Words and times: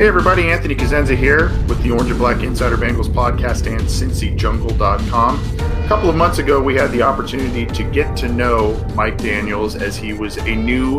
Hey 0.00 0.08
everybody, 0.08 0.50
Anthony 0.50 0.74
Cosenza 0.74 1.14
here 1.14 1.50
with 1.68 1.82
the 1.82 1.90
Orange 1.90 2.08
and 2.08 2.18
Black 2.18 2.42
Insider 2.42 2.78
Bengals 2.78 3.08
podcast 3.08 3.66
and 3.66 3.82
CincyJungle.com. 3.82 5.58
A 5.84 5.88
couple 5.88 6.08
of 6.08 6.16
months 6.16 6.38
ago, 6.38 6.58
we 6.58 6.74
had 6.74 6.90
the 6.90 7.02
opportunity 7.02 7.66
to 7.66 7.84
get 7.84 8.16
to 8.16 8.28
know 8.28 8.82
Mike 8.94 9.18
Daniels 9.18 9.76
as 9.76 9.98
he 9.98 10.14
was 10.14 10.38
a 10.38 10.54
new 10.54 10.98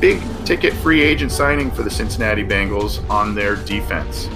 big 0.00 0.20
ticket 0.44 0.74
free 0.74 1.00
agent 1.00 1.32
signing 1.32 1.70
for 1.70 1.82
the 1.82 1.88
Cincinnati 1.88 2.44
Bengals 2.44 3.08
on 3.08 3.34
their 3.34 3.56
defense. 3.56 4.28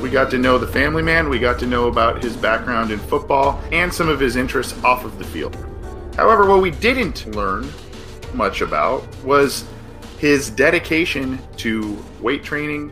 We 0.00 0.08
got 0.08 0.30
to 0.30 0.38
know 0.38 0.56
the 0.56 0.66
family 0.66 1.02
man, 1.02 1.28
we 1.28 1.38
got 1.38 1.58
to 1.58 1.66
know 1.66 1.88
about 1.88 2.22
his 2.22 2.38
background 2.38 2.92
in 2.92 2.98
football 2.98 3.62
and 3.70 3.92
some 3.92 4.08
of 4.08 4.18
his 4.18 4.36
interests 4.36 4.82
off 4.82 5.04
of 5.04 5.18
the 5.18 5.24
field. 5.24 5.54
However, 6.16 6.48
what 6.48 6.62
we 6.62 6.70
didn't 6.70 7.26
learn 7.36 7.70
much 8.32 8.62
about 8.62 9.06
was 9.22 9.66
his 10.16 10.48
dedication 10.48 11.38
to 11.58 12.02
weight 12.22 12.42
training, 12.42 12.90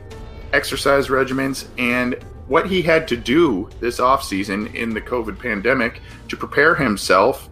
exercise 0.53 1.08
regimens 1.08 1.67
and 1.78 2.14
what 2.47 2.67
he 2.67 2.83
had 2.83 3.08
to 3.08 3.17
do 3.17 3.70
this 3.81 3.98
offseason 3.98 4.75
in 4.75 4.91
the 4.91 5.00
COVID 5.00 5.39
pandemic 5.39 6.00
to 6.28 6.36
prepare 6.36 6.75
himself 6.75 7.48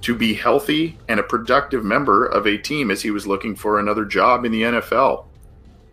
to 0.00 0.14
be 0.14 0.34
healthy 0.34 0.98
and 1.08 1.20
a 1.20 1.22
productive 1.22 1.84
member 1.84 2.26
of 2.26 2.46
a 2.46 2.58
team 2.58 2.90
as 2.90 3.02
he 3.02 3.10
was 3.10 3.26
looking 3.26 3.54
for 3.54 3.78
another 3.78 4.04
job 4.04 4.44
in 4.44 4.52
the 4.52 4.62
NFL. 4.62 5.26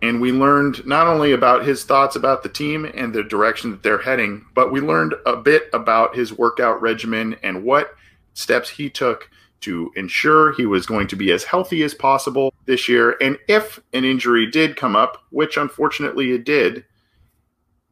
And 0.02 0.20
we 0.20 0.32
learned 0.32 0.86
not 0.86 1.08
only 1.08 1.32
about 1.32 1.66
his 1.66 1.86
thoughts 1.86 2.16
about 2.16 2.44
the 2.44 2.50
team 2.50 2.86
and 2.86 3.14
the 3.14 3.24
direction 3.24 3.72
that 3.72 3.84
they're 3.84 3.98
heading, 3.98 4.46
but 4.54 4.72
we 4.72 4.82
learned 4.82 5.16
a 5.26 5.38
bit 5.38 5.70
about 5.74 6.16
his 6.16 6.34
workout 6.34 6.82
regimen 6.82 7.38
and 7.42 7.64
what 7.64 7.96
steps 8.34 8.70
he 8.70 8.90
took 8.90 9.30
to 9.64 9.92
ensure 9.96 10.54
he 10.54 10.66
was 10.66 10.86
going 10.86 11.08
to 11.08 11.16
be 11.16 11.32
as 11.32 11.44
healthy 11.44 11.84
as 11.84 11.94
possible 11.94 12.54
this 12.66 12.88
year. 12.88 13.18
And 13.22 13.38
if 13.48 13.80
an 13.94 14.06
injury 14.06 14.50
did 14.50 14.76
come 14.76 14.96
up, 14.96 15.24
which 15.30 15.58
unfortunately 15.58 16.32
it 16.32 16.46
did, 16.46 16.86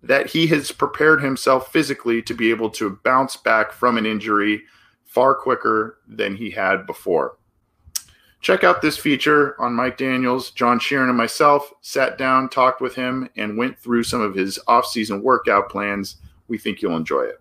that 0.03 0.27
he 0.27 0.47
has 0.47 0.71
prepared 0.71 1.21
himself 1.21 1.71
physically 1.71 2.21
to 2.23 2.33
be 2.33 2.49
able 2.49 2.69
to 2.71 2.99
bounce 3.03 3.37
back 3.37 3.71
from 3.71 3.97
an 3.97 4.05
injury 4.05 4.63
far 5.05 5.35
quicker 5.35 5.99
than 6.07 6.35
he 6.35 6.49
had 6.49 6.87
before. 6.87 7.37
Check 8.39 8.63
out 8.63 8.81
this 8.81 8.97
feature 8.97 9.59
on 9.61 9.75
Mike 9.75 9.97
Daniels. 9.97 10.49
John 10.49 10.79
Sheeran 10.79 11.09
and 11.09 11.17
myself 11.17 11.71
sat 11.81 12.17
down, 12.17 12.49
talked 12.49 12.81
with 12.81 12.95
him, 12.95 13.29
and 13.35 13.57
went 13.57 13.77
through 13.77 14.03
some 14.03 14.21
of 14.21 14.33
his 14.33 14.59
off-season 14.67 15.21
workout 15.21 15.69
plans. 15.69 16.15
We 16.47 16.57
think 16.57 16.81
you'll 16.81 16.97
enjoy 16.97 17.23
it. 17.25 17.39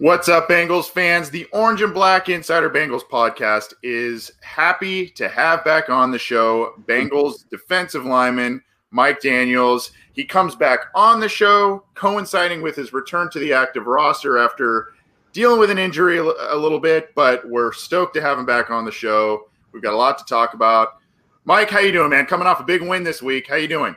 What's 0.00 0.28
up, 0.28 0.48
Bengals 0.48 0.88
fans? 0.88 1.28
The 1.28 1.44
Orange 1.46 1.82
and 1.82 1.92
Black 1.92 2.28
Insider 2.28 2.70
Bengals 2.70 3.02
podcast 3.02 3.74
is 3.82 4.30
happy 4.42 5.08
to 5.10 5.28
have 5.28 5.64
back 5.64 5.90
on 5.90 6.12
the 6.12 6.18
show 6.20 6.74
Bengals 6.86 7.48
defensive 7.50 8.04
lineman 8.04 8.62
Mike 8.92 9.20
Daniels. 9.20 9.90
He 10.12 10.22
comes 10.22 10.54
back 10.54 10.86
on 10.94 11.18
the 11.18 11.28
show, 11.28 11.82
coinciding 11.96 12.62
with 12.62 12.76
his 12.76 12.92
return 12.92 13.28
to 13.30 13.40
the 13.40 13.52
active 13.52 13.88
roster 13.88 14.38
after 14.38 14.92
dealing 15.32 15.58
with 15.58 15.68
an 15.68 15.78
injury 15.78 16.18
a 16.18 16.22
little 16.54 16.78
bit, 16.78 17.12
but 17.16 17.48
we're 17.48 17.72
stoked 17.72 18.14
to 18.14 18.20
have 18.20 18.38
him 18.38 18.46
back 18.46 18.70
on 18.70 18.84
the 18.84 18.92
show. 18.92 19.48
We've 19.72 19.82
got 19.82 19.94
a 19.94 19.96
lot 19.96 20.16
to 20.18 20.24
talk 20.26 20.54
about. 20.54 20.98
Mike, 21.44 21.70
how 21.70 21.80
you 21.80 21.90
doing, 21.90 22.10
man? 22.10 22.26
Coming 22.26 22.46
off 22.46 22.60
a 22.60 22.64
big 22.64 22.82
win 22.82 23.02
this 23.02 23.20
week. 23.20 23.48
How 23.48 23.56
you 23.56 23.66
doing? 23.66 23.96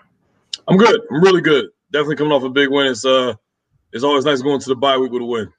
I'm 0.67 0.77
good. 0.77 0.99
I'm 1.11 1.21
really 1.21 1.41
good. 1.41 1.67
Definitely 1.91 2.15
coming 2.15 2.33
off 2.33 2.41
a 2.41 2.49
big 2.49 2.71
win. 2.71 2.87
It's 2.87 3.05
uh, 3.05 3.35
it's 3.93 4.03
always 4.03 4.25
nice 4.25 4.41
going 4.41 4.59
to 4.61 4.69
the 4.69 4.75
bye 4.75 4.97
week 4.97 5.11
with 5.11 5.21
a 5.21 5.25
win. 5.25 5.53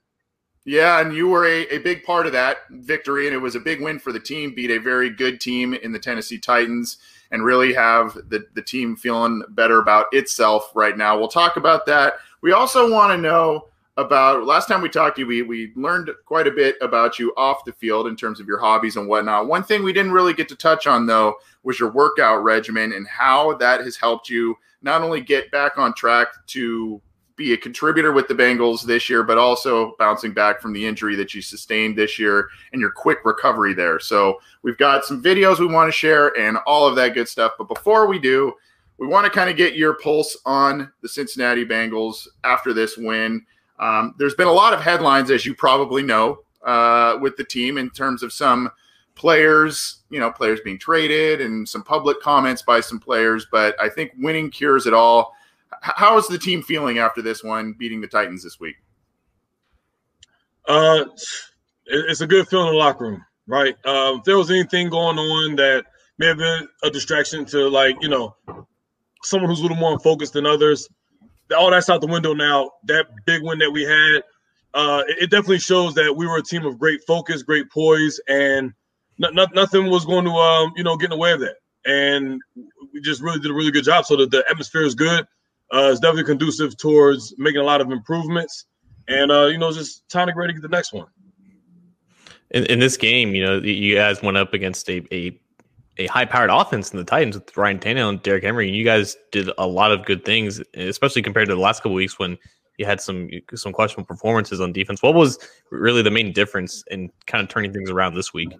Yeah, 0.64 1.00
and 1.00 1.12
you 1.12 1.28
were 1.28 1.44
a, 1.44 1.66
a 1.68 1.78
big 1.78 2.04
part 2.04 2.26
of 2.26 2.32
that 2.32 2.58
victory, 2.70 3.26
and 3.26 3.34
it 3.34 3.40
was 3.40 3.56
a 3.56 3.60
big 3.60 3.80
win 3.80 3.98
for 3.98 4.12
the 4.12 4.20
team. 4.20 4.54
Beat 4.54 4.70
a 4.70 4.78
very 4.78 5.10
good 5.10 5.40
team 5.40 5.74
in 5.74 5.90
the 5.90 5.98
Tennessee 5.98 6.38
Titans, 6.38 6.98
and 7.32 7.44
really 7.44 7.72
have 7.72 8.14
the, 8.28 8.46
the 8.54 8.62
team 8.62 8.94
feeling 8.94 9.42
better 9.50 9.80
about 9.80 10.06
itself 10.12 10.70
right 10.74 10.96
now. 10.96 11.18
We'll 11.18 11.28
talk 11.28 11.56
about 11.56 11.86
that. 11.86 12.14
We 12.42 12.52
also 12.52 12.90
want 12.90 13.10
to 13.10 13.18
know 13.18 13.68
about 13.96 14.44
last 14.44 14.68
time 14.68 14.80
we 14.80 14.88
talked 14.88 15.16
to 15.16 15.22
you, 15.22 15.26
we, 15.26 15.42
we 15.42 15.72
learned 15.76 16.10
quite 16.24 16.46
a 16.46 16.50
bit 16.50 16.76
about 16.80 17.18
you 17.18 17.32
off 17.36 17.64
the 17.64 17.72
field 17.72 18.06
in 18.06 18.16
terms 18.16 18.40
of 18.40 18.46
your 18.46 18.58
hobbies 18.58 18.96
and 18.96 19.06
whatnot. 19.06 19.48
One 19.48 19.62
thing 19.62 19.82
we 19.82 19.92
didn't 19.92 20.12
really 20.12 20.32
get 20.32 20.48
to 20.48 20.56
touch 20.56 20.86
on, 20.86 21.06
though, 21.06 21.34
was 21.62 21.78
your 21.78 21.90
workout 21.90 22.42
regimen 22.42 22.92
and 22.92 23.06
how 23.06 23.54
that 23.58 23.80
has 23.80 23.96
helped 23.96 24.30
you 24.30 24.56
not 24.80 25.02
only 25.02 25.20
get 25.20 25.50
back 25.50 25.76
on 25.76 25.92
track 25.94 26.28
to 26.48 27.00
be 27.36 27.52
a 27.52 27.56
contributor 27.56 28.12
with 28.12 28.28
the 28.28 28.34
Bengals 28.34 28.82
this 28.82 29.08
year, 29.08 29.22
but 29.22 29.38
also 29.38 29.94
bouncing 29.98 30.32
back 30.32 30.60
from 30.60 30.72
the 30.72 30.86
injury 30.86 31.16
that 31.16 31.34
you 31.34 31.42
sustained 31.42 31.96
this 31.96 32.18
year 32.18 32.48
and 32.72 32.80
your 32.80 32.90
quick 32.90 33.18
recovery 33.24 33.74
there. 33.74 33.98
So 33.98 34.40
we've 34.62 34.78
got 34.78 35.04
some 35.04 35.22
videos 35.22 35.58
we 35.58 35.66
want 35.66 35.88
to 35.88 35.92
share 35.92 36.38
and 36.38 36.58
all 36.66 36.86
of 36.86 36.96
that 36.96 37.14
good 37.14 37.28
stuff. 37.28 37.52
But 37.58 37.68
before 37.68 38.06
we 38.06 38.18
do, 38.18 38.52
we 38.98 39.06
want 39.06 39.24
to 39.24 39.30
kind 39.30 39.50
of 39.50 39.56
get 39.56 39.74
your 39.74 39.94
pulse 39.94 40.36
on 40.44 40.92
the 41.00 41.08
Cincinnati 41.08 41.64
Bengals 41.64 42.28
after 42.44 42.72
this 42.72 42.96
win. 42.96 43.44
Um, 43.78 44.14
there's 44.18 44.34
been 44.34 44.46
a 44.46 44.52
lot 44.52 44.72
of 44.72 44.80
headlines, 44.80 45.30
as 45.30 45.44
you 45.44 45.54
probably 45.54 46.02
know, 46.02 46.38
uh, 46.64 47.18
with 47.20 47.36
the 47.36 47.44
team 47.44 47.78
in 47.78 47.90
terms 47.90 48.22
of 48.22 48.32
some 48.32 48.70
players, 49.14 50.02
you 50.10 50.20
know, 50.20 50.30
players 50.30 50.60
being 50.64 50.78
traded 50.78 51.40
and 51.40 51.68
some 51.68 51.82
public 51.82 52.20
comments 52.20 52.62
by 52.62 52.80
some 52.80 53.00
players. 53.00 53.46
But 53.50 53.74
I 53.80 53.88
think 53.88 54.12
winning 54.18 54.50
cures 54.50 54.86
it 54.86 54.94
all 54.94 55.34
how 55.80 56.18
is 56.18 56.26
the 56.28 56.38
team 56.38 56.62
feeling 56.62 56.98
after 56.98 57.22
this 57.22 57.42
one, 57.42 57.74
beating 57.78 58.00
the 58.00 58.06
Titans 58.06 58.42
this 58.42 58.60
week? 58.60 58.76
Uh, 60.68 61.04
it's 61.86 62.20
a 62.20 62.26
good 62.26 62.46
feeling 62.48 62.68
in 62.68 62.74
the 62.74 62.78
locker 62.78 63.04
room, 63.04 63.24
right? 63.46 63.74
Uh, 63.84 64.14
if 64.18 64.24
there 64.24 64.38
was 64.38 64.50
anything 64.50 64.88
going 64.88 65.18
on 65.18 65.56
that 65.56 65.84
may 66.18 66.26
have 66.26 66.38
been 66.38 66.68
a 66.84 66.90
distraction 66.90 67.44
to, 67.46 67.68
like, 67.68 67.96
you 68.00 68.08
know, 68.08 68.36
someone 69.24 69.50
who's 69.50 69.60
a 69.60 69.62
little 69.62 69.76
more 69.76 69.98
focused 69.98 70.34
than 70.34 70.46
others, 70.46 70.88
all 71.56 71.70
that's 71.70 71.90
out 71.90 72.00
the 72.00 72.06
window 72.06 72.32
now. 72.32 72.70
That 72.84 73.06
big 73.26 73.42
win 73.42 73.58
that 73.58 73.70
we 73.70 73.82
had, 73.82 74.22
uh, 74.74 75.02
it, 75.06 75.30
definitely 75.30 75.58
shows 75.58 75.94
that 75.94 76.14
we 76.16 76.26
were 76.26 76.38
a 76.38 76.42
team 76.42 76.64
of 76.64 76.78
great 76.78 77.00
focus, 77.06 77.42
great 77.42 77.70
poise, 77.70 78.20
and 78.28 78.72
nothing 79.18 79.90
was 79.90 80.04
going 80.04 80.24
to, 80.24 80.30
um, 80.30 80.72
you 80.76 80.84
know, 80.84 80.96
get 80.96 81.06
in 81.06 81.10
the 81.10 81.16
way 81.16 81.32
of 81.32 81.40
that. 81.40 81.56
And 81.84 82.40
we 82.92 83.00
just 83.00 83.20
really 83.20 83.40
did 83.40 83.50
a 83.50 83.54
really 83.54 83.70
good 83.70 83.84
job. 83.84 84.06
So 84.06 84.16
the, 84.16 84.26
the 84.26 84.44
atmosphere 84.48 84.82
is 84.82 84.94
good 84.94 85.26
uh, 85.72 85.88
it's 85.90 86.00
definitely 86.00 86.24
conducive 86.24 86.76
towards 86.76 87.34
making 87.38 87.60
a 87.60 87.64
lot 87.64 87.80
of 87.80 87.90
improvements, 87.90 88.66
and 89.08 89.32
uh, 89.32 89.46
you 89.46 89.58
know, 89.58 89.72
just 89.72 90.08
time 90.08 90.28
to 90.28 90.34
ready 90.34 90.52
to 90.52 90.60
get 90.60 90.62
the 90.62 90.74
next 90.74 90.92
one. 90.92 91.06
In, 92.50 92.66
in 92.66 92.78
this 92.78 92.96
game, 92.96 93.34
you 93.34 93.44
know, 93.44 93.58
you 93.58 93.94
guys 93.94 94.22
went 94.22 94.36
up 94.36 94.52
against 94.52 94.88
a 94.90 95.02
a, 95.14 95.40
a 95.96 96.06
high 96.08 96.26
powered 96.26 96.50
offense 96.50 96.90
in 96.92 96.98
the 96.98 97.04
Titans 97.04 97.36
with 97.36 97.56
Ryan 97.56 97.78
Tannehill 97.78 98.08
and 98.10 98.22
Derrick 98.22 98.44
Henry, 98.44 98.68
and 98.68 98.76
you 98.76 98.84
guys 98.84 99.16
did 99.30 99.50
a 99.56 99.66
lot 99.66 99.92
of 99.92 100.04
good 100.04 100.24
things, 100.24 100.60
especially 100.74 101.22
compared 101.22 101.48
to 101.48 101.54
the 101.54 101.60
last 101.60 101.78
couple 101.82 101.94
weeks 101.94 102.18
when 102.18 102.36
you 102.76 102.84
had 102.84 103.00
some 103.00 103.30
some 103.54 103.72
questionable 103.72 104.06
performances 104.06 104.60
on 104.60 104.72
defense. 104.72 105.02
What 105.02 105.14
was 105.14 105.38
really 105.70 106.02
the 106.02 106.10
main 106.10 106.32
difference 106.32 106.84
in 106.90 107.10
kind 107.26 107.42
of 107.42 107.48
turning 107.48 107.72
things 107.72 107.88
around 107.88 108.14
this 108.14 108.34
week? 108.34 108.52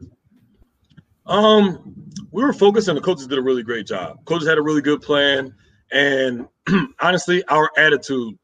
Um, 1.26 1.94
we 2.31 2.42
were 2.42 2.52
focused, 2.54 2.88
and 2.88 2.96
the 2.96 3.02
coaches 3.02 3.26
did 3.26 3.38
a 3.38 3.42
really 3.42 3.62
great 3.62 3.87
job. 3.87 4.25
Coaches 4.25 4.48
had 4.48 4.58
a 4.58 4.62
really 4.62 4.81
good 4.81 5.02
plan. 5.02 5.54
And 5.92 6.48
honestly, 7.00 7.44
our 7.48 7.70
attitude, 7.76 8.38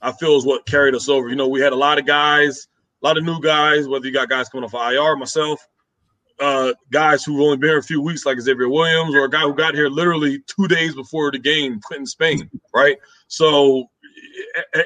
I 0.00 0.12
feel, 0.12 0.36
is 0.36 0.46
what 0.46 0.66
carried 0.66 0.94
us 0.94 1.08
over. 1.08 1.28
You 1.28 1.36
know, 1.36 1.48
we 1.48 1.60
had 1.60 1.72
a 1.72 1.76
lot 1.76 1.98
of 1.98 2.06
guys, 2.06 2.68
a 3.02 3.06
lot 3.06 3.18
of 3.18 3.24
new 3.24 3.40
guys, 3.40 3.88
whether 3.88 4.06
you 4.06 4.12
got 4.12 4.28
guys 4.28 4.48
coming 4.48 4.64
off 4.64 4.74
of 4.74 4.92
IR, 4.92 5.16
myself, 5.16 5.66
uh, 6.40 6.72
guys 6.90 7.24
who've 7.24 7.40
only 7.40 7.56
been 7.56 7.70
here 7.70 7.78
a 7.78 7.82
few 7.82 8.00
weeks, 8.00 8.24
like 8.24 8.40
Xavier 8.40 8.68
Williams, 8.68 9.14
or 9.14 9.24
a 9.24 9.30
guy 9.30 9.42
who 9.42 9.54
got 9.54 9.74
here 9.74 9.88
literally 9.88 10.42
two 10.46 10.68
days 10.68 10.94
before 10.94 11.30
the 11.30 11.38
game, 11.38 11.80
Quinton 11.80 12.06
Spain, 12.06 12.50
right? 12.74 12.96
So, 13.28 13.86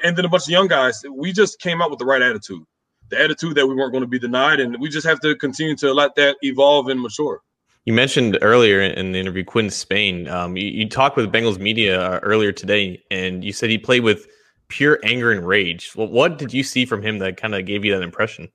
and 0.03 0.17
then 0.17 0.25
a 0.25 0.29
bunch 0.29 0.45
of 0.45 0.51
young 0.51 0.69
guys. 0.69 1.03
We 1.11 1.33
just 1.33 1.61
came 1.61 1.81
out 1.83 1.91
with 1.91 1.99
the 1.99 2.05
right 2.05 2.23
attitude. 2.23 2.65
the 3.09 3.21
attitude 3.21 3.55
that 3.55 3.67
we 3.67 3.75
weren't 3.75 3.93
going 3.93 4.03
to 4.03 4.09
be 4.09 4.19
denied, 4.19 4.61
and 4.61 4.77
we 4.81 4.89
just 4.89 5.07
have 5.07 5.21
to 5.21 5.37
continue 5.37 5.77
to 5.77 5.93
let 5.93 6.15
that 6.17 6.37
evolve 6.43 6.89
and 6.89 7.01
mature. 7.01 7.41
You 7.87 7.93
mentioned 7.93 8.37
earlier 8.43 8.81
in 8.81 9.13
the 9.13 9.21
interview 9.21 9.45
Quinton 9.45 9.71
Spain. 9.71 10.27
Um, 10.27 10.57
you, 10.57 10.67
you, 10.67 10.89
talked 10.89 11.17
with 11.17 11.33
Bengals 11.33 11.61
media 11.61 12.01
uh, 12.01 12.19
earlier 12.25 12.51
today, 12.51 13.01
and 13.13 13.45
you 13.45 13.53
said 13.53 13.71
he 13.71 13.79
played 13.79 14.03
with 14.03 14.27
pure 14.67 14.99
anger 15.05 15.31
and 15.31 15.47
rage. 15.47 15.93
Well, 15.95 16.09
what 16.09 16.37
did 16.37 16.53
you 16.53 16.65
see 16.65 16.85
from 16.85 17.01
him 17.01 17.21
that 17.21 17.37
kind 17.37 17.55
of 17.55 17.65
gave 17.65 17.85
you 17.85 17.95
that 17.95 18.03
impression? 18.03 18.49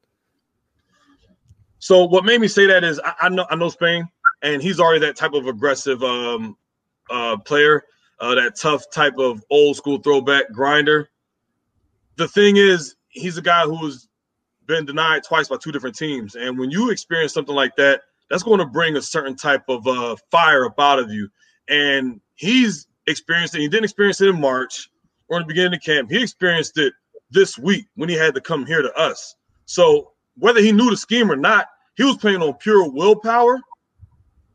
So, 1.80 2.04
what 2.04 2.26
made 2.26 2.42
me 2.42 2.50
say 2.50 2.66
that 2.66 2.84
is 2.84 3.00
I, 3.06 3.14
I 3.22 3.30
know 3.30 3.46
I 3.50 3.56
know 3.56 3.70
Spain, 3.70 4.06
and 4.42 4.62
he's 4.62 4.82
already 4.82 5.00
that 5.00 5.16
type 5.16 5.34
of 5.34 5.48
aggressive 5.48 6.04
um, 6.04 6.58
uh, 7.10 7.38
player, 7.38 7.86
uh, 8.20 8.36
that 8.36 8.58
tough 8.58 8.84
type 8.92 9.18
of 9.18 9.42
old 9.50 9.78
school 9.78 10.00
throwback 10.00 10.52
grinder. 10.52 11.10
The 12.18 12.28
thing 12.28 12.58
is, 12.58 12.96
he's 13.08 13.38
a 13.38 13.42
guy 13.42 13.64
who's 13.64 14.10
been 14.66 14.86
denied 14.86 15.24
twice 15.24 15.48
by 15.48 15.56
two 15.56 15.72
different 15.72 15.96
teams, 15.96 16.36
and 16.36 16.60
when 16.60 16.70
you 16.70 16.92
experience 16.92 17.34
something 17.34 17.56
like 17.56 17.78
that 17.78 18.02
that's 18.32 18.44
going 18.44 18.60
to 18.60 18.66
bring 18.66 18.96
a 18.96 19.02
certain 19.02 19.36
type 19.36 19.64
of 19.68 19.86
uh, 19.86 20.16
fire 20.32 20.66
up 20.66 20.80
out 20.80 21.00
of 21.00 21.12
you. 21.12 21.28
And 21.68 22.22
he's 22.36 22.88
experienced 23.06 23.54
it. 23.56 23.60
He 23.60 23.68
didn't 23.68 23.84
experience 23.84 24.22
it 24.22 24.30
in 24.30 24.40
March 24.40 24.90
or 25.28 25.38
in 25.38 25.44
the 25.44 25.48
beginning 25.48 25.76
of 25.76 25.84
camp. 25.84 26.10
He 26.10 26.24
experienced 26.24 26.78
it 26.78 26.94
this 27.30 27.58
week 27.58 27.88
when 27.96 28.08
he 28.08 28.16
had 28.16 28.34
to 28.36 28.42
come 28.42 28.66
here 28.66 28.82
to 28.82 28.94
us. 28.94 29.36
So 29.66 30.14
whether 30.38 30.62
he 30.62 30.72
knew 30.72 30.90
the 30.90 30.96
scheme 30.96 31.30
or 31.30 31.36
not, 31.36 31.68
he 31.98 32.06
was 32.06 32.16
playing 32.16 32.42
on 32.42 32.54
pure 32.54 32.90
willpower 32.90 33.60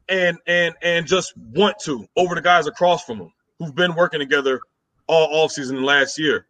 and 0.08 0.38
and 0.46 0.74
and 0.82 1.06
just 1.06 1.36
want 1.36 1.78
to 1.80 2.06
over 2.16 2.34
the 2.34 2.40
guys 2.40 2.66
across 2.66 3.04
from 3.04 3.18
him 3.18 3.32
who've 3.58 3.74
been 3.74 3.94
working 3.94 4.20
together 4.20 4.60
all 5.06 5.46
offseason 5.46 5.84
last 5.84 6.18
year. 6.18 6.46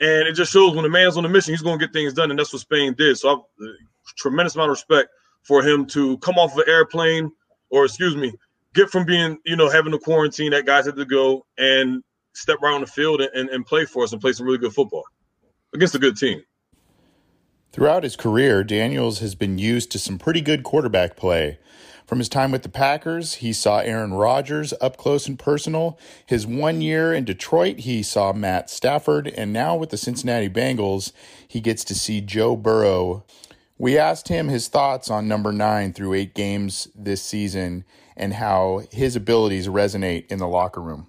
And 0.00 0.28
it 0.28 0.34
just 0.34 0.52
shows 0.52 0.76
when 0.76 0.84
a 0.84 0.90
man's 0.90 1.16
on 1.16 1.24
a 1.24 1.28
mission, 1.28 1.54
he's 1.54 1.62
going 1.62 1.78
to 1.78 1.86
get 1.86 1.92
things 1.92 2.12
done, 2.12 2.30
and 2.30 2.38
that's 2.38 2.52
what 2.52 2.60
Spain 2.60 2.94
did. 2.94 3.18
So, 3.18 3.30
I've, 3.30 3.74
tremendous 4.16 4.54
amount 4.54 4.70
of 4.70 4.74
respect 4.74 5.10
for 5.42 5.62
him 5.62 5.86
to 5.86 6.18
come 6.18 6.36
off 6.36 6.52
of 6.52 6.58
an 6.58 6.64
airplane 6.68 7.30
or 7.70 7.84
excuse 7.84 8.16
me, 8.16 8.32
get 8.74 8.90
from 8.90 9.04
being, 9.06 9.38
you 9.44 9.56
know, 9.56 9.68
having 9.68 9.92
a 9.94 9.98
quarantine 9.98 10.50
that 10.50 10.66
guys 10.66 10.86
had 10.86 10.96
to 10.96 11.04
go 11.04 11.46
and 11.58 12.02
step 12.34 12.58
right 12.62 12.74
on 12.74 12.80
the 12.80 12.86
field 12.86 13.20
and, 13.20 13.30
and, 13.34 13.48
and 13.50 13.66
play 13.66 13.84
for 13.84 14.04
us 14.04 14.12
and 14.12 14.20
play 14.20 14.32
some 14.32 14.46
really 14.46 14.58
good 14.58 14.72
football 14.72 15.04
against 15.74 15.94
a 15.94 15.98
good 15.98 16.16
team. 16.16 16.42
Throughout 17.72 18.02
his 18.02 18.16
career, 18.16 18.64
Daniels 18.64 19.20
has 19.20 19.36
been 19.36 19.58
used 19.58 19.92
to 19.92 19.98
some 19.98 20.18
pretty 20.18 20.40
good 20.40 20.64
quarterback 20.64 21.16
play. 21.16 21.58
From 22.04 22.18
his 22.18 22.28
time 22.28 22.50
with 22.50 22.64
the 22.64 22.68
Packers, 22.68 23.34
he 23.34 23.52
saw 23.52 23.78
Aaron 23.78 24.12
Rodgers 24.12 24.74
up 24.80 24.96
close 24.96 25.28
and 25.28 25.38
personal. 25.38 25.96
His 26.26 26.44
one 26.44 26.82
year 26.82 27.14
in 27.14 27.24
Detroit, 27.24 27.80
he 27.80 28.02
saw 28.02 28.32
Matt 28.32 28.68
Stafford. 28.68 29.28
And 29.28 29.52
now 29.52 29.76
with 29.76 29.90
the 29.90 29.96
Cincinnati 29.96 30.48
Bengals, 30.48 31.12
he 31.46 31.60
gets 31.60 31.84
to 31.84 31.94
see 31.94 32.20
Joe 32.20 32.56
Burrow 32.56 33.24
we 33.80 33.96
asked 33.96 34.28
him 34.28 34.48
his 34.48 34.68
thoughts 34.68 35.10
on 35.10 35.26
number 35.26 35.52
nine 35.52 35.94
through 35.94 36.12
eight 36.12 36.34
games 36.34 36.86
this 36.94 37.22
season 37.22 37.82
and 38.14 38.34
how 38.34 38.82
his 38.92 39.16
abilities 39.16 39.68
resonate 39.68 40.30
in 40.30 40.38
the 40.38 40.46
locker 40.46 40.82
room. 40.82 41.06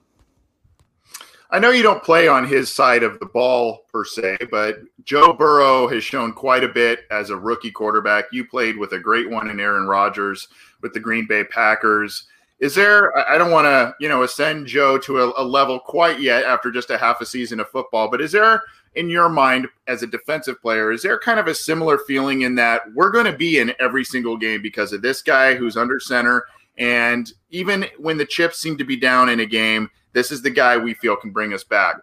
I 1.49 1.59
know 1.59 1.71
you 1.71 1.83
don't 1.83 2.01
play 2.01 2.29
on 2.29 2.47
his 2.47 2.71
side 2.71 3.03
of 3.03 3.19
the 3.19 3.25
ball 3.25 3.81
per 3.91 4.05
se, 4.05 4.37
but 4.49 4.77
Joe 5.03 5.33
Burrow 5.33 5.89
has 5.89 6.05
shown 6.05 6.31
quite 6.31 6.63
a 6.63 6.69
bit 6.69 7.01
as 7.11 7.29
a 7.29 7.35
rookie 7.35 7.71
quarterback. 7.71 8.27
You 8.31 8.45
played 8.45 8.77
with 8.77 8.93
a 8.93 8.99
great 8.99 9.29
one 9.29 9.49
in 9.49 9.59
Aaron 9.59 9.85
Rodgers 9.85 10.47
with 10.81 10.93
the 10.93 11.01
Green 11.01 11.27
Bay 11.27 11.43
Packers. 11.43 12.25
Is 12.61 12.75
there, 12.75 13.17
I 13.27 13.39
don't 13.39 13.49
want 13.49 13.65
to, 13.65 13.95
you 13.99 14.07
know, 14.07 14.21
ascend 14.21 14.67
Joe 14.67 14.99
to 14.99 15.19
a, 15.19 15.33
a 15.41 15.43
level 15.43 15.79
quite 15.79 16.21
yet 16.21 16.43
after 16.43 16.71
just 16.71 16.91
a 16.91 16.97
half 16.97 17.19
a 17.19 17.25
season 17.25 17.59
of 17.59 17.67
football, 17.69 18.07
but 18.07 18.21
is 18.21 18.31
there 18.31 18.61
in 18.93 19.09
your 19.09 19.29
mind 19.29 19.67
as 19.87 20.03
a 20.03 20.07
defensive 20.07 20.61
player, 20.61 20.91
is 20.91 21.01
there 21.01 21.17
kind 21.17 21.39
of 21.39 21.47
a 21.47 21.55
similar 21.55 21.97
feeling 21.99 22.43
in 22.43 22.53
that 22.55 22.81
we're 22.93 23.09
going 23.09 23.25
to 23.25 23.35
be 23.35 23.57
in 23.59 23.73
every 23.79 24.03
single 24.03 24.37
game 24.37 24.61
because 24.61 24.93
of 24.93 25.01
this 25.01 25.23
guy 25.23 25.55
who's 25.55 25.75
under 25.75 25.99
center? 25.99 26.45
And 26.77 27.31
even 27.49 27.85
when 27.97 28.17
the 28.17 28.25
chips 28.25 28.59
seem 28.59 28.77
to 28.77 28.83
be 28.83 28.95
down 28.95 29.29
in 29.29 29.39
a 29.39 29.45
game, 29.45 29.89
this 30.13 30.31
is 30.31 30.41
the 30.41 30.49
guy 30.49 30.77
we 30.77 30.93
feel 30.93 31.15
can 31.15 31.31
bring 31.31 31.53
us 31.53 31.63
back. 31.63 31.95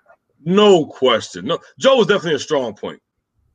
No 0.45 0.87
question. 0.87 1.45
No, 1.45 1.59
Joe 1.79 1.97
was 1.97 2.07
definitely 2.07 2.35
a 2.35 2.41
strong 2.41 2.75
point. 2.75 3.01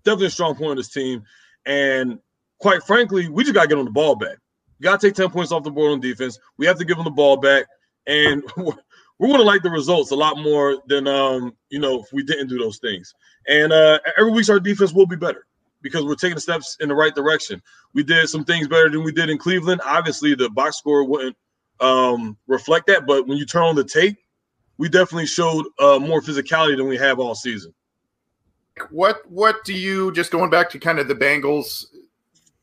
Definitely 0.03 0.27
a 0.27 0.31
strong 0.31 0.56
point 0.56 0.71
of 0.71 0.77
this 0.77 0.89
team. 0.89 1.23
And 1.65 2.19
quite 2.59 2.83
frankly, 2.83 3.29
we 3.29 3.44
just 3.44 3.56
got 3.56 3.63
to 3.63 3.67
get 3.67 3.77
on 3.77 3.85
the 3.85 3.91
ball 3.91 4.15
back. 4.15 4.38
Got 4.83 5.00
to 5.00 5.07
take 5.07 5.15
10 5.15 5.30
points 5.30 5.51
off 5.51 5.63
the 5.63 5.71
board 5.71 5.94
on 5.94 6.00
defense. 6.00 6.38
We 6.57 6.65
have 6.65 6.77
to 6.77 6.85
give 6.85 6.97
them 6.97 7.06
the 7.06 7.12
ball 7.12 7.38
back. 7.38 7.65
And 8.06 8.44
we're 8.57 9.27
going 9.27 9.39
to 9.39 9.45
like 9.45 9.63
the 9.63 9.69
results 9.69 10.12
a 10.12 10.15
lot 10.15 10.38
more 10.38 10.81
than 10.88 11.07
um, 11.07 11.56
you 11.69 11.80
know 11.80 12.01
if 12.01 12.12
we 12.12 12.24
didn't 12.24 12.47
do 12.47 12.57
those 12.57 12.80
things. 12.80 13.13
And 13.47 13.71
uh, 13.71 14.00
every 14.18 14.31
week 14.31 14.50
our 14.50 14.59
defense 14.59 14.94
will 14.94 15.06
be 15.06 15.15
better 15.15 15.47
because 15.81 16.03
we're 16.03 16.15
taking 16.15 16.39
steps 16.39 16.77
in 16.81 16.89
the 16.89 16.95
right 16.95 17.15
direction. 17.15 17.62
We 17.94 18.03
did 18.03 18.27
some 18.27 18.44
things 18.44 18.68
better 18.68 18.89
than 18.89 19.03
we 19.03 19.12
did 19.12 19.30
in 19.30 19.38
Cleveland. 19.38 19.81
Obviously, 19.85 20.35
the 20.35 20.50
box 20.50 20.77
score 20.77 21.06
wouldn't 21.06 21.38
um, 21.80 22.38
reflect 22.47 22.88
that, 22.88 23.06
but 23.06 23.27
when 23.27 23.38
you 23.38 23.45
turn 23.45 23.63
on 23.63 23.75
the 23.75 23.83
tape, 23.83 24.18
we 24.77 24.89
definitely 24.89 25.27
showed 25.27 25.65
uh, 25.80 26.00
more 26.00 26.21
physicality 26.21 26.75
than 26.75 26.88
we 26.88 26.97
have 26.97 27.19
all 27.19 27.35
season. 27.35 27.74
What 28.89 29.30
what 29.30 29.63
do 29.63 29.74
you 29.74 30.12
just 30.13 30.31
going 30.31 30.50
back 30.50 30.69
to 30.71 30.80
kind 30.80 31.00
of 31.00 31.07
the 31.07 31.15
Bengals 31.15 31.85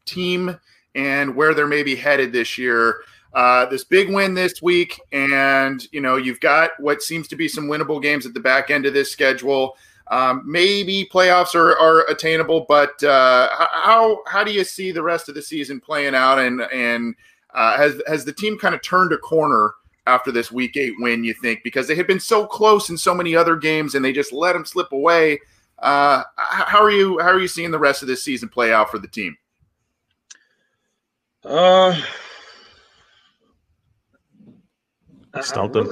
team 0.06 0.58
and 0.94 1.34
where 1.34 1.54
they're 1.54 1.66
maybe 1.66 1.94
headed 1.94 2.32
this 2.32 2.58
year? 2.58 3.02
uh, 3.32 3.66
this 3.66 3.84
big 3.84 4.12
win 4.12 4.34
this 4.34 4.60
week, 4.60 5.00
and 5.12 5.86
you 5.92 6.00
know 6.00 6.16
you've 6.16 6.40
got 6.40 6.70
what 6.78 7.02
seems 7.02 7.28
to 7.28 7.36
be 7.36 7.48
some 7.48 7.68
winnable 7.68 8.02
games 8.02 8.26
at 8.26 8.34
the 8.34 8.40
back 8.40 8.70
end 8.70 8.86
of 8.86 8.94
this 8.94 9.10
schedule. 9.10 9.76
Um, 10.08 10.42
maybe 10.44 11.08
playoffs 11.12 11.54
are, 11.54 11.78
are 11.78 12.04
attainable, 12.08 12.66
but 12.68 13.02
uh, 13.04 13.48
how 13.56 14.22
how 14.26 14.42
do 14.42 14.52
you 14.52 14.64
see 14.64 14.90
the 14.90 15.02
rest 15.02 15.28
of 15.28 15.36
the 15.36 15.42
season 15.42 15.80
playing 15.80 16.14
out? 16.14 16.40
And 16.40 16.62
and 16.72 17.14
uh, 17.54 17.76
has 17.76 18.02
has 18.08 18.24
the 18.24 18.32
team 18.32 18.58
kind 18.58 18.74
of 18.74 18.82
turned 18.82 19.12
a 19.12 19.18
corner 19.18 19.74
after 20.08 20.32
this 20.32 20.50
Week 20.50 20.76
Eight 20.76 20.94
win? 20.98 21.22
You 21.22 21.34
think 21.34 21.62
because 21.62 21.86
they 21.86 21.94
had 21.94 22.08
been 22.08 22.20
so 22.20 22.46
close 22.46 22.90
in 22.90 22.98
so 22.98 23.14
many 23.14 23.36
other 23.36 23.54
games 23.54 23.94
and 23.94 24.04
they 24.04 24.12
just 24.12 24.32
let 24.32 24.54
them 24.54 24.64
slip 24.64 24.90
away. 24.90 25.40
Uh, 25.78 26.24
how 26.36 26.82
are 26.82 26.90
you 26.90 27.20
how 27.20 27.28
are 27.28 27.40
you 27.40 27.48
seeing 27.48 27.70
the 27.70 27.78
rest 27.78 28.02
of 28.02 28.08
this 28.08 28.24
season 28.24 28.48
play 28.48 28.72
out 28.72 28.90
for 28.90 28.98
the 28.98 29.08
team? 29.08 29.36
Uh 31.44 32.00
Stumped 35.40 35.74
them. 35.74 35.88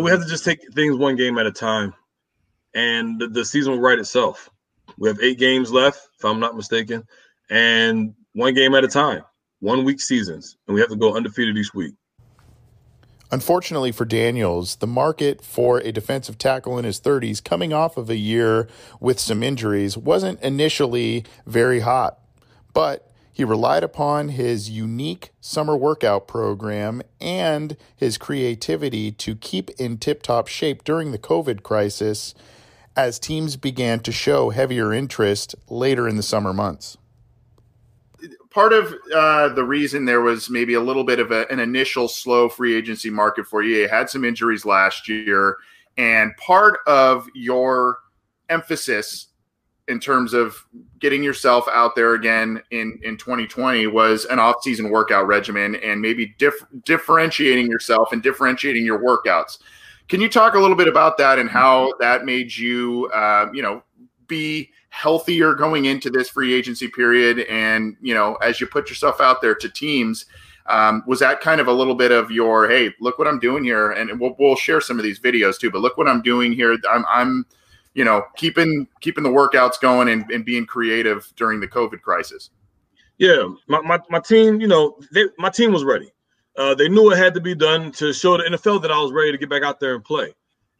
We 0.00 0.10
have 0.10 0.20
to 0.20 0.28
just 0.28 0.44
take 0.44 0.60
things 0.74 0.96
one 0.96 1.16
game 1.16 1.38
at 1.38 1.46
a 1.46 1.52
time, 1.52 1.94
and 2.74 3.20
the, 3.20 3.28
the 3.28 3.44
season 3.44 3.72
will 3.72 3.80
write 3.80 3.98
itself. 3.98 4.50
We 4.98 5.08
have 5.08 5.20
eight 5.22 5.38
games 5.38 5.72
left, 5.72 6.08
if 6.18 6.24
I'm 6.24 6.40
not 6.40 6.56
mistaken, 6.56 7.04
and 7.48 8.14
one 8.32 8.54
game 8.54 8.74
at 8.74 8.84
a 8.84 8.88
time, 8.88 9.22
one 9.60 9.84
week 9.84 10.00
seasons, 10.00 10.56
and 10.66 10.74
we 10.74 10.80
have 10.80 10.90
to 10.90 10.96
go 10.96 11.14
undefeated 11.14 11.56
each 11.56 11.72
week. 11.72 11.94
Unfortunately 13.30 13.90
for 13.90 14.04
Daniels, 14.04 14.76
the 14.76 14.86
market 14.86 15.42
for 15.42 15.78
a 15.78 15.90
defensive 15.90 16.36
tackle 16.36 16.78
in 16.78 16.84
his 16.84 17.00
30s, 17.00 17.42
coming 17.42 17.72
off 17.72 17.96
of 17.96 18.10
a 18.10 18.16
year 18.16 18.68
with 19.00 19.18
some 19.18 19.42
injuries, 19.42 19.96
wasn't 19.96 20.40
initially 20.42 21.24
very 21.46 21.80
hot. 21.80 22.18
But 22.72 23.10
he 23.34 23.42
relied 23.42 23.82
upon 23.82 24.28
his 24.28 24.70
unique 24.70 25.30
summer 25.40 25.76
workout 25.76 26.28
program 26.28 27.02
and 27.20 27.76
his 27.96 28.16
creativity 28.16 29.10
to 29.10 29.34
keep 29.34 29.70
in 29.70 29.98
tip 29.98 30.22
top 30.22 30.46
shape 30.46 30.84
during 30.84 31.10
the 31.10 31.18
COVID 31.18 31.64
crisis 31.64 32.32
as 32.96 33.18
teams 33.18 33.56
began 33.56 33.98
to 33.98 34.12
show 34.12 34.50
heavier 34.50 34.92
interest 34.92 35.56
later 35.68 36.06
in 36.06 36.16
the 36.16 36.22
summer 36.22 36.52
months. 36.52 36.96
Part 38.50 38.72
of 38.72 38.94
uh, 39.12 39.48
the 39.48 39.64
reason 39.64 40.04
there 40.04 40.20
was 40.20 40.48
maybe 40.48 40.74
a 40.74 40.80
little 40.80 41.02
bit 41.02 41.18
of 41.18 41.32
a, 41.32 41.50
an 41.50 41.58
initial 41.58 42.06
slow 42.06 42.48
free 42.48 42.76
agency 42.76 43.10
market 43.10 43.48
for 43.48 43.64
you, 43.64 43.78
you 43.78 43.88
had 43.88 44.08
some 44.08 44.24
injuries 44.24 44.64
last 44.64 45.08
year, 45.08 45.56
and 45.98 46.36
part 46.36 46.78
of 46.86 47.26
your 47.34 47.98
emphasis 48.48 49.26
in 49.88 49.98
terms 49.98 50.32
of 50.32 50.64
getting 51.04 51.22
yourself 51.22 51.66
out 51.70 51.94
there 51.94 52.14
again 52.14 52.62
in 52.70 52.98
in 53.02 53.14
2020 53.18 53.88
was 53.88 54.24
an 54.24 54.38
off-season 54.38 54.88
workout 54.88 55.26
regimen 55.26 55.74
and 55.74 56.00
maybe 56.00 56.34
dif- 56.38 56.64
differentiating 56.86 57.66
yourself 57.66 58.10
and 58.12 58.22
differentiating 58.22 58.86
your 58.86 58.98
workouts. 58.98 59.58
Can 60.08 60.22
you 60.22 60.30
talk 60.30 60.54
a 60.54 60.58
little 60.58 60.76
bit 60.76 60.88
about 60.88 61.18
that 61.18 61.38
and 61.38 61.50
how 61.50 61.92
that 62.00 62.24
made 62.24 62.56
you, 62.56 63.10
uh, 63.12 63.48
you 63.52 63.60
know, 63.60 63.82
be 64.28 64.70
healthier 64.88 65.52
going 65.52 65.84
into 65.84 66.08
this 66.08 66.30
free 66.30 66.54
agency 66.54 66.88
period? 66.88 67.40
And 67.50 67.98
you 68.00 68.14
know, 68.14 68.36
as 68.36 68.58
you 68.58 68.66
put 68.66 68.88
yourself 68.88 69.20
out 69.20 69.42
there 69.42 69.54
to 69.56 69.68
teams, 69.68 70.24
um, 70.68 71.04
was 71.06 71.20
that 71.20 71.42
kind 71.42 71.60
of 71.60 71.66
a 71.66 71.72
little 71.72 71.94
bit 71.94 72.12
of 72.12 72.30
your, 72.30 72.66
hey, 72.66 72.94
look 72.98 73.18
what 73.18 73.28
I'm 73.28 73.40
doing 73.40 73.62
here, 73.62 73.90
and 73.90 74.18
we'll, 74.18 74.34
we'll 74.38 74.56
share 74.56 74.80
some 74.80 74.98
of 74.98 75.04
these 75.04 75.20
videos 75.20 75.58
too. 75.58 75.70
But 75.70 75.82
look 75.82 75.98
what 75.98 76.08
I'm 76.08 76.22
doing 76.22 76.50
here. 76.50 76.78
I'm, 76.90 77.04
I'm 77.10 77.44
you 77.94 78.04
know, 78.04 78.24
keeping 78.36 78.86
keeping 79.00 79.24
the 79.24 79.30
workouts 79.30 79.80
going 79.80 80.08
and, 80.08 80.30
and 80.30 80.44
being 80.44 80.66
creative 80.66 81.32
during 81.36 81.60
the 81.60 81.68
COVID 81.68 82.02
crisis? 82.02 82.50
Yeah, 83.18 83.48
my, 83.68 83.80
my, 83.80 84.00
my 84.10 84.18
team, 84.18 84.60
you 84.60 84.66
know, 84.66 84.98
they, 85.12 85.26
my 85.38 85.48
team 85.48 85.72
was 85.72 85.84
ready. 85.84 86.12
Uh, 86.56 86.74
they 86.74 86.88
knew 86.88 87.10
it 87.12 87.16
had 87.16 87.34
to 87.34 87.40
be 87.40 87.54
done 87.54 87.92
to 87.92 88.12
show 88.12 88.36
the 88.36 88.44
NFL 88.44 88.82
that 88.82 88.90
I 88.90 89.00
was 89.00 89.12
ready 89.12 89.32
to 89.32 89.38
get 89.38 89.48
back 89.48 89.62
out 89.62 89.80
there 89.80 89.94
and 89.94 90.04
play. 90.04 90.34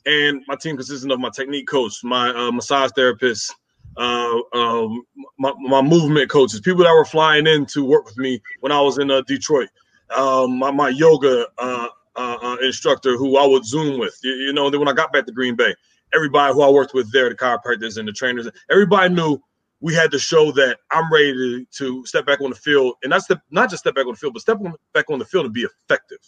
And 0.07 0.43
my 0.49 0.57
team 0.57 0.77
consisted 0.77 1.11
of 1.11 1.21
my 1.21 1.31
technique 1.31 1.69
coach, 1.69 2.03
my 2.03 2.31
uh, 2.31 2.53
massage 2.53 2.91
therapist, 2.95 3.55
uh, 3.97 4.41
um, 4.53 5.05
my, 5.39 5.53
my 5.59 5.81
movement 5.81 6.29
coaches, 6.29 6.61
people 6.61 6.85
that 6.85 6.93
were 6.93 7.05
flying 7.05 7.47
in 7.47 7.67
to 7.67 7.85
work 7.85 8.05
with 8.05 8.19
me 8.19 8.41
when 8.61 8.73
I 8.73 8.81
was 8.81 8.99
in 8.99 9.11
uh, 9.11 9.23
Detroit, 9.23 9.69
um, 10.17 10.59
my, 10.59 10.71
my 10.71 10.89
yoga 10.89 11.47
uh, 11.59 11.89
uh, 12.17 12.37
uh, 12.43 12.57
instructor 12.63 13.17
who 13.17 13.37
I 13.37 13.47
would 13.47 13.65
Zoom 13.65 13.99
with. 13.99 14.19
You, 14.23 14.33
you, 14.33 14.53
know, 14.53 14.71
then 14.71 14.81
when 14.81 14.89
I 14.89 14.93
got 14.93 15.13
back 15.13 15.27
to 15.27 15.33
Green 15.33 15.57
Bay, 15.57 15.75
everybody 16.15 16.53
who 16.55 16.63
I 16.63 16.71
worked 16.71 16.95
with 16.95 17.11
there, 17.13 17.29
the 17.29 17.35
chiropractors 17.35 17.99
and 17.99 18.07
the 18.07 18.13
trainers, 18.13 18.49
everybody 18.71 19.13
knew 19.13 19.41
we 19.81 19.95
had 19.95 20.11
to 20.13 20.19
show 20.19 20.51
that 20.53 20.79
I'm 20.91 21.13
ready 21.13 21.33
to, 21.33 21.67
to 21.79 22.07
step 22.07 22.25
back 22.25 22.41
on 22.41 22.51
the 22.51 22.57
field, 22.57 22.95
and 23.03 23.11
not 23.11 23.23
step, 23.23 23.41
not 23.51 23.69
just 23.69 23.83
step 23.83 23.95
back 23.95 24.07
on 24.07 24.13
the 24.13 24.19
field, 24.19 24.33
but 24.33 24.41
step 24.41 24.59
on, 24.61 24.75
back 24.93 25.11
on 25.11 25.19
the 25.19 25.25
field 25.25 25.45
and 25.45 25.53
be 25.53 25.63
effective, 25.65 26.21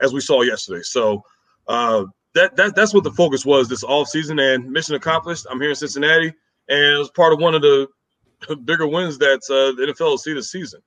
as 0.00 0.12
we 0.12 0.20
saw 0.20 0.42
yesterday. 0.42 0.82
So 0.82 1.22
uh, 1.68 2.04
that, 2.34 2.56
that 2.56 2.74
that's 2.74 2.94
what 2.94 3.04
the 3.04 3.10
focus 3.10 3.44
was 3.44 3.68
this 3.68 3.84
off 3.84 4.08
season, 4.08 4.38
and 4.38 4.70
mission 4.70 4.94
accomplished. 4.94 5.46
I'm 5.50 5.60
here 5.60 5.70
in 5.70 5.76
Cincinnati, 5.76 6.32
and 6.68 6.94
it 6.94 6.98
was 6.98 7.10
part 7.10 7.32
of 7.32 7.38
one 7.38 7.54
of 7.54 7.62
the 7.62 7.88
bigger 8.64 8.86
wins 8.86 9.18
that 9.18 9.40
uh, 9.50 9.76
the 9.76 9.92
NFL 9.92 10.00
will 10.06 10.18
see 10.18 10.32
this 10.32 10.50
season. 10.50 10.80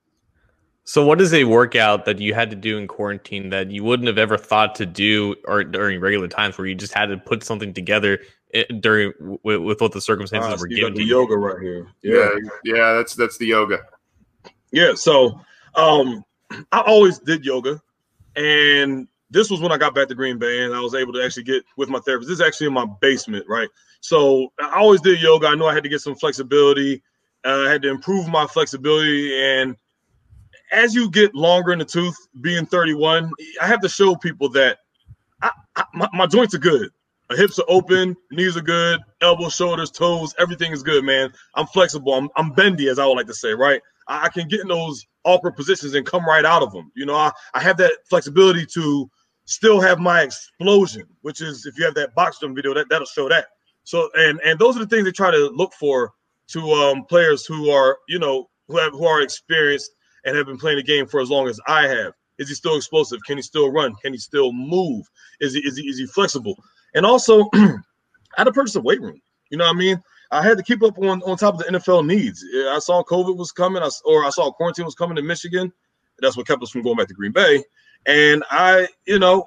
So, 0.88 1.03
what 1.03 1.19
is 1.19 1.33
a 1.33 1.45
workout 1.45 2.05
that 2.05 2.19
you 2.19 2.35
had 2.35 2.51
to 2.51 2.55
do 2.55 2.77
in 2.77 2.88
quarantine 2.88 3.50
that 3.50 3.71
you 3.71 3.83
wouldn't 3.83 4.07
have 4.07 4.19
ever 4.19 4.38
thought 4.38 4.75
to 4.75 4.85
do 4.85 5.35
or 5.45 5.63
during 5.63 6.00
regular 6.00 6.27
times, 6.27 6.57
where 6.57 6.67
you 6.67 6.75
just 6.75 6.93
had 6.93 7.07
to 7.07 7.17
put 7.17 7.43
something 7.43 7.74
together 7.74 8.19
during 8.80 9.14
with, 9.44 9.62
with 9.62 9.82
what 9.82 9.92
the 9.92 10.02
circumstances 10.02 10.54
ah, 10.54 10.58
were 10.60 10.68
given? 10.68 10.94
The 10.94 11.04
yoga 11.04 11.38
right 11.38 11.62
here. 11.62 11.88
Yeah. 12.02 12.30
yeah, 12.64 12.75
yeah, 12.75 12.94
that's 12.94 13.16
that's 13.16 13.38
the 13.38 13.48
yoga. 13.48 13.80
Yeah, 14.72 14.94
so 14.96 15.40
um, 15.75 16.24
I 16.72 16.82
always 16.82 17.20
did 17.20 17.46
yoga, 17.46 17.82
and 18.36 19.08
this 19.30 19.50
was 19.50 19.62
when 19.62 19.72
I 19.72 19.78
got 19.78 19.96
back 19.96 20.08
to 20.10 20.16
Green 20.16 20.38
Bay, 20.38 20.64
and 20.64 20.74
I 20.74 20.80
was 20.80 20.96
able 20.96 21.14
to 21.14 21.24
actually 21.24 21.44
get 21.44 21.64
with 21.78 21.90
my 21.90 22.00
therapist. 22.00 22.30
This 22.30 22.40
is 22.40 22.46
actually 22.46 22.68
in 22.68 22.74
my 22.74 22.86
basement, 23.02 23.46
right? 23.48 23.70
So 24.02 24.52
I 24.60 24.80
always 24.80 25.02
did 25.02 25.22
yoga. 25.22 25.48
I 25.48 25.56
know 25.56 25.68
I 25.68 25.74
had 25.74 25.84
to 25.84 25.90
get 25.90 26.02
some 26.02 26.16
flexibility. 26.16 27.02
Uh, 27.44 27.66
I 27.68 27.72
had 27.72 27.82
to 27.84 27.90
improve 27.90 28.28
my 28.28 28.48
flexibility 28.48 29.40
and 29.40 29.75
as 30.72 30.94
you 30.94 31.10
get 31.10 31.34
longer 31.36 31.72
in 31.72 31.80
the 31.80 31.86
tooth, 31.86 32.16
being 32.42 32.66
31, 32.66 33.32
I 33.62 33.68
have 33.68 33.82
to 33.82 33.90
show 33.90 34.16
people 34.16 34.50
that 34.50 34.80
I, 35.42 35.52
I, 35.75 35.86
my, 35.94 36.10
my, 36.14 36.28
joints 36.28 36.54
are 36.54 36.60
good. 36.60 36.90
Hips 37.32 37.58
are 37.58 37.65
open, 37.67 38.15
knees 38.32 38.55
are 38.55 38.62
good, 38.62 39.00
elbows, 39.22 39.55
shoulders, 39.55 39.89
toes, 39.89 40.36
everything 40.38 40.72
is 40.72 40.84
good, 40.84 41.03
man. 41.03 41.32
I'm 41.55 41.65
flexible. 41.67 42.13
I'm, 42.13 42.29
I'm 42.36 42.51
bendy, 42.51 42.88
as 42.88 43.00
I 43.00 43.05
would 43.08 43.17
like 43.17 43.27
to 43.27 43.34
say, 43.34 43.53
right? 43.53 43.82
I, 44.08 44.25
I, 44.25 44.29
can 44.29 44.48
get 44.48 44.62
in 44.62 44.67
those 44.67 45.08
awkward 45.24 45.55
positions 45.55 45.96
and 45.96 46.05
come 46.05 46.24
right 46.25 46.46
out 46.46 46.62
of 46.62 46.72
them. 46.72 46.91
You 46.96 47.08
know, 47.08 47.15
I, 47.15 47.32
I 47.55 47.62
have 47.62 47.77
that 47.77 47.94
flexibility 48.08 48.65
to 48.74 49.10
still 49.46 49.82
have 49.82 50.00
my 50.00 50.22
explosion, 50.22 51.08
which 51.22 51.41
is 51.41 51.65
if 51.65 51.77
you 51.79 51.86
have 51.86 51.96
that 51.96 52.13
box 52.13 52.39
jump 52.39 52.55
video, 52.55 52.75
that, 52.75 52.89
that'll 52.89 53.08
show 53.08 53.27
that. 53.29 53.48
So, 53.86 54.10
and 54.15 54.39
and 54.44 54.60
those 54.60 54.75
are 54.75 54.79
the 54.79 54.88
things 54.88 55.05
they 55.05 55.12
try 55.12 55.32
to 55.32 55.50
look 55.50 55.74
for 55.74 56.13
to 56.50 56.72
um, 56.74 57.05
players 57.05 57.46
who 57.46 57.70
are, 57.70 57.98
you 58.08 58.20
know, 58.20 58.50
who 58.67 58.77
have 58.77 58.91
who 58.91 59.05
are 59.05 59.22
experienced 59.22 59.91
and 60.25 60.36
have 60.36 60.48
been 60.48 60.58
playing 60.58 60.77
the 60.77 60.84
game 60.84 61.05
for 61.05 61.20
as 61.22 61.29
long 61.29 61.48
as 61.48 61.60
I 61.67 61.88
have. 61.88 62.13
Is 62.38 62.50
he 62.50 62.55
still 62.55 62.75
explosive? 62.75 63.20
Can 63.25 63.38
he 63.38 63.41
still 63.41 63.72
run? 63.72 63.96
Can 64.01 64.12
he 64.12 64.20
still 64.20 64.51
move? 64.51 65.08
Is 65.39 65.53
he 65.53 65.60
is 65.62 65.77
he, 65.77 65.88
is 65.88 65.98
he 65.98 66.05
flexible? 66.08 66.58
And 66.96 67.06
also, 67.06 67.50
I 67.54 67.78
had 68.36 68.46
to 68.46 68.52
purchase 68.52 68.75
a 68.75 68.82
weight 68.82 69.02
room. 69.02 69.22
You 69.52 69.58
know 69.58 69.66
what 69.66 69.75
I 69.75 69.80
mean? 69.80 70.02
I 70.32 70.42
had 70.42 70.58
to 70.58 70.64
keep 70.64 70.82
up 70.82 70.98
on, 70.98 71.22
on 71.24 71.38
top 71.38 71.56
of 71.56 71.60
the 71.60 71.66
NFL 71.66 72.06
needs. 72.06 72.44
I 72.70 72.80
saw 72.80 73.04
COVID 73.04 73.38
was 73.38 73.52
coming, 73.52 73.84
or 74.06 74.25
I 74.25 74.30
saw 74.30 74.52
quarantine 74.52 74.86
was 74.86 74.96
coming 74.96 75.16
to 75.18 75.22
Michigan. 75.22 75.72
That's 76.20 76.36
what 76.36 76.48
kept 76.48 76.64
us 76.64 76.72
from 76.72 76.82
going 76.82 76.98
back 76.98 77.08
to 77.10 77.14
Green 77.14 77.32
Bay. 77.32 77.64
And 78.06 78.44
I, 78.50 78.88
you 79.06 79.20
know, 79.20 79.46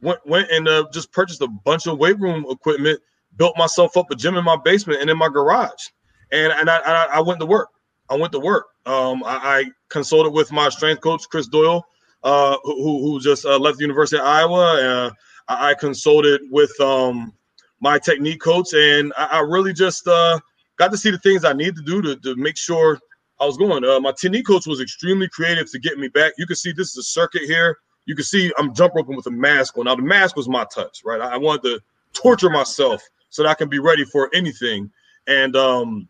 went 0.00 0.24
went 0.26 0.50
and 0.50 0.68
uh, 0.68 0.86
just 0.92 1.12
purchased 1.12 1.42
a 1.42 1.48
bunch 1.48 1.86
of 1.86 1.98
weight 1.98 2.18
room 2.18 2.46
equipment, 2.48 3.00
built 3.36 3.56
myself 3.56 3.96
up 3.96 4.10
a 4.10 4.14
gym 4.14 4.36
in 4.36 4.44
my 4.44 4.56
basement 4.56 5.00
and 5.00 5.10
in 5.10 5.18
my 5.18 5.28
garage, 5.28 5.88
and 6.32 6.52
and 6.52 6.70
I, 6.70 6.78
I, 6.78 7.08
I 7.14 7.20
went 7.20 7.40
to 7.40 7.46
work. 7.46 7.70
I 8.10 8.16
went 8.16 8.32
to 8.32 8.40
work. 8.40 8.66
Um, 8.86 9.22
I, 9.24 9.36
I, 9.36 9.64
consulted 9.90 10.30
with 10.30 10.50
my 10.52 10.68
strength 10.70 11.02
coach, 11.02 11.28
Chris 11.30 11.46
Doyle, 11.46 11.84
uh, 12.22 12.56
who, 12.62 13.00
who 13.00 13.20
just 13.20 13.44
uh, 13.44 13.58
left 13.58 13.78
the 13.78 13.84
University 13.84 14.18
of 14.18 14.26
Iowa. 14.26 15.14
I, 15.48 15.70
I, 15.70 15.74
consulted 15.74 16.42
with 16.50 16.78
um, 16.80 17.32
my 17.80 17.98
technique 17.98 18.40
coach, 18.40 18.72
and 18.74 19.12
I, 19.16 19.24
I 19.24 19.40
really 19.40 19.72
just 19.72 20.06
uh, 20.06 20.38
got 20.76 20.90
to 20.92 20.98
see 20.98 21.10
the 21.10 21.18
things 21.18 21.44
I 21.44 21.52
need 21.52 21.76
to 21.76 21.82
do 21.82 22.02
to, 22.02 22.16
to 22.16 22.36
make 22.36 22.56
sure 22.56 22.98
I 23.40 23.46
was 23.46 23.56
going. 23.56 23.84
Uh, 23.84 24.00
my 24.00 24.12
technique 24.12 24.46
coach 24.46 24.66
was 24.66 24.80
extremely 24.80 25.28
creative 25.28 25.70
to 25.72 25.78
get 25.78 25.98
me 25.98 26.08
back. 26.08 26.32
You 26.38 26.46
can 26.46 26.56
see 26.56 26.72
this 26.72 26.90
is 26.90 26.98
a 26.98 27.02
circuit 27.02 27.42
here. 27.42 27.78
You 28.06 28.14
can 28.14 28.24
see 28.24 28.52
I'm 28.58 28.74
jump 28.74 28.94
roping 28.94 29.16
with 29.16 29.26
a 29.26 29.30
mask 29.30 29.78
on. 29.78 29.84
Now 29.84 29.94
the 29.94 30.02
mask 30.02 30.36
was 30.36 30.48
my 30.48 30.64
touch, 30.74 31.02
right? 31.04 31.20
I, 31.20 31.34
I 31.34 31.36
wanted 31.36 31.62
to 31.62 31.80
torture 32.12 32.50
myself 32.50 33.02
so 33.30 33.42
that 33.42 33.50
I 33.50 33.54
can 33.54 33.68
be 33.68 33.78
ready 33.78 34.04
for 34.04 34.30
anything. 34.34 34.90
And 35.26 35.54
um, 35.56 36.08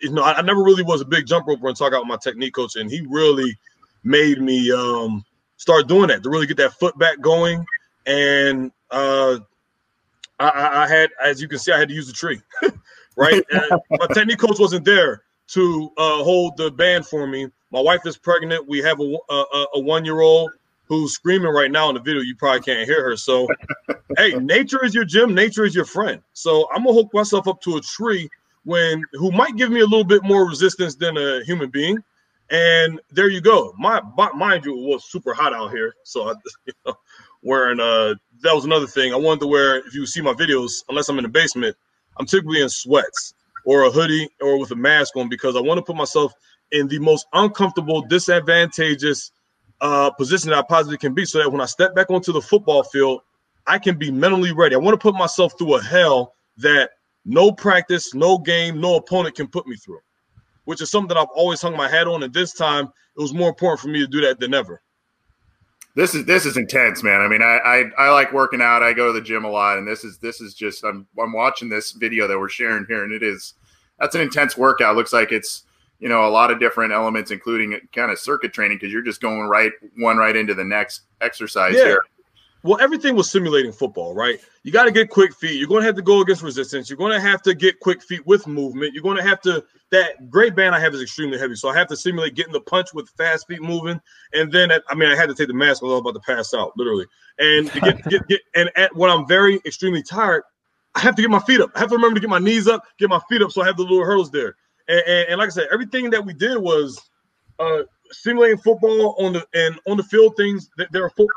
you 0.00 0.12
know, 0.12 0.22
I, 0.22 0.34
I, 0.34 0.42
never 0.42 0.62
really 0.62 0.82
was 0.82 1.00
a 1.00 1.06
big 1.06 1.26
jump 1.26 1.46
roper 1.46 1.68
and 1.68 1.76
talk 1.76 1.88
about 1.88 2.06
my 2.06 2.18
technique 2.22 2.54
coach, 2.54 2.76
and 2.76 2.90
he 2.90 3.04
really 3.08 3.56
made 4.04 4.40
me 4.40 4.70
um, 4.70 5.24
start 5.56 5.88
doing 5.88 6.08
that 6.08 6.22
to 6.22 6.30
really 6.30 6.46
get 6.46 6.56
that 6.58 6.74
foot 6.74 6.96
back 6.98 7.20
going. 7.20 7.64
And 8.08 8.72
uh, 8.90 9.38
I, 10.40 10.84
I, 10.84 10.88
had, 10.88 11.10
as 11.22 11.42
you 11.42 11.46
can 11.46 11.58
see, 11.58 11.72
I 11.72 11.78
had 11.78 11.88
to 11.88 11.94
use 11.94 12.06
the 12.06 12.14
tree, 12.14 12.40
right? 13.16 13.44
my 13.90 14.06
technique 14.14 14.38
coach 14.38 14.58
wasn't 14.58 14.84
there 14.84 15.22
to 15.48 15.90
uh, 15.98 16.24
hold 16.24 16.56
the 16.56 16.70
band 16.70 17.06
for 17.06 17.26
me. 17.26 17.48
My 17.70 17.80
wife 17.80 18.06
is 18.06 18.16
pregnant. 18.16 18.66
We 18.66 18.78
have 18.78 18.98
a, 19.00 19.16
a, 19.28 19.66
a 19.74 19.80
one 19.80 20.04
year 20.04 20.20
old 20.20 20.52
who's 20.86 21.12
screaming 21.12 21.52
right 21.52 21.70
now 21.70 21.90
in 21.90 21.94
the 21.94 22.00
video. 22.00 22.22
You 22.22 22.34
probably 22.34 22.60
can't 22.60 22.88
hear 22.88 23.04
her. 23.04 23.16
So, 23.16 23.46
hey, 24.16 24.32
nature 24.32 24.82
is 24.84 24.94
your 24.94 25.04
gym. 25.04 25.34
Nature 25.34 25.64
is 25.64 25.74
your 25.74 25.84
friend. 25.84 26.22
So 26.32 26.66
I'm 26.72 26.84
gonna 26.84 26.94
hook 26.94 27.10
myself 27.12 27.46
up 27.46 27.60
to 27.62 27.76
a 27.76 27.80
tree 27.80 28.28
when 28.64 29.04
who 29.12 29.30
might 29.30 29.56
give 29.56 29.70
me 29.70 29.80
a 29.80 29.86
little 29.86 30.04
bit 30.04 30.24
more 30.24 30.48
resistance 30.48 30.94
than 30.94 31.16
a 31.18 31.44
human 31.44 31.68
being. 31.68 32.02
And 32.50 32.98
there 33.10 33.28
you 33.28 33.42
go. 33.42 33.74
My 33.78 34.00
mind 34.34 34.64
you, 34.64 34.72
it 34.72 34.88
was 34.88 35.04
super 35.10 35.34
hot 35.34 35.52
out 35.52 35.70
here, 35.70 35.94
so 36.02 36.30
I, 36.30 36.34
you 36.64 36.72
know, 36.86 36.94
wearing 37.42 37.80
uh 37.80 38.14
that 38.42 38.54
was 38.54 38.64
another 38.64 38.86
thing. 38.86 39.12
I 39.12 39.16
wanted 39.16 39.40
to 39.40 39.46
wear. 39.46 39.78
If 39.78 39.94
you 39.94 40.06
see 40.06 40.20
my 40.20 40.32
videos, 40.32 40.84
unless 40.88 41.08
I'm 41.08 41.18
in 41.18 41.24
the 41.24 41.28
basement, 41.28 41.76
I'm 42.18 42.26
typically 42.26 42.62
in 42.62 42.68
sweats 42.68 43.34
or 43.64 43.82
a 43.82 43.90
hoodie 43.90 44.28
or 44.40 44.58
with 44.58 44.70
a 44.70 44.76
mask 44.76 45.16
on 45.16 45.28
because 45.28 45.56
I 45.56 45.60
want 45.60 45.78
to 45.78 45.82
put 45.82 45.96
myself 45.96 46.32
in 46.72 46.86
the 46.88 46.98
most 46.98 47.26
uncomfortable, 47.32 48.02
disadvantageous 48.02 49.32
uh, 49.80 50.10
position 50.10 50.50
that 50.50 50.58
I 50.58 50.62
possibly 50.62 50.98
can 50.98 51.14
be, 51.14 51.24
so 51.24 51.38
that 51.38 51.50
when 51.50 51.60
I 51.60 51.66
step 51.66 51.94
back 51.94 52.10
onto 52.10 52.32
the 52.32 52.40
football 52.40 52.82
field, 52.82 53.20
I 53.66 53.78
can 53.78 53.98
be 53.98 54.10
mentally 54.10 54.52
ready. 54.52 54.74
I 54.74 54.78
want 54.78 54.98
to 54.98 55.02
put 55.02 55.18
myself 55.18 55.56
through 55.58 55.76
a 55.76 55.82
hell 55.82 56.34
that 56.58 56.90
no 57.24 57.52
practice, 57.52 58.14
no 58.14 58.38
game, 58.38 58.80
no 58.80 58.96
opponent 58.96 59.36
can 59.36 59.46
put 59.46 59.66
me 59.66 59.76
through, 59.76 60.00
which 60.64 60.80
is 60.80 60.90
something 60.90 61.08
that 61.08 61.16
I've 61.16 61.28
always 61.34 61.60
hung 61.60 61.76
my 61.76 61.88
hat 61.88 62.06
on. 62.06 62.22
And 62.22 62.32
this 62.32 62.52
time, 62.54 62.86
it 62.86 63.20
was 63.20 63.34
more 63.34 63.50
important 63.50 63.80
for 63.80 63.88
me 63.88 64.00
to 64.00 64.06
do 64.06 64.20
that 64.22 64.40
than 64.40 64.54
ever. 64.54 64.80
This 65.98 66.14
is 66.14 66.24
this 66.26 66.46
is 66.46 66.56
intense, 66.56 67.02
man. 67.02 67.20
I 67.20 67.26
mean, 67.26 67.42
I, 67.42 67.58
I 67.64 68.04
I 68.06 68.10
like 68.10 68.32
working 68.32 68.62
out. 68.62 68.84
I 68.84 68.92
go 68.92 69.08
to 69.08 69.12
the 69.12 69.20
gym 69.20 69.44
a 69.44 69.50
lot, 69.50 69.78
and 69.78 69.88
this 69.88 70.04
is 70.04 70.18
this 70.18 70.40
is 70.40 70.54
just 70.54 70.84
I'm 70.84 71.08
I'm 71.20 71.32
watching 71.32 71.68
this 71.68 71.90
video 71.90 72.28
that 72.28 72.38
we're 72.38 72.48
sharing 72.48 72.86
here, 72.86 73.02
and 73.02 73.12
it 73.12 73.24
is 73.24 73.54
that's 73.98 74.14
an 74.14 74.20
intense 74.20 74.56
workout. 74.56 74.94
Looks 74.94 75.12
like 75.12 75.32
it's 75.32 75.64
you 75.98 76.08
know 76.08 76.24
a 76.24 76.30
lot 76.30 76.52
of 76.52 76.60
different 76.60 76.92
elements, 76.92 77.32
including 77.32 77.80
kind 77.92 78.12
of 78.12 78.18
circuit 78.20 78.52
training, 78.52 78.78
because 78.78 78.92
you're 78.92 79.02
just 79.02 79.20
going 79.20 79.48
right 79.48 79.72
one 79.96 80.16
right 80.18 80.36
into 80.36 80.54
the 80.54 80.62
next 80.62 81.00
exercise 81.20 81.74
yeah. 81.74 81.84
here 81.84 82.02
well, 82.62 82.80
everything 82.80 83.14
was 83.14 83.30
simulating 83.30 83.72
football, 83.72 84.14
right? 84.14 84.40
You 84.64 84.72
got 84.72 84.84
to 84.84 84.90
get 84.90 85.10
quick 85.10 85.34
feet. 85.34 85.58
You're 85.58 85.68
going 85.68 85.82
to 85.82 85.86
have 85.86 85.94
to 85.94 86.02
go 86.02 86.20
against 86.20 86.42
resistance. 86.42 86.90
You're 86.90 86.96
going 86.96 87.12
to 87.12 87.20
have 87.20 87.40
to 87.42 87.54
get 87.54 87.78
quick 87.80 88.02
feet 88.02 88.26
with 88.26 88.46
movement. 88.46 88.94
You're 88.94 89.02
going 89.02 89.16
to 89.16 89.22
have 89.22 89.40
to. 89.42 89.64
That 89.90 90.28
great 90.28 90.54
band 90.54 90.74
I 90.74 90.80
have 90.80 90.92
is 90.92 91.00
extremely 91.00 91.38
heavy, 91.38 91.54
so 91.54 91.68
I 91.68 91.76
have 91.78 91.86
to 91.88 91.96
simulate 91.96 92.34
getting 92.34 92.52
the 92.52 92.60
punch 92.60 92.92
with 92.92 93.08
fast 93.10 93.46
feet 93.46 93.62
moving. 93.62 94.00
And 94.34 94.52
then, 94.52 94.70
I 94.70 94.94
mean, 94.94 95.08
I 95.08 95.16
had 95.16 95.28
to 95.28 95.34
take 95.34 95.48
the 95.48 95.54
mask. 95.54 95.82
I 95.82 95.86
was 95.86 96.00
about 96.00 96.12
to 96.12 96.20
pass 96.20 96.52
out, 96.52 96.72
literally. 96.76 97.06
And 97.38 97.72
get, 97.72 98.04
get, 98.04 98.28
get, 98.28 98.40
and 98.54 98.70
at, 98.76 98.94
when 98.94 99.10
I'm 99.10 99.26
very 99.26 99.60
extremely 99.64 100.02
tired, 100.02 100.42
I 100.94 101.00
have 101.00 101.14
to 101.16 101.22
get 101.22 101.30
my 101.30 101.38
feet 101.38 101.60
up. 101.60 101.70
I 101.74 101.78
have 101.78 101.88
to 101.88 101.94
remember 101.94 102.16
to 102.16 102.20
get 102.20 102.28
my 102.28 102.38
knees 102.38 102.66
up, 102.66 102.84
get 102.98 103.08
my 103.08 103.20
feet 103.30 103.40
up, 103.40 103.52
so 103.52 103.62
I 103.62 103.66
have 103.66 103.76
the 103.76 103.82
little 103.82 104.04
hurdles 104.04 104.30
there. 104.30 104.56
And, 104.88 105.00
and, 105.06 105.28
and 105.30 105.38
like 105.38 105.46
I 105.46 105.50
said, 105.50 105.68
everything 105.72 106.10
that 106.10 106.24
we 106.24 106.34
did 106.34 106.58
was 106.58 107.00
uh, 107.58 107.84
simulating 108.10 108.58
football 108.58 109.14
on 109.18 109.32
the 109.34 109.46
and 109.54 109.78
on 109.86 109.96
the 109.96 110.02
field 110.02 110.34
things 110.36 110.70
that 110.76 110.90
they're 110.92 111.08
football 111.10 111.28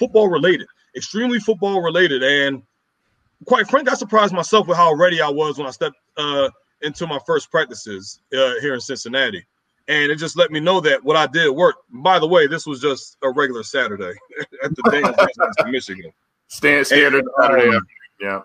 related 0.00 0.66
extremely 0.96 1.38
football 1.38 1.80
related. 1.80 2.22
And 2.22 2.62
quite 3.44 3.68
frankly, 3.68 3.92
I 3.92 3.94
surprised 3.94 4.32
myself 4.32 4.66
with 4.66 4.76
how 4.76 4.94
ready 4.94 5.20
I 5.20 5.28
was 5.28 5.58
when 5.58 5.66
I 5.66 5.70
stepped 5.70 5.96
uh, 6.16 6.50
into 6.80 7.06
my 7.06 7.20
first 7.26 7.50
practices 7.50 8.20
uh, 8.32 8.54
here 8.60 8.74
in 8.74 8.80
Cincinnati. 8.80 9.44
And 9.88 10.10
it 10.10 10.16
just 10.16 10.36
let 10.36 10.50
me 10.50 10.58
know 10.58 10.80
that 10.80 11.04
what 11.04 11.16
I 11.16 11.28
did 11.28 11.50
worked. 11.50 11.78
By 11.90 12.18
the 12.18 12.26
way, 12.26 12.48
this 12.48 12.66
was 12.66 12.80
just 12.80 13.16
a 13.22 13.30
regular 13.30 13.62
Saturday 13.62 14.14
at 14.64 14.74
the 14.74 14.82
day 14.90 15.02
of 15.02 15.70
Michigan. 15.70 16.10
Stand, 16.48 16.86
standard 16.86 17.20
and, 17.20 17.28
Saturday. 17.40 17.76
Um, 17.76 17.86
yeah. 18.20 18.40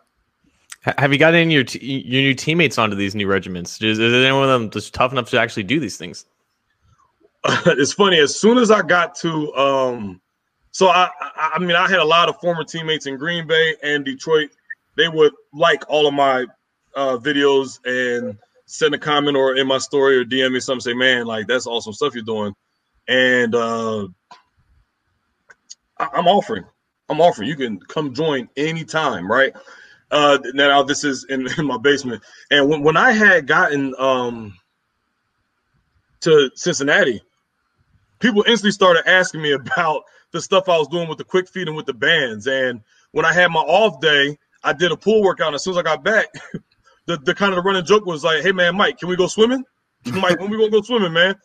Have 0.97 1.13
you 1.13 1.19
got 1.19 1.33
any 1.35 1.43
of 1.43 1.51
your, 1.51 1.63
t- 1.63 2.01
your 2.01 2.23
new 2.23 2.33
teammates 2.33 2.77
onto 2.77 2.95
these 2.95 3.13
new 3.13 3.27
regiments? 3.27 3.81
Is, 3.81 3.99
is 3.99 4.13
anyone 4.13 4.43
of 4.43 4.49
them 4.49 4.69
just 4.71 4.93
tough 4.93 5.11
enough 5.11 5.29
to 5.29 5.39
actually 5.39 5.63
do 5.63 5.79
these 5.79 5.97
things? 5.97 6.25
it's 7.45 7.93
funny. 7.93 8.19
As 8.19 8.39
soon 8.39 8.57
as 8.57 8.71
I 8.71 8.81
got 8.81 9.15
to 9.15 9.53
um, 9.55 10.21
so 10.71 10.87
I, 10.87 11.09
I, 11.35 11.59
mean, 11.59 11.75
I 11.75 11.89
had 11.89 11.99
a 11.99 12.05
lot 12.05 12.29
of 12.29 12.39
former 12.39 12.63
teammates 12.63 13.05
in 13.05 13.17
Green 13.17 13.45
Bay 13.47 13.75
and 13.83 14.05
Detroit. 14.05 14.49
They 14.97 15.09
would 15.09 15.33
like 15.53 15.83
all 15.89 16.07
of 16.07 16.13
my 16.13 16.45
uh, 16.95 17.17
videos 17.17 17.79
and 17.85 18.37
send 18.71 18.95
a 18.95 18.97
comment 18.97 19.35
or 19.35 19.57
in 19.57 19.67
my 19.67 19.77
story 19.77 20.17
or 20.17 20.23
DM 20.23 20.53
me 20.53 20.59
something, 20.61 20.79
say, 20.79 20.93
man, 20.93 21.25
like 21.25 21.45
that's 21.45 21.67
awesome 21.67 21.91
stuff 21.91 22.15
you're 22.15 22.23
doing. 22.23 22.53
And 23.07 23.53
uh 23.53 24.07
I- 25.99 26.09
I'm 26.13 26.27
offering. 26.27 26.63
I'm 27.09 27.19
offering. 27.19 27.49
You 27.49 27.57
can 27.57 27.79
come 27.79 28.13
join 28.13 28.47
anytime, 28.55 29.29
right? 29.29 29.53
Uh 30.09 30.37
now 30.53 30.83
this 30.83 31.03
is 31.03 31.25
in, 31.25 31.47
in 31.57 31.65
my 31.65 31.77
basement. 31.77 32.23
And 32.49 32.69
when, 32.69 32.81
when 32.81 32.95
I 32.95 33.11
had 33.11 33.45
gotten 33.45 33.93
um 33.99 34.53
to 36.21 36.49
Cincinnati, 36.55 37.21
people 38.21 38.43
instantly 38.47 38.71
started 38.71 39.07
asking 39.09 39.41
me 39.41 39.51
about 39.51 40.03
the 40.31 40.41
stuff 40.41 40.69
I 40.69 40.77
was 40.77 40.87
doing 40.87 41.09
with 41.09 41.17
the 41.17 41.23
quick 41.25 41.49
feet 41.49 41.67
and 41.67 41.75
with 41.75 41.85
the 41.85 41.93
bands. 41.93 42.47
And 42.47 42.81
when 43.11 43.25
I 43.25 43.33
had 43.33 43.51
my 43.51 43.59
off 43.59 43.99
day, 43.99 44.37
I 44.63 44.73
did 44.73 44.91
a 44.91 44.97
pool 44.97 45.21
workout. 45.21 45.53
As 45.53 45.63
soon 45.63 45.73
as 45.73 45.77
I 45.77 45.81
got 45.81 46.03
back, 46.03 46.27
the, 47.07 47.17
the 47.17 47.35
kind 47.35 47.51
of 47.51 47.57
the 47.57 47.61
running 47.63 47.83
joke 47.85 48.05
was 48.05 48.23
like, 48.23 48.41
"Hey 48.43 48.51
man, 48.51 48.75
Mike, 48.75 48.99
can 48.99 49.09
we 49.09 49.15
go 49.15 49.27
swimming?" 49.27 49.63
I'm 50.05 50.21
"When 50.39 50.49
we 50.49 50.57
gonna 50.57 50.69
go 50.69 50.81
swimming, 50.81 51.13
man?" 51.13 51.35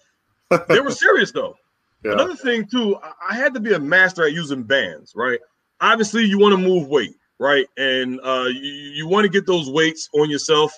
They 0.69 0.81
were 0.81 0.93
serious 0.93 1.33
though. 1.33 1.57
Yeah. 2.05 2.13
Another 2.13 2.37
thing 2.37 2.67
too, 2.67 2.97
I- 3.03 3.13
I 3.31 3.35
had 3.35 3.53
to 3.55 3.61
be 3.61 3.73
a 3.73 3.81
master 3.81 4.25
at 4.25 4.33
using 4.33 4.63
bands, 4.63 5.13
right? 5.17 5.41
Obviously, 5.81 6.25
you 6.25 6.39
want 6.39 6.53
to 6.53 6.59
move 6.59 6.89
weight, 6.89 7.17
right? 7.39 7.67
And 7.77 8.21
uh, 8.23 8.45
you, 8.49 8.71
you 8.95 9.09
want 9.09 9.25
to 9.25 9.29
get 9.29 9.47
those 9.47 9.69
weights 9.69 10.09
on 10.15 10.31
yourself. 10.31 10.73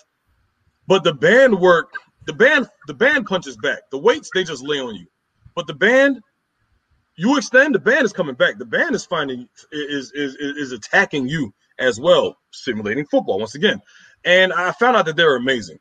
But 0.87 1.05
the 1.05 1.13
band 1.13 1.61
work, 1.61 1.93
the 2.27 2.33
band, 2.33 2.69
the 2.87 2.95
band 2.95 3.27
punches 3.27 3.57
back. 3.59 3.81
The 3.91 3.99
weights 3.99 4.31
they 4.33 4.43
just 4.43 4.63
lay 4.63 4.81
on 4.81 4.95
you. 4.95 5.07
But 5.59 5.67
the 5.67 5.75
band, 5.75 6.21
you 7.17 7.37
extend, 7.37 7.75
the 7.75 7.81
band 7.81 8.05
is 8.05 8.13
coming 8.13 8.37
back. 8.37 8.59
The 8.59 8.65
band 8.65 8.95
is 8.95 9.05
finding 9.05 9.49
is 9.73 10.13
is 10.13 10.37
is, 10.37 10.71
attacking 10.71 11.27
you 11.27 11.53
as 11.81 11.99
well, 11.99 12.37
simulating 12.53 13.05
football 13.07 13.41
once 13.41 13.57
again. 13.57 13.83
And 14.25 14.53
I 14.53 14.71
found 14.71 14.97
out 14.97 15.07
that 15.07 15.17
they're 15.17 15.35
amazing. 15.35 15.81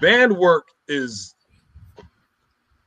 Band 0.00 0.38
work 0.38 0.68
is 0.88 1.34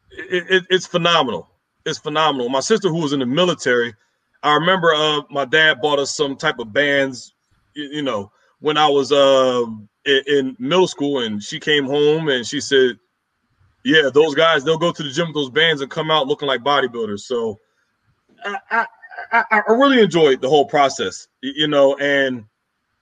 it, 0.09 0.45
it, 0.49 0.63
it's 0.71 0.87
phenomenal. 0.87 1.51
It's 1.85 1.99
phenomenal. 1.99 2.49
My 2.49 2.61
sister, 2.61 2.89
who 2.89 3.03
was 3.03 3.13
in 3.13 3.19
the 3.19 3.27
military, 3.27 3.93
I 4.41 4.55
remember 4.55 4.91
uh, 4.91 5.21
my 5.29 5.45
dad 5.45 5.81
bought 5.81 5.99
us 5.99 6.17
some 6.17 6.35
type 6.35 6.57
of 6.57 6.73
bands, 6.73 7.35
you, 7.75 7.89
you 7.97 8.01
know, 8.01 8.31
when 8.59 8.75
I 8.77 8.87
was 8.87 9.11
uh, 9.11 9.65
in, 10.03 10.21
in 10.25 10.55
middle 10.57 10.87
school, 10.87 11.19
and 11.19 11.43
she 11.43 11.59
came 11.59 11.85
home 11.85 12.27
and 12.27 12.43
she 12.43 12.59
said, 12.59 12.97
"Yeah, 13.83 14.09
those 14.13 14.35
guys, 14.35 14.63
they'll 14.63 14.77
go 14.77 14.91
to 14.91 15.03
the 15.03 15.09
gym 15.09 15.27
with 15.27 15.35
those 15.35 15.49
bands 15.49 15.81
and 15.81 15.91
come 15.91 16.11
out 16.11 16.27
looking 16.27 16.47
like 16.47 16.61
bodybuilders." 16.61 17.21
So, 17.21 17.59
I 18.45 18.57
I, 18.71 18.85
I, 19.51 19.61
I 19.67 19.71
really 19.71 20.01
enjoyed 20.01 20.41
the 20.41 20.49
whole 20.49 20.65
process, 20.65 21.27
you 21.41 21.67
know, 21.67 21.95
and 21.97 22.45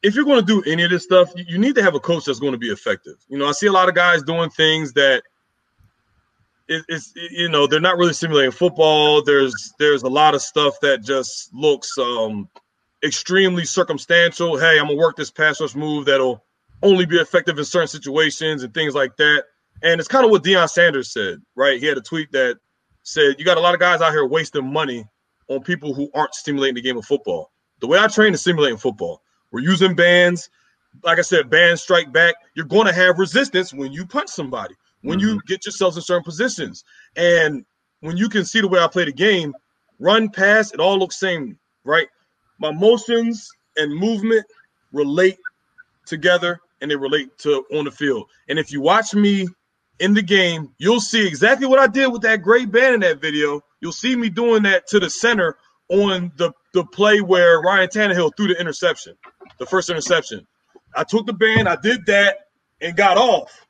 if 0.03 0.15
you're 0.15 0.25
going 0.25 0.39
to 0.39 0.45
do 0.45 0.63
any 0.71 0.83
of 0.83 0.89
this 0.89 1.03
stuff, 1.03 1.31
you- 1.35 1.57
need 1.59 1.75
to 1.75 1.83
have 1.83 1.95
a 1.95 1.99
coach 1.99 2.25
that's 2.25 2.39
going 2.39 2.53
to 2.53 2.57
be 2.57 2.69
effective. 2.69 3.15
You 3.29 3.37
know, 3.37 3.47
I 3.47 3.51
see 3.51 3.67
a 3.67 3.71
lot 3.71 3.89
of 3.89 3.95
guys 3.95 4.23
doing 4.23 4.49
things 4.49 4.93
that 4.93 5.23
it, 6.67 6.83
it's 6.87 7.13
you 7.15 7.49
know 7.49 7.67
they're 7.67 7.79
not 7.79 7.97
really 7.97 8.13
simulating 8.13 8.51
football. 8.51 9.21
There's 9.23 9.73
there's 9.77 10.03
a 10.03 10.09
lot 10.09 10.35
of 10.35 10.41
stuff 10.41 10.79
that 10.81 11.03
just 11.03 11.53
looks 11.53 11.97
um 11.97 12.49
extremely 13.03 13.65
circumstantial. 13.65 14.57
Hey, 14.57 14.79
I'm 14.79 14.87
gonna 14.87 14.97
work 14.97 15.17
this 15.17 15.31
pass 15.31 15.59
rush 15.59 15.75
move 15.75 16.05
that'll 16.05 16.43
only 16.81 17.05
be 17.05 17.17
effective 17.17 17.57
in 17.59 17.65
certain 17.65 17.87
situations 17.87 18.63
and 18.63 18.73
things 18.73 18.95
like 18.95 19.15
that. 19.17 19.45
And 19.83 19.99
it's 19.99 20.07
kind 20.07 20.25
of 20.25 20.31
what 20.31 20.43
Deion 20.43 20.69
Sanders 20.69 21.11
said, 21.11 21.39
right? 21.55 21.79
He 21.79 21.85
had 21.85 21.97
a 21.97 22.01
tweet 22.01 22.31
that 22.31 22.57
said, 23.03 23.35
"You 23.39 23.45
got 23.45 23.57
a 23.57 23.61
lot 23.61 23.73
of 23.73 23.79
guys 23.79 24.01
out 24.01 24.11
here 24.11 24.25
wasting 24.25 24.71
money 24.71 25.05
on 25.51 25.61
people 25.61 25.93
who 25.93 26.09
aren't 26.13 26.33
stimulating 26.33 26.75
the 26.75 26.81
game 26.81 26.97
of 26.97 27.05
football. 27.05 27.51
The 27.79 27.87
way 27.87 27.99
I 27.99 28.07
train 28.07 28.33
is 28.33 28.41
stimulating 28.41 28.77
football. 28.77 29.21
We're 29.51 29.61
using 29.61 29.95
bands. 29.95 30.49
Like 31.03 31.19
I 31.19 31.23
said, 31.23 31.49
bands 31.49 31.81
strike 31.81 32.11
back. 32.11 32.35
You're 32.55 32.65
going 32.65 32.87
to 32.87 32.93
have 32.93 33.19
resistance 33.19 33.73
when 33.73 33.91
you 33.91 34.05
punch 34.05 34.29
somebody, 34.29 34.75
when 35.01 35.19
you 35.19 35.29
mm-hmm. 35.29 35.47
get 35.47 35.65
yourselves 35.65 35.97
in 35.97 36.03
certain 36.03 36.23
positions. 36.23 36.83
And 37.15 37.65
when 37.99 38.17
you 38.17 38.29
can 38.29 38.45
see 38.45 38.61
the 38.61 38.67
way 38.67 38.79
I 38.79 38.87
play 38.87 39.05
the 39.05 39.11
game, 39.11 39.53
run, 39.99 40.29
pass, 40.29 40.73
it 40.73 40.79
all 40.79 40.97
looks 40.97 41.19
same, 41.19 41.57
right? 41.83 42.07
My 42.59 42.71
motions 42.71 43.49
and 43.77 43.93
movement 43.93 44.45
relate 44.91 45.37
together 46.05 46.59
and 46.81 46.89
they 46.89 46.95
relate 46.95 47.37
to 47.39 47.65
on 47.73 47.85
the 47.85 47.91
field. 47.91 48.29
And 48.47 48.57
if 48.57 48.71
you 48.71 48.81
watch 48.81 49.13
me 49.13 49.47
in 50.01 50.15
the 50.15 50.21
game, 50.23 50.73
you'll 50.79 50.99
see 50.99 51.27
exactly 51.27 51.67
what 51.67 51.79
I 51.79 51.85
did 51.85 52.07
with 52.07 52.23
that 52.23 52.41
great 52.41 52.71
band 52.71 52.95
in 52.95 52.99
that 53.01 53.21
video. 53.21 53.61
You'll 53.81 53.91
see 53.91 54.15
me 54.15 54.29
doing 54.29 54.63
that 54.63 54.87
to 54.87 54.99
the 54.99 55.11
center 55.11 55.57
on 55.89 56.31
the, 56.37 56.51
the 56.73 56.83
play 56.85 57.21
where 57.21 57.61
Ryan 57.61 57.87
Tannehill 57.87 58.31
threw 58.35 58.47
the 58.47 58.59
interception, 58.59 59.15
the 59.59 59.65
first 59.67 59.91
interception. 59.91 60.47
I 60.95 61.03
took 61.03 61.27
the 61.27 61.33
band, 61.33 61.69
I 61.69 61.75
did 61.75 62.07
that, 62.07 62.37
and 62.81 62.97
got 62.97 63.17
off. 63.17 63.67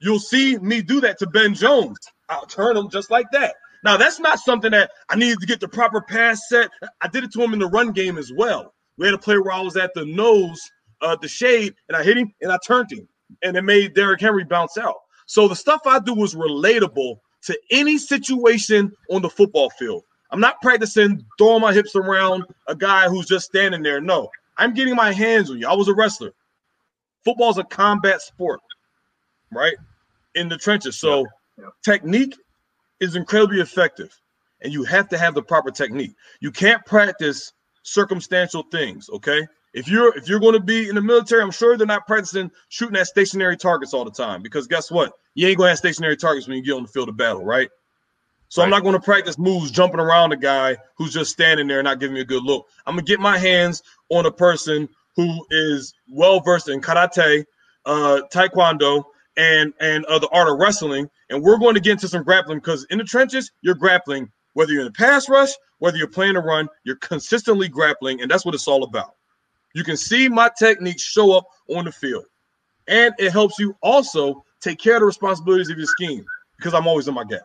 You'll 0.00 0.18
see 0.18 0.58
me 0.58 0.82
do 0.82 1.00
that 1.02 1.20
to 1.20 1.28
Ben 1.28 1.54
Jones. 1.54 1.98
I'll 2.28 2.46
turn 2.46 2.76
him 2.76 2.90
just 2.90 3.08
like 3.08 3.26
that. 3.30 3.54
Now, 3.84 3.96
that's 3.96 4.18
not 4.18 4.40
something 4.40 4.72
that 4.72 4.90
I 5.08 5.14
needed 5.14 5.38
to 5.38 5.46
get 5.46 5.60
the 5.60 5.68
proper 5.68 6.00
pass 6.00 6.48
set. 6.48 6.70
I 7.00 7.06
did 7.06 7.22
it 7.22 7.32
to 7.34 7.42
him 7.42 7.52
in 7.52 7.60
the 7.60 7.68
run 7.68 7.92
game 7.92 8.18
as 8.18 8.32
well. 8.32 8.74
We 8.98 9.06
had 9.06 9.14
a 9.14 9.18
play 9.18 9.38
where 9.38 9.52
I 9.52 9.60
was 9.60 9.76
at 9.76 9.92
the 9.94 10.04
nose, 10.04 10.60
uh, 11.00 11.16
the 11.16 11.28
shade, 11.28 11.74
and 11.88 11.96
I 11.96 12.02
hit 12.02 12.18
him 12.18 12.32
and 12.40 12.50
I 12.50 12.58
turned 12.66 12.90
him, 12.90 13.08
and 13.42 13.56
it 13.56 13.62
made 13.62 13.94
Derrick 13.94 14.20
Henry 14.20 14.44
bounce 14.44 14.76
out. 14.76 14.96
So 15.30 15.46
the 15.46 15.54
stuff 15.54 15.82
I 15.86 16.00
do 16.00 16.12
was 16.12 16.34
relatable 16.34 17.20
to 17.42 17.56
any 17.70 17.98
situation 17.98 18.90
on 19.10 19.22
the 19.22 19.30
football 19.30 19.70
field. 19.70 20.02
I'm 20.32 20.40
not 20.40 20.60
practicing 20.60 21.24
throwing 21.38 21.60
my 21.60 21.72
hips 21.72 21.94
around 21.94 22.46
a 22.66 22.74
guy 22.74 23.08
who's 23.08 23.26
just 23.26 23.46
standing 23.46 23.80
there. 23.80 24.00
No, 24.00 24.28
I'm 24.56 24.74
getting 24.74 24.96
my 24.96 25.12
hands 25.12 25.48
on 25.48 25.58
you. 25.58 25.68
I 25.68 25.72
was 25.72 25.86
a 25.86 25.94
wrestler. 25.94 26.32
Football's 27.24 27.58
a 27.58 27.62
combat 27.62 28.20
sport, 28.22 28.58
right? 29.52 29.76
In 30.34 30.48
the 30.48 30.56
trenches. 30.56 30.98
So 30.98 31.28
technique 31.84 32.34
is 32.98 33.14
incredibly 33.14 33.60
effective, 33.60 34.20
and 34.62 34.72
you 34.72 34.82
have 34.82 35.08
to 35.10 35.16
have 35.16 35.36
the 35.36 35.42
proper 35.44 35.70
technique. 35.70 36.16
You 36.40 36.50
can't 36.50 36.84
practice 36.86 37.52
circumstantial 37.84 38.64
things, 38.72 39.08
okay? 39.10 39.46
If 39.72 39.88
you're 39.88 40.16
if 40.16 40.28
you're 40.28 40.40
going 40.40 40.54
to 40.54 40.60
be 40.60 40.88
in 40.88 40.94
the 40.94 41.02
military, 41.02 41.42
I'm 41.42 41.50
sure 41.50 41.76
they're 41.76 41.86
not 41.86 42.06
practicing 42.06 42.50
shooting 42.68 42.96
at 42.96 43.06
stationary 43.06 43.56
targets 43.56 43.94
all 43.94 44.04
the 44.04 44.10
time 44.10 44.42
because 44.42 44.66
guess 44.66 44.90
what? 44.90 45.12
You 45.34 45.46
ain't 45.46 45.58
going 45.58 45.66
to 45.66 45.70
have 45.70 45.78
stationary 45.78 46.16
targets 46.16 46.48
when 46.48 46.56
you 46.56 46.64
get 46.64 46.74
on 46.74 46.82
the 46.82 46.88
field 46.88 47.08
of 47.08 47.16
battle, 47.16 47.44
right? 47.44 47.68
So 48.48 48.62
I'm 48.62 48.70
not 48.70 48.82
going 48.82 48.94
to 48.94 49.00
practice 49.00 49.38
moves 49.38 49.70
jumping 49.70 50.00
around 50.00 50.32
a 50.32 50.36
guy 50.36 50.76
who's 50.96 51.12
just 51.12 51.30
standing 51.30 51.68
there 51.68 51.78
and 51.78 51.84
not 51.84 52.00
giving 52.00 52.14
me 52.14 52.20
a 52.20 52.24
good 52.24 52.42
look. 52.42 52.66
I'm 52.84 52.96
going 52.96 53.06
to 53.06 53.08
get 53.08 53.20
my 53.20 53.38
hands 53.38 53.80
on 54.08 54.26
a 54.26 54.32
person 54.32 54.88
who 55.14 55.46
is 55.50 55.94
well 56.08 56.40
versed 56.40 56.68
in 56.68 56.80
karate, 56.80 57.44
uh, 57.86 58.22
taekwondo, 58.32 59.04
and 59.36 59.72
and 59.80 60.04
uh, 60.06 60.18
the 60.18 60.28
art 60.30 60.48
of 60.48 60.58
wrestling, 60.58 61.08
and 61.30 61.40
we're 61.42 61.58
going 61.58 61.74
to 61.74 61.80
get 61.80 61.92
into 61.92 62.08
some 62.08 62.24
grappling 62.24 62.58
because 62.58 62.84
in 62.90 62.98
the 62.98 63.04
trenches 63.04 63.52
you're 63.62 63.76
grappling 63.76 64.30
whether 64.54 64.72
you're 64.72 64.82
in 64.82 64.88
a 64.88 64.92
pass 64.92 65.28
rush, 65.28 65.50
whether 65.78 65.96
you're 65.96 66.08
playing 66.08 66.34
a 66.34 66.40
run, 66.40 66.68
you're 66.84 66.96
consistently 66.96 67.68
grappling, 67.68 68.20
and 68.20 68.28
that's 68.28 68.44
what 68.44 68.54
it's 68.54 68.66
all 68.66 68.82
about. 68.82 69.14
You 69.74 69.84
can 69.84 69.96
see 69.96 70.28
my 70.28 70.50
techniques 70.58 71.02
show 71.02 71.36
up 71.36 71.46
on 71.68 71.84
the 71.84 71.92
field, 71.92 72.24
and 72.88 73.14
it 73.18 73.30
helps 73.30 73.58
you 73.58 73.76
also 73.82 74.44
take 74.60 74.78
care 74.78 74.96
of 74.96 75.00
the 75.00 75.06
responsibilities 75.06 75.70
of 75.70 75.78
your 75.78 75.86
scheme 75.86 76.24
because 76.56 76.74
I'm 76.74 76.86
always 76.86 77.08
in 77.08 77.14
my 77.14 77.24
gap. 77.24 77.42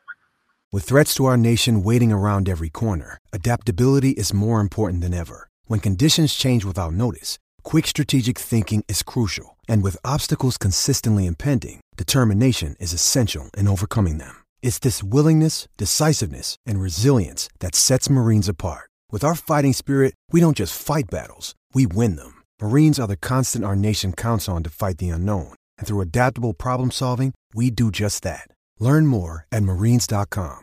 With 0.72 0.84
threats 0.84 1.16
to 1.16 1.26
our 1.26 1.38
nation 1.38 1.84
waiting 1.84 2.12
around 2.12 2.50
every 2.50 2.70
corner, 2.70 3.20
adaptability 3.32 4.12
is 4.12 4.34
more 4.34 4.60
important 4.60 5.02
than 5.02 5.14
ever. 5.14 5.48
When 5.68 5.80
conditions 5.80 6.34
change 6.34 6.66
without 6.66 6.94
notice, 6.94 7.38
quick 7.64 7.88
strategic 7.88 8.38
thinking 8.38 8.84
is 8.88 9.02
crucial. 9.04 9.58
And 9.70 9.82
with 9.84 9.98
obstacles 10.04 10.58
consistently 10.58 11.28
impending, 11.28 11.82
determination 11.96 12.76
is 12.80 12.92
essential 12.92 13.50
in 13.58 13.68
overcoming 13.68 14.18
them. 14.18 14.44
It's 14.62 14.80
this 14.80 15.02
willingness, 15.02 15.68
decisiveness, 15.78 16.58
and 16.66 16.82
resilience 16.82 17.48
that 17.60 17.76
sets 17.76 18.10
Marines 18.10 18.50
apart. 18.50 18.90
With 19.12 19.24
our 19.24 19.36
fighting 19.36 19.74
spirit, 19.74 20.14
we 20.32 20.42
don't 20.42 20.58
just 20.58 20.76
fight 20.76 21.06
battles, 21.10 21.56
we 21.76 21.86
win 21.86 22.16
them. 22.16 22.42
Marines 22.60 23.00
are 23.00 23.06
the 23.06 23.18
constant 23.18 23.64
our 23.64 23.76
nation 23.76 24.14
counts 24.14 24.50
on 24.50 24.64
to 24.64 24.70
fight 24.72 24.98
the 24.98 25.10
unknown. 25.10 25.54
And 25.78 25.86
through 25.86 26.02
adaptable 26.02 26.54
problem 26.54 26.90
solving, 26.90 27.34
we 27.54 27.70
do 27.70 27.92
just 27.92 28.24
that. 28.24 28.48
Learn 28.80 29.06
more 29.06 29.46
at 29.52 29.62
marines.com. 29.62 30.62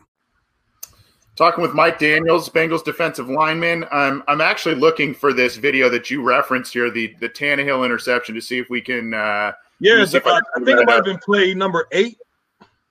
Talking 1.35 1.63
with 1.63 1.73
Mike 1.73 1.99
Daniels, 1.99 2.49
Bengals 2.51 2.85
defensive 2.85 3.29
lineman. 3.29 3.87
I'm 3.91 4.23
I'm 4.29 4.43
actually 4.43 4.75
looking 4.75 5.15
for 5.15 5.33
this 5.33 5.57
video 5.57 5.89
that 5.89 6.11
you 6.11 6.23
referenced 6.23 6.75
here, 6.75 6.91
the 6.91 7.15
the 7.21 7.29
Tannehill 7.29 7.87
interception, 7.87 8.35
to 8.35 8.41
see 8.43 8.59
if 8.59 8.69
we 8.69 8.83
can. 8.83 9.15
Uh, 9.15 9.53
Yeah, 9.81 10.05
see 10.05 10.19
if 10.19 10.27
I 10.27 10.33
I, 10.33 10.41
I 10.57 10.65
think 10.65 10.79
it 10.79 10.87
might 10.87 10.97
have 10.97 11.05
been 11.05 11.19
play 11.25 11.55
number 11.55 11.87
eight. 11.91 12.19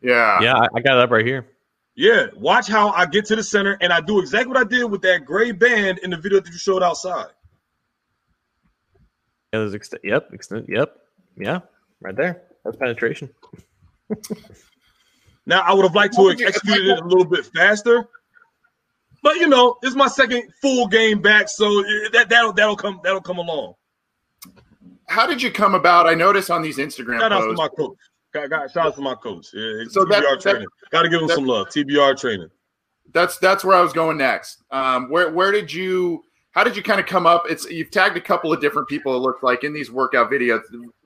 yeah, 0.02 0.42
Yeah, 0.42 0.56
I, 0.56 0.68
I 0.74 0.80
got 0.80 0.98
it 0.98 1.04
up 1.04 1.12
right 1.12 1.26
here. 1.26 1.46
Yeah, 1.94 2.28
watch 2.36 2.68
how 2.68 2.90
I 2.90 3.06
get 3.06 3.26
to 3.26 3.36
the 3.36 3.44
center 3.44 3.78
and 3.80 3.94
I 3.94 4.02
do 4.02 4.20
exactly 4.20 4.52
what 4.52 4.58
I 4.58 4.64
did 4.64 4.86
with 4.86 5.04
that 5.04 5.24
gray 5.24 5.52
band 5.52 6.00
in 6.00 6.10
the 6.10 6.18
video 6.18 6.40
that 6.40 6.52
you 6.52 6.58
showed 6.58 6.82
outside. 6.82 7.28
Yeah, 9.54 9.60
there's 9.60 9.74
ext- 9.74 9.98
yep, 10.04 10.30
extend, 10.34 10.68
yep, 10.70 10.96
yeah, 11.38 11.60
right 12.00 12.16
there. 12.16 12.44
That's 12.64 12.78
penetration. 12.78 13.30
Now 15.48 15.62
I 15.62 15.74
would 15.74 15.84
have 15.84 15.96
liked 15.96 16.16
to 16.16 16.28
have 16.28 16.40
executed 16.40 16.86
it 16.88 17.00
a 17.00 17.04
little 17.04 17.26
bit 17.26 17.46
faster, 17.48 18.08
but 19.24 19.38
you 19.38 19.48
know, 19.48 19.76
it's 19.82 19.96
my 19.96 20.08
second 20.08 20.44
full 20.62 20.88
game 20.88 21.20
back, 21.22 21.50
so 21.50 21.82
that 22.14 22.28
that'll 22.30 22.54
that'll 22.54 22.76
come 22.76 23.00
that'll 23.04 23.22
come 23.22 23.40
along. 23.40 23.74
How 25.08 25.26
did 25.26 25.42
you 25.42 25.52
come 25.52 25.74
about? 25.74 26.06
I 26.08 26.14
noticed 26.14 26.52
on 26.52 26.62
these 26.62 26.78
Instagram 26.78 27.20
Shout 27.20 27.34
out 27.34 27.42
to 27.42 27.54
my 27.54 27.68
coach. 27.70 27.98
Got, 28.34 28.50
got 28.52 28.72
shout 28.72 28.86
out 28.88 28.96
to 28.96 29.02
my 29.02 29.16
coach. 29.16 29.48
Yeah, 29.54 29.84
So 29.90 30.06
TBR 30.06 30.10
that- 30.22 30.42
training. 30.42 30.68
Got 30.92 31.02
to 31.02 31.10
give 31.10 31.22
him 31.22 31.28
that- 31.28 31.36
some 31.36 31.46
love. 31.46 31.68
TBR 31.70 32.20
training. 32.20 32.50
That's 33.14 33.38
that's 33.40 33.64
where 33.66 33.76
I 33.76 33.82
was 33.82 33.94
going 33.94 34.18
next. 34.18 34.64
Um, 34.70 35.10
where 35.10 35.32
where 35.32 35.52
did 35.52 35.74
you? 35.74 36.24
How 36.52 36.64
did 36.66 36.76
you 36.76 36.84
kind 36.84 37.00
of 37.00 37.06
come 37.06 37.26
up? 37.26 37.46
It's 37.50 37.66
you've 37.70 37.92
tagged 37.92 38.18
a 38.18 38.22
couple 38.22 38.52
of 38.52 38.60
different 38.60 38.88
people. 38.88 39.16
It 39.16 39.20
looked 39.20 39.44
like 39.44 39.64
in 39.64 39.74
these 39.74 39.90
workout 39.90 40.30
videos, 40.30 40.62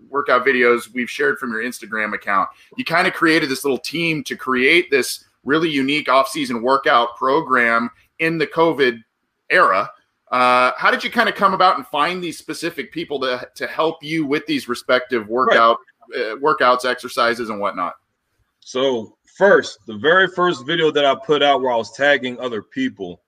workout 0.10 0.46
videos 0.46 0.92
we've 0.92 1.10
shared 1.10 1.38
from 1.38 1.52
your 1.52 1.64
Instagram 1.64 2.14
account. 2.14 2.50
You 2.78 2.86
kind 2.86 3.08
of 3.08 3.14
created 3.14 3.50
this 3.50 3.64
little 3.64 3.78
team 3.78 4.24
to 4.24 4.36
create 4.36 4.90
this 4.90 5.26
really 5.44 5.70
unique 5.70 6.10
off-season 6.10 6.64
workout 6.64 7.16
program 7.16 7.92
in 8.20 8.40
the 8.40 8.48
COVID 8.48 9.04
era. 9.52 9.92
Uh, 10.32 10.72
how 10.76 10.90
did 10.90 11.04
you 11.04 11.12
kind 11.12 11.30
of 11.30 11.36
come 11.36 11.54
about 11.54 11.78
and 11.78 11.86
find 11.88 12.24
these 12.24 12.38
specific 12.38 12.92
people 12.92 13.20
to 13.20 13.48
to 13.54 13.68
help 13.68 14.04
you 14.04 14.26
with 14.26 14.46
these 14.48 14.68
respective 14.68 15.28
workout 15.28 15.78
uh, 16.16 16.36
workouts, 16.38 16.86
exercises, 16.86 17.50
and 17.50 17.60
whatnot? 17.60 17.94
So 18.62 19.16
first, 19.38 19.78
the 19.86 19.98
very 19.98 20.28
first 20.28 20.66
video 20.66 20.90
that 20.90 21.06
I 21.06 21.14
put 21.14 21.44
out 21.44 21.62
where 21.62 21.72
I 21.72 21.76
was 21.76 21.92
tagging 21.92 22.40
other 22.40 22.64
people, 22.64 23.22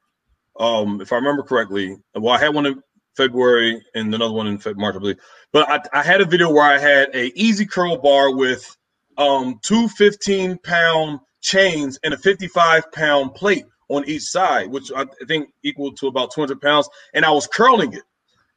um, 0.60 1.02
if 1.02 1.12
I 1.12 1.16
remember 1.16 1.44
correctly, 1.44 1.98
well, 2.16 2.34
I 2.34 2.40
had 2.40 2.54
one 2.54 2.66
in 2.66 2.82
February 3.16 3.84
and 3.96 4.14
another 4.14 4.34
one 4.34 4.48
in 4.48 4.60
March, 4.78 4.96
I 4.96 5.00
believe. 5.00 5.20
But 5.52 5.70
I, 5.70 6.00
I 6.00 6.04
had 6.04 6.22
a 6.22 6.26
video 6.26 6.52
where 6.52 6.64
I 6.64 6.78
had 6.78 7.10
a 7.14 7.32
EZ 7.36 7.66
curl 7.70 7.98
bar 7.98 8.36
with 8.36 8.78
um, 9.18 9.60
two 9.64 9.88
15 9.90 10.60
pound 10.60 11.20
chains 11.42 12.00
and 12.04 12.14
a 12.14 12.18
55 12.18 12.92
pound 12.92 13.34
plate 13.34 13.66
on 13.90 14.08
each 14.08 14.24
side, 14.24 14.70
which 14.70 14.92
I 14.96 15.06
think 15.28 15.50
equal 15.64 15.92
to 15.94 16.08
about 16.08 16.32
200 16.34 16.62
pounds. 16.62 16.90
And 17.14 17.26
I 17.26 17.32
was 17.32 17.48
curling 17.48 17.94
it. 17.94 18.04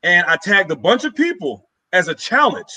And 0.03 0.27
I 0.27 0.37
tagged 0.37 0.71
a 0.71 0.77
bunch 0.77 1.05
of 1.05 1.15
people 1.15 1.69
as 1.93 2.09
a 2.09 2.15
challenge. 2.15 2.73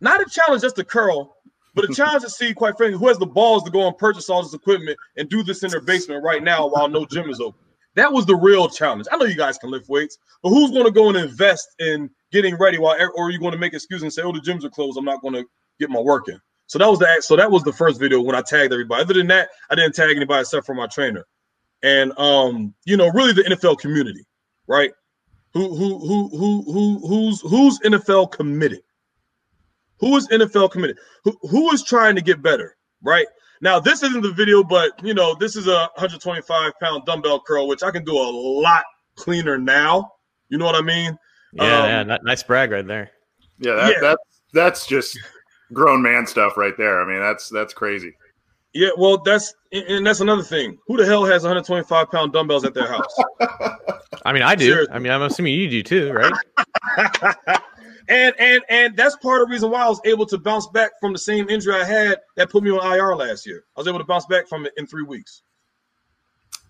Not 0.00 0.20
a 0.20 0.30
challenge 0.30 0.62
just 0.62 0.76
to 0.76 0.84
curl, 0.84 1.36
but 1.74 1.88
a 1.88 1.88
challenge 1.94 2.24
to 2.24 2.30
see, 2.30 2.54
quite 2.54 2.76
frankly, 2.76 2.98
who 2.98 3.08
has 3.08 3.18
the 3.18 3.26
balls 3.26 3.62
to 3.64 3.70
go 3.70 3.86
and 3.86 3.96
purchase 3.96 4.28
all 4.28 4.42
this 4.42 4.54
equipment 4.54 4.98
and 5.16 5.28
do 5.28 5.42
this 5.42 5.62
in 5.62 5.70
their 5.70 5.80
basement 5.80 6.24
right 6.24 6.42
now 6.42 6.68
while 6.68 6.88
no 6.88 7.04
gym 7.04 7.30
is 7.30 7.40
open. 7.40 7.60
That 8.00 8.14
was 8.14 8.24
the 8.24 8.34
real 8.34 8.66
challenge. 8.66 9.06
I 9.12 9.18
know 9.18 9.26
you 9.26 9.36
guys 9.36 9.58
can 9.58 9.70
lift 9.70 9.90
weights, 9.90 10.16
but 10.42 10.48
who's 10.48 10.70
going 10.70 10.86
to 10.86 10.90
go 10.90 11.10
and 11.10 11.18
invest 11.18 11.68
in 11.80 12.08
getting 12.32 12.56
ready 12.56 12.78
while, 12.78 12.96
or 13.14 13.26
are 13.26 13.30
you 13.30 13.38
going 13.38 13.52
to 13.52 13.58
make 13.58 13.74
excuses 13.74 14.02
and 14.02 14.10
say, 14.10 14.22
"Oh, 14.22 14.32
the 14.32 14.40
gyms 14.40 14.64
are 14.64 14.70
closed. 14.70 14.96
I'm 14.96 15.04
not 15.04 15.20
going 15.20 15.34
to 15.34 15.44
get 15.78 15.90
my 15.90 16.00
work 16.00 16.26
in." 16.28 16.40
So 16.66 16.78
that 16.78 16.88
was 16.88 16.98
the 16.98 17.20
so 17.20 17.36
that 17.36 17.50
was 17.50 17.62
the 17.62 17.74
first 17.74 18.00
video 18.00 18.22
when 18.22 18.34
I 18.34 18.40
tagged 18.40 18.72
everybody. 18.72 19.02
Other 19.02 19.12
than 19.12 19.26
that, 19.26 19.50
I 19.68 19.74
didn't 19.74 19.94
tag 19.94 20.16
anybody 20.16 20.40
except 20.40 20.64
for 20.64 20.74
my 20.74 20.86
trainer, 20.86 21.26
and 21.82 22.18
um, 22.18 22.74
you 22.86 22.96
know, 22.96 23.10
really 23.10 23.34
the 23.34 23.42
NFL 23.42 23.80
community, 23.80 24.24
right? 24.66 24.92
Who 25.52 25.68
who 25.76 25.98
who 25.98 26.28
who 26.30 26.62
who 26.72 27.06
who's 27.06 27.42
who's 27.42 27.80
NFL 27.80 28.32
committed? 28.32 28.80
Who 29.98 30.16
is 30.16 30.26
NFL 30.28 30.70
committed? 30.70 30.96
Who, 31.24 31.36
who 31.42 31.70
is 31.72 31.82
trying 31.82 32.14
to 32.14 32.22
get 32.22 32.40
better, 32.40 32.78
right? 33.02 33.26
Now, 33.62 33.78
this 33.78 34.02
isn't 34.02 34.22
the 34.22 34.32
video, 34.32 34.62
but 34.64 34.92
you 35.04 35.12
know, 35.14 35.34
this 35.38 35.54
is 35.56 35.66
a 35.66 35.88
125 35.96 36.72
pound 36.80 37.04
dumbbell 37.04 37.40
curl, 37.46 37.68
which 37.68 37.82
I 37.82 37.90
can 37.90 38.04
do 38.04 38.16
a 38.16 38.30
lot 38.30 38.84
cleaner 39.16 39.58
now. 39.58 40.12
You 40.48 40.58
know 40.58 40.64
what 40.64 40.74
I 40.76 40.82
mean? 40.82 41.16
Yeah, 41.52 41.62
Um, 41.62 41.88
yeah, 41.88 42.02
ni- 42.04 42.18
nice 42.22 42.42
brag 42.42 42.70
right 42.70 42.86
there. 42.86 43.10
Yeah, 43.58 43.74
that, 43.74 43.90
Yeah. 43.92 44.00
that's 44.00 44.22
that's 44.52 44.86
just 44.86 45.18
grown 45.72 46.02
man 46.02 46.26
stuff 46.26 46.56
right 46.56 46.74
there. 46.78 47.02
I 47.02 47.06
mean, 47.06 47.20
that's 47.20 47.48
that's 47.50 47.74
crazy. 47.74 48.14
Yeah, 48.72 48.90
well, 48.96 49.18
that's 49.18 49.52
and- 49.72 49.84
and 49.88 50.06
that's 50.06 50.20
another 50.20 50.42
thing. 50.44 50.78
Who 50.86 50.96
the 50.96 51.04
hell 51.04 51.24
has 51.24 51.42
125 51.42 52.10
pound 52.10 52.32
dumbbells 52.32 52.64
at 52.64 52.72
their 52.72 52.86
house? 52.88 53.14
I 54.24 54.32
mean, 54.32 54.42
I 54.42 54.54
do. 54.54 54.66
Seriously. 54.70 54.94
I 54.94 54.98
mean, 55.00 55.12
I'm 55.12 55.22
assuming 55.22 55.54
you 55.54 55.68
do 55.68 55.82
too, 55.82 56.12
right? 56.12 56.32
and 58.10 58.34
and 58.38 58.62
and 58.68 58.96
that's 58.96 59.16
part 59.16 59.40
of 59.40 59.48
the 59.48 59.52
reason 59.52 59.70
why 59.70 59.84
I 59.84 59.88
was 59.88 60.00
able 60.04 60.26
to 60.26 60.36
bounce 60.36 60.66
back 60.66 60.90
from 61.00 61.12
the 61.12 61.18
same 61.18 61.48
injury 61.48 61.74
I 61.74 61.84
had 61.84 62.18
that 62.36 62.50
put 62.50 62.62
me 62.62 62.70
on 62.70 62.92
IR 62.92 63.14
last 63.16 63.46
year. 63.46 63.64
I 63.76 63.80
was 63.80 63.88
able 63.88 64.00
to 64.00 64.04
bounce 64.04 64.26
back 64.26 64.48
from 64.48 64.66
it 64.66 64.72
in 64.76 64.86
three 64.86 65.04
weeks. 65.04 65.42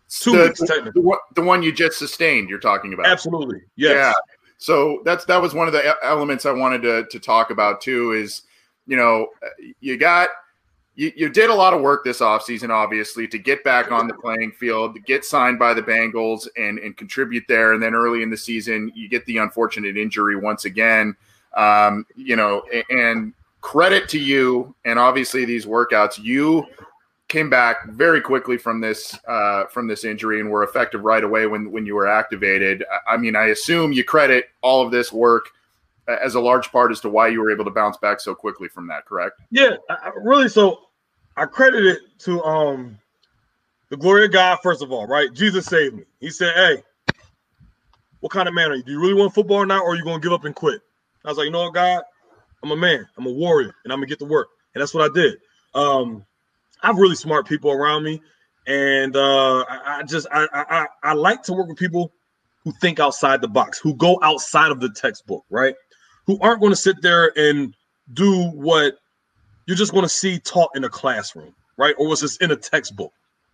Two 0.08 0.32
the, 0.32 0.44
weeks, 0.44 0.60
technically. 0.60 1.02
one- 1.02 1.18
the 1.34 1.42
one 1.42 1.62
you 1.62 1.72
just 1.72 1.98
sustained. 1.98 2.48
You're 2.48 2.58
talking 2.58 2.92
about. 2.92 3.06
Absolutely, 3.06 3.60
yes. 3.76 3.94
Yeah. 3.94 4.12
So 4.58 5.00
that's 5.04 5.24
that 5.24 5.40
was 5.40 5.54
one 5.54 5.66
of 5.66 5.72
the 5.72 5.96
elements 6.02 6.44
I 6.44 6.52
wanted 6.52 6.82
to 6.82 7.06
to 7.10 7.18
talk 7.18 7.50
about 7.50 7.80
too. 7.80 8.12
Is 8.12 8.42
you 8.86 8.96
know 8.96 9.28
you 9.80 9.96
got 9.96 10.28
you, 10.96 11.10
you 11.16 11.28
did 11.30 11.48
a 11.48 11.54
lot 11.54 11.72
of 11.72 11.80
work 11.80 12.04
this 12.04 12.20
offseason, 12.20 12.68
obviously, 12.68 13.26
to 13.28 13.38
get 13.38 13.64
back 13.64 13.90
on 13.90 14.06
the 14.06 14.12
playing 14.12 14.52
field, 14.52 14.94
to 14.96 15.00
get 15.00 15.24
signed 15.24 15.58
by 15.58 15.72
the 15.72 15.82
Bengals 15.82 16.46
and 16.58 16.78
and 16.78 16.94
contribute 16.98 17.44
there. 17.48 17.72
And 17.72 17.82
then 17.82 17.94
early 17.94 18.22
in 18.22 18.28
the 18.28 18.36
season, 18.36 18.92
you 18.94 19.08
get 19.08 19.24
the 19.24 19.38
unfortunate 19.38 19.96
injury 19.96 20.36
once 20.36 20.66
again. 20.66 21.16
Um, 21.54 22.06
you 22.16 22.36
know, 22.36 22.62
and 22.90 23.32
credit 23.60 24.08
to 24.10 24.18
you, 24.18 24.74
and 24.84 24.98
obviously 24.98 25.44
these 25.44 25.66
workouts, 25.66 26.18
you 26.22 26.66
came 27.28 27.48
back 27.48 27.88
very 27.90 28.20
quickly 28.20 28.58
from 28.58 28.80
this 28.80 29.16
uh, 29.26 29.64
from 29.66 29.86
this 29.86 30.04
injury 30.04 30.40
and 30.40 30.50
were 30.50 30.64
effective 30.64 31.02
right 31.04 31.24
away 31.24 31.46
when 31.46 31.70
when 31.70 31.86
you 31.86 31.94
were 31.94 32.08
activated. 32.08 32.84
I- 33.08 33.16
mean, 33.16 33.36
I 33.36 33.46
assume 33.46 33.92
you 33.92 34.04
credit 34.04 34.46
all 34.62 34.82
of 34.84 34.90
this 34.90 35.12
work 35.12 35.46
uh, 36.08 36.16
as 36.22 36.34
a 36.34 36.40
large 36.40 36.70
part 36.72 36.90
as 36.90 37.00
to 37.00 37.08
why 37.08 37.28
you 37.28 37.40
were 37.40 37.50
able 37.50 37.64
to 37.64 37.70
bounce 37.70 37.96
back 37.96 38.20
so 38.20 38.34
quickly 38.34 38.68
from 38.68 38.86
that. 38.88 39.06
Correct? 39.06 39.40
Yeah, 39.50 39.76
I, 39.88 40.10
really. 40.22 40.48
So 40.48 40.80
I 41.36 41.46
credit 41.46 41.84
it 41.84 42.00
to 42.20 42.42
um 42.42 42.98
the 43.88 43.96
glory 43.96 44.24
of 44.26 44.32
God 44.32 44.58
first 44.62 44.82
of 44.82 44.92
all, 44.92 45.06
right? 45.06 45.32
Jesus 45.32 45.66
saved 45.66 45.96
me. 45.96 46.04
He 46.20 46.30
said, 46.30 46.54
"Hey, 46.54 47.14
what 48.20 48.32
kind 48.32 48.48
of 48.48 48.54
man 48.54 48.72
are 48.72 48.74
you? 48.76 48.82
Do 48.82 48.92
you 48.92 49.00
really 49.00 49.14
want 49.14 49.34
football 49.34 49.64
not, 49.64 49.82
or 49.82 49.92
are 49.92 49.96
you 49.96 50.04
going 50.04 50.20
to 50.20 50.24
give 50.24 50.32
up 50.32 50.44
and 50.44 50.54
quit?" 50.54 50.80
I 51.24 51.28
was 51.28 51.38
like, 51.38 51.46
"You 51.46 51.50
know 51.50 51.64
what, 51.64 51.74
God? 51.74 52.02
I'm 52.62 52.70
a 52.70 52.76
man. 52.76 53.06
I'm 53.16 53.26
a 53.26 53.32
warrior, 53.32 53.74
and 53.84 53.92
I'm 53.92 53.98
gonna 53.98 54.06
get 54.06 54.18
to 54.20 54.24
work." 54.24 54.48
And 54.74 54.80
that's 54.82 54.94
what 54.94 55.10
I 55.10 55.14
did. 55.14 55.36
Um, 55.74 56.24
I 56.82 56.88
have 56.88 56.96
really 56.98 57.16
smart 57.16 57.46
people 57.46 57.70
around 57.70 58.04
me, 58.04 58.20
and 58.66 59.16
uh, 59.16 59.64
I, 59.68 59.98
I 59.98 60.02
just 60.04 60.26
I, 60.32 60.46
I 60.52 60.86
I- 61.02 61.12
like 61.14 61.42
to 61.44 61.52
work 61.52 61.68
with 61.68 61.78
people 61.78 62.12
who 62.64 62.72
think 62.80 63.00
outside 63.00 63.40
the 63.40 63.48
box, 63.48 63.78
who 63.78 63.94
go 63.94 64.18
outside 64.22 64.70
of 64.70 64.80
the 64.80 64.90
textbook, 64.90 65.44
right? 65.50 65.74
Who 66.26 66.38
aren't 66.40 66.60
going 66.60 66.72
to 66.72 66.76
sit 66.76 67.00
there 67.02 67.32
and 67.36 67.74
do 68.12 68.44
what 68.50 68.94
you're 69.66 69.76
just 69.76 69.92
going 69.92 70.04
to 70.04 70.08
see 70.08 70.38
taught 70.40 70.70
in 70.74 70.84
a 70.84 70.88
classroom, 70.88 71.54
right? 71.76 71.94
Or 71.98 72.08
was 72.08 72.20
this 72.20 72.36
in 72.38 72.50
a 72.50 72.56
textbook, 72.56 73.12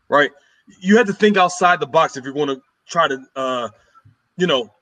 right? 0.09 0.31
You 0.81 0.97
had 0.97 1.07
to 1.07 1.13
think 1.13 1.37
outside 1.37 1.81
the 1.81 1.87
box 1.87 2.17
if 2.17 2.25
you're 2.25 2.33
going 2.33 2.49
to 2.49 2.61
try 2.89 3.07
to, 3.09 3.19
uh, 3.37 3.69
you 4.37 4.47
know, 4.47 4.73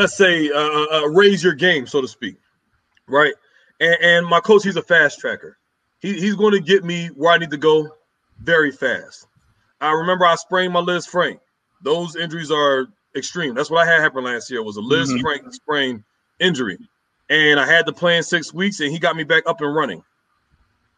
let's 0.00 0.16
say, 0.16 0.50
uh, 0.50 0.86
uh, 1.02 1.08
raise 1.08 1.44
your 1.44 1.54
game, 1.54 1.86
so 1.86 2.00
to 2.00 2.08
speak, 2.08 2.36
right? 3.06 3.34
And, 3.80 3.96
and 4.00 4.26
my 4.26 4.40
coach, 4.40 4.64
he's 4.64 4.76
a 4.76 4.82
fast 4.82 5.20
tracker. 5.20 5.58
He, 6.00 6.14
he's 6.14 6.34
going 6.34 6.52
to 6.52 6.60
get 6.60 6.84
me 6.84 7.08
where 7.08 7.32
I 7.32 7.38
need 7.38 7.50
to 7.50 7.58
go 7.58 7.88
very 8.42 8.70
fast. 8.72 9.26
I 9.80 9.92
remember 9.92 10.24
I 10.26 10.34
sprained 10.36 10.72
my 10.72 10.80
Lisfranc. 10.80 11.38
Those 11.82 12.16
injuries 12.16 12.50
are 12.50 12.86
extreme. 13.16 13.54
That's 13.54 13.70
what 13.70 13.86
I 13.86 13.90
had 13.90 14.00
happen 14.00 14.24
last 14.24 14.50
year 14.50 14.62
was 14.62 14.76
a 14.76 14.80
Liz 14.80 15.12
Mhm. 15.12 15.20
Frank 15.20 15.52
sprain 15.52 16.04
injury 16.38 16.78
and 17.30 17.60
I 17.60 17.66
had 17.66 17.86
to 17.86 17.92
play 17.92 18.16
in 18.16 18.22
six 18.22 18.52
weeks, 18.52 18.80
and 18.80 18.90
he 18.90 18.98
got 18.98 19.16
me 19.16 19.22
back 19.22 19.44
up 19.46 19.60
and 19.60 19.74
running, 19.74 20.02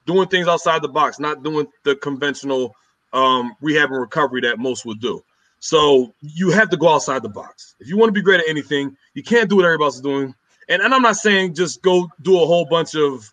doing 0.07 0.27
things 0.29 0.49
outside 0.49 0.81
the 0.81 0.89
box, 0.89 1.21
not 1.21 1.43
doing 1.43 1.67
the 1.85 1.95
conventional 1.97 2.75
um, 3.13 3.55
rehab 3.61 3.91
and 3.91 4.01
recovery 4.01 4.41
that 4.41 4.59
most 4.59 4.87
would 4.87 4.99
do. 5.01 5.23
So 5.65 6.13
you 6.21 6.51
have 6.51 6.71
to 6.71 6.77
go 6.77 6.89
outside 6.89 7.23
the 7.23 7.29
box 7.29 7.77
if 7.79 7.87
you 7.89 7.97
want 7.97 8.09
to 8.09 8.13
be 8.13 8.21
great 8.21 8.41
at 8.41 8.49
anything. 8.49 8.97
You 9.15 9.23
can't 9.23 9.49
do 9.49 9.55
what 9.55 9.65
everybody 9.65 9.85
else 9.87 9.95
is 9.95 10.01
doing, 10.01 10.35
and, 10.69 10.83
and 10.83 10.93
I'm 10.93 11.03
not 11.03 11.15
saying 11.17 11.55
just 11.55 11.83
go 11.83 12.11
do 12.21 12.35
a 12.35 12.45
whole 12.45 12.65
bunch 12.65 12.97
of, 12.97 13.33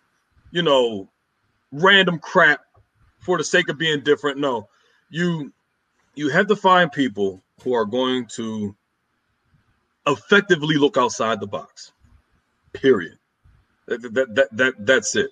you 0.52 0.62
know, 0.62 1.08
random 1.72 2.20
crap 2.20 2.60
for 3.18 3.36
the 3.36 3.42
sake 3.42 3.68
of 3.68 3.78
being 3.78 4.02
different. 4.04 4.38
No, 4.38 4.68
you 5.10 5.52
you 6.14 6.28
have 6.28 6.46
to 6.46 6.54
find 6.54 6.92
people 6.92 7.42
who 7.64 7.74
are 7.74 7.84
going 7.84 8.26
to 8.26 8.76
effectively 10.06 10.76
look 10.76 10.96
outside 10.96 11.40
the 11.40 11.48
box 11.48 11.90
period 12.72 13.18
that, 13.86 14.00
that, 14.14 14.34
that, 14.36 14.48
that 14.56 14.86
that's 14.86 15.16
it 15.16 15.30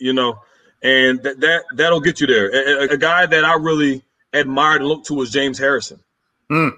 you 0.00 0.12
know 0.12 0.38
and 0.82 1.22
that, 1.22 1.40
that 1.40 1.62
that'll 1.74 2.00
get 2.00 2.20
you 2.20 2.26
there 2.26 2.50
a, 2.50 2.84
a- 2.86 2.94
a 2.94 2.96
guy 2.98 3.24
that 3.24 3.44
i 3.44 3.54
really 3.54 4.02
admired 4.40 4.80
and 4.80 4.88
looked 4.88 5.06
to 5.06 5.14
was 5.14 5.30
james 5.30 5.58
harrison 5.58 6.00
Hmm. 6.48 6.68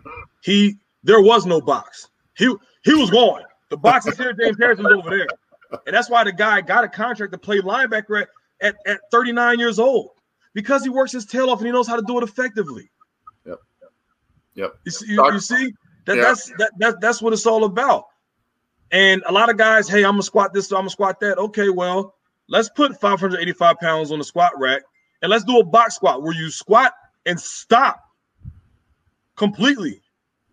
he 0.42 0.76
there 1.02 1.20
was 1.20 1.44
no 1.44 1.60
box 1.60 2.08
he 2.36 2.52
he 2.84 2.94
was 2.94 3.10
gone 3.10 3.42
the 3.68 3.76
box 3.76 4.06
is 4.06 4.16
here 4.16 4.32
james 4.32 4.56
harrison's 4.58 4.88
over 4.88 5.10
there 5.10 5.26
and 5.86 5.94
that's 5.94 6.08
why 6.08 6.24
the 6.24 6.32
guy 6.32 6.60
got 6.62 6.84
a 6.84 6.88
contract 6.88 7.32
to 7.32 7.38
play 7.38 7.58
linebacker 7.60 8.22
at, 8.22 8.28
at, 8.62 8.76
at 8.86 9.00
39 9.10 9.58
years 9.58 9.78
old 9.78 10.10
because 10.54 10.82
he 10.82 10.88
works 10.88 11.12
his 11.12 11.26
tail 11.26 11.50
off 11.50 11.58
and 11.58 11.66
he 11.66 11.72
knows 11.72 11.86
how 11.86 11.96
to 11.96 12.02
do 12.06 12.16
it 12.18 12.24
effectively 12.24 12.90
Yep. 13.44 13.58
Yep. 14.54 14.78
you 14.84 14.90
see, 14.90 15.12
you, 15.12 15.32
you 15.32 15.40
see? 15.40 15.72
That, 16.06 16.16
that's 16.16 16.48
that, 16.56 16.70
that 16.78 17.00
that's 17.02 17.20
what 17.20 17.34
it's 17.34 17.44
all 17.46 17.64
about 17.64 18.04
and 18.90 19.22
a 19.26 19.32
lot 19.32 19.50
of 19.50 19.58
guys, 19.58 19.86
hey, 19.88 19.98
I'm 20.04 20.12
gonna 20.12 20.22
squat 20.22 20.54
this, 20.54 20.72
I'm 20.72 20.78
gonna 20.78 20.90
squat 20.90 21.20
that. 21.20 21.36
Okay, 21.36 21.68
well, 21.68 22.14
let's 22.48 22.70
put 22.70 22.98
585 22.98 23.78
pounds 23.78 24.10
on 24.10 24.18
the 24.18 24.24
squat 24.24 24.52
rack 24.56 24.80
and 25.20 25.28
let's 25.30 25.44
do 25.44 25.58
a 25.58 25.64
box 25.64 25.96
squat 25.96 26.22
where 26.22 26.32
you 26.32 26.48
squat 26.50 26.92
and 27.28 27.38
stop 27.38 28.00
completely, 29.36 30.00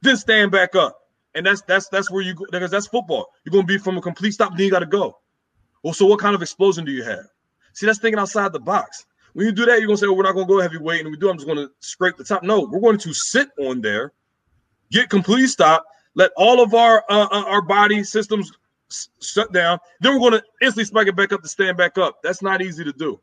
then 0.01 0.17
stand 0.17 0.51
back 0.51 0.75
up. 0.75 0.99
And 1.33 1.45
that's 1.45 1.61
that's 1.61 1.89
that's 1.89 2.11
where 2.11 2.21
you 2.21 2.35
go 2.35 2.45
because 2.51 2.71
that's 2.71 2.87
football. 2.87 3.27
You're 3.43 3.51
gonna 3.51 3.65
be 3.65 3.77
from 3.77 3.97
a 3.97 4.01
complete 4.01 4.31
stop, 4.31 4.51
then 4.55 4.65
you 4.65 4.71
gotta 4.71 4.85
go. 4.85 5.17
Well, 5.83 5.93
so 5.93 6.05
what 6.05 6.19
kind 6.19 6.35
of 6.35 6.41
explosion 6.41 6.85
do 6.85 6.91
you 6.91 7.03
have? 7.03 7.25
See, 7.73 7.85
that's 7.85 7.99
thinking 7.99 8.19
outside 8.19 8.53
the 8.53 8.59
box. 8.59 9.05
When 9.33 9.45
you 9.45 9.51
do 9.51 9.65
that, 9.65 9.79
you're 9.79 9.87
gonna 9.87 9.97
say, 9.97 10.07
"Well, 10.07 10.17
we're 10.17 10.23
not 10.23 10.33
gonna 10.33 10.47
go 10.47 10.61
heavyweight," 10.61 11.01
and 11.01 11.11
we 11.11 11.17
do. 11.17 11.29
I'm 11.29 11.37
just 11.37 11.47
gonna 11.47 11.67
scrape 11.79 12.15
the 12.15 12.23
top. 12.23 12.43
No, 12.43 12.61
we're 12.61 12.79
going 12.79 12.97
to 12.99 13.13
sit 13.13 13.49
on 13.59 13.81
there, 13.81 14.13
get 14.91 15.09
complete 15.09 15.47
stop, 15.47 15.85
let 16.15 16.31
all 16.37 16.61
of 16.61 16.73
our 16.73 17.03
uh, 17.09 17.27
uh 17.31 17.43
our 17.47 17.61
body 17.61 18.03
systems 18.03 18.51
shut 19.21 19.51
down. 19.51 19.79
Then 19.99 20.13
we're 20.13 20.29
gonna 20.29 20.43
instantly 20.61 20.85
spike 20.85 21.07
it 21.07 21.15
back 21.15 21.33
up 21.33 21.41
to 21.41 21.49
stand 21.49 21.75
back 21.75 21.97
up. 21.97 22.19
That's 22.23 22.41
not 22.41 22.61
easy 22.61 22.83
to 22.85 22.93
do. 22.93 23.19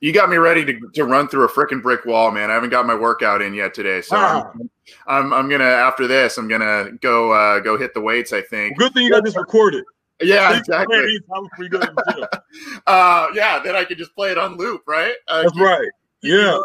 You 0.00 0.12
got 0.12 0.28
me 0.28 0.36
ready 0.36 0.64
to, 0.64 0.80
to 0.94 1.04
run 1.04 1.28
through 1.28 1.44
a 1.44 1.48
freaking 1.48 1.82
brick 1.82 2.04
wall, 2.04 2.30
man. 2.30 2.50
I 2.50 2.54
haven't 2.54 2.70
got 2.70 2.86
my 2.86 2.94
workout 2.94 3.40
in 3.42 3.54
yet 3.54 3.72
today, 3.74 4.02
so 4.02 4.16
Ah. 4.16 4.50
I'm, 4.54 4.70
I'm 5.06 5.32
I'm 5.32 5.48
gonna 5.48 5.64
after 5.64 6.06
this 6.06 6.36
I'm 6.38 6.48
gonna 6.48 6.92
go 7.00 7.32
uh, 7.32 7.60
go 7.60 7.76
hit 7.78 7.94
the 7.94 8.00
weights. 8.00 8.32
I 8.32 8.42
think. 8.42 8.76
Good 8.78 8.92
thing 8.92 9.04
you 9.04 9.10
got 9.10 9.24
this 9.24 9.36
recorded. 9.36 9.84
Yeah, 10.20 10.56
exactly. 10.58 10.98
he's 11.06 11.20
probably 11.28 11.50
pretty 11.54 11.68
good 11.70 11.88
in 11.88 11.94
the 11.94 12.14
gym. 12.16 12.80
Uh, 12.86 13.28
yeah, 13.34 13.58
then 13.62 13.76
I 13.76 13.84
could 13.84 13.98
just 13.98 14.14
play 14.14 14.30
it 14.30 14.38
on 14.38 14.56
loop, 14.56 14.82
right? 14.86 15.12
Uh, 15.28 15.42
That's 15.42 15.58
right. 15.58 15.88
Yeah. 16.22 16.58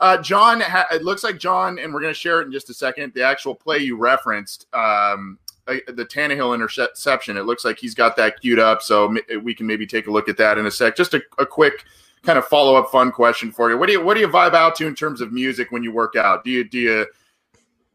Uh, 0.00 0.16
John, 0.18 0.60
ha- 0.60 0.86
it 0.90 1.02
looks 1.04 1.22
like 1.22 1.38
John, 1.38 1.78
and 1.78 1.94
we're 1.94 2.00
going 2.00 2.12
to 2.12 2.18
share 2.18 2.40
it 2.40 2.46
in 2.46 2.52
just 2.52 2.68
a 2.70 2.74
second. 2.74 3.12
The 3.14 3.22
actual 3.22 3.54
play 3.54 3.78
you 3.78 3.96
referenced, 3.96 4.66
um, 4.74 5.38
uh, 5.68 5.74
the 5.86 6.04
Tannehill 6.04 6.52
interception, 6.54 7.36
it 7.36 7.42
looks 7.44 7.64
like 7.64 7.78
he's 7.78 7.94
got 7.94 8.16
that 8.16 8.40
queued 8.40 8.58
up, 8.58 8.82
so 8.82 9.14
we 9.42 9.54
can 9.54 9.66
maybe 9.68 9.86
take 9.86 10.08
a 10.08 10.10
look 10.10 10.28
at 10.28 10.36
that 10.38 10.58
in 10.58 10.66
a 10.66 10.70
sec. 10.70 10.96
Just 10.96 11.14
a, 11.14 11.22
a 11.38 11.46
quick 11.46 11.84
kind 12.24 12.38
of 12.38 12.46
follow 12.46 12.74
up, 12.76 12.90
fun 12.90 13.12
question 13.12 13.52
for 13.52 13.70
you. 13.70 13.78
What 13.78 13.86
do 13.86 13.92
you 13.92 14.04
what 14.04 14.14
do 14.14 14.20
you 14.20 14.28
vibe 14.28 14.54
out 14.54 14.74
to 14.76 14.86
in 14.86 14.94
terms 14.94 15.20
of 15.20 15.32
music 15.32 15.70
when 15.70 15.82
you 15.82 15.92
work 15.92 16.16
out? 16.16 16.44
Do 16.44 16.50
you 16.50 16.64
do 16.64 16.78
you 16.78 17.06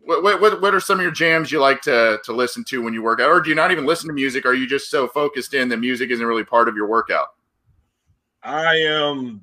what, 0.01 0.41
what, 0.41 0.61
what 0.61 0.73
are 0.73 0.79
some 0.79 0.97
of 0.97 1.03
your 1.03 1.11
jams 1.11 1.51
you 1.51 1.59
like 1.59 1.81
to, 1.81 2.19
to 2.23 2.33
listen 2.33 2.63
to 2.63 2.81
when 2.81 2.95
you 2.95 3.03
work 3.03 3.19
out, 3.19 3.29
or 3.29 3.41
do 3.41 3.49
you 3.49 3.55
not 3.55 3.69
even 3.71 3.85
listen 3.85 4.07
to 4.07 4.13
music? 4.13 4.43
Are 4.45 4.55
you 4.55 4.65
just 4.65 4.89
so 4.89 5.07
focused 5.07 5.53
in 5.53 5.69
that 5.69 5.77
music 5.77 6.09
isn't 6.09 6.25
really 6.25 6.43
part 6.43 6.67
of 6.67 6.75
your 6.75 6.87
workout? 6.87 7.27
I 8.41 8.75
am, 8.77 9.41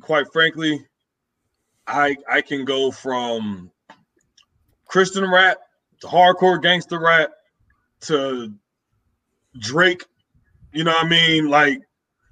quite 0.00 0.32
frankly, 0.32 0.84
I 1.86 2.16
I 2.28 2.40
can 2.40 2.64
go 2.64 2.90
from 2.90 3.70
Christian 4.86 5.30
rap 5.30 5.58
to 6.00 6.06
hardcore 6.06 6.60
gangster 6.60 6.98
rap 6.98 7.30
to 8.02 8.52
Drake. 9.58 10.04
You 10.72 10.84
know 10.84 10.92
what 10.92 11.06
I 11.06 11.08
mean? 11.08 11.48
Like 11.48 11.80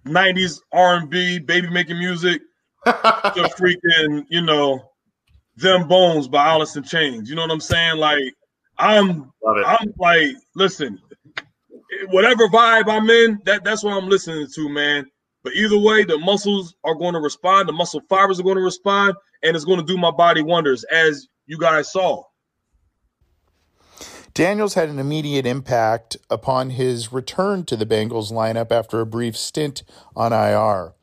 '90s 0.06 0.60
R&B, 0.72 1.40
baby 1.40 1.70
making 1.70 1.98
music 1.98 2.40
to 2.84 3.50
freaking 3.58 4.24
you 4.28 4.40
know 4.40 4.80
them 5.56 5.88
bones 5.88 6.28
by 6.28 6.46
Alice 6.46 6.76
in 6.76 6.82
Chains. 6.82 7.28
You 7.28 7.36
know 7.36 7.42
what 7.42 7.50
I'm 7.50 7.60
saying? 7.60 7.98
Like 7.98 8.34
I'm. 8.78 9.30
I'm 9.66 9.94
like, 9.98 10.36
listen, 10.54 10.98
whatever 12.08 12.48
vibe 12.48 12.88
I'm 12.88 13.08
in, 13.10 13.40
that 13.44 13.64
that's 13.64 13.84
what 13.84 13.94
I'm 13.94 14.08
listening 14.08 14.48
to, 14.54 14.68
man. 14.68 15.06
But 15.42 15.54
either 15.54 15.78
way, 15.78 16.04
the 16.04 16.18
muscles 16.18 16.74
are 16.84 16.94
going 16.94 17.14
to 17.14 17.20
respond, 17.20 17.68
the 17.68 17.72
muscle 17.72 18.02
fibers 18.08 18.40
are 18.40 18.42
going 18.42 18.56
to 18.56 18.62
respond, 18.62 19.14
and 19.42 19.56
it's 19.56 19.64
going 19.64 19.80
to 19.80 19.86
do 19.86 19.96
my 19.96 20.10
body 20.10 20.42
wonders, 20.42 20.84
as 20.84 21.28
you 21.46 21.58
guys 21.58 21.92
saw. 21.92 22.22
Daniels 24.32 24.74
had 24.74 24.88
an 24.88 25.00
immediate 25.00 25.44
impact 25.44 26.16
upon 26.30 26.70
his 26.70 27.12
return 27.12 27.64
to 27.64 27.76
the 27.76 27.86
Bengals 27.86 28.30
lineup 28.30 28.70
after 28.70 29.00
a 29.00 29.06
brief 29.06 29.36
stint 29.36 29.82
on 30.14 30.32
IR. 30.32 30.94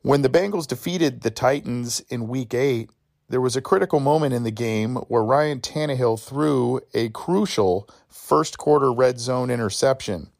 When 0.00 0.22
the 0.22 0.30
Bengals 0.30 0.66
defeated 0.66 1.20
the 1.20 1.30
Titans 1.30 2.00
in 2.08 2.28
week 2.28 2.54
eight, 2.54 2.90
there 3.28 3.42
was 3.42 3.56
a 3.56 3.60
critical 3.60 4.00
moment 4.00 4.32
in 4.32 4.44
the 4.44 4.50
game 4.50 4.96
where 5.08 5.22
Ryan 5.22 5.60
Tannehill 5.60 6.18
threw 6.20 6.80
a 6.94 7.10
crucial 7.10 7.88
first 8.08 8.56
quarter 8.56 8.92
red 8.92 9.18
zone 9.18 9.50
interception. 9.50 10.30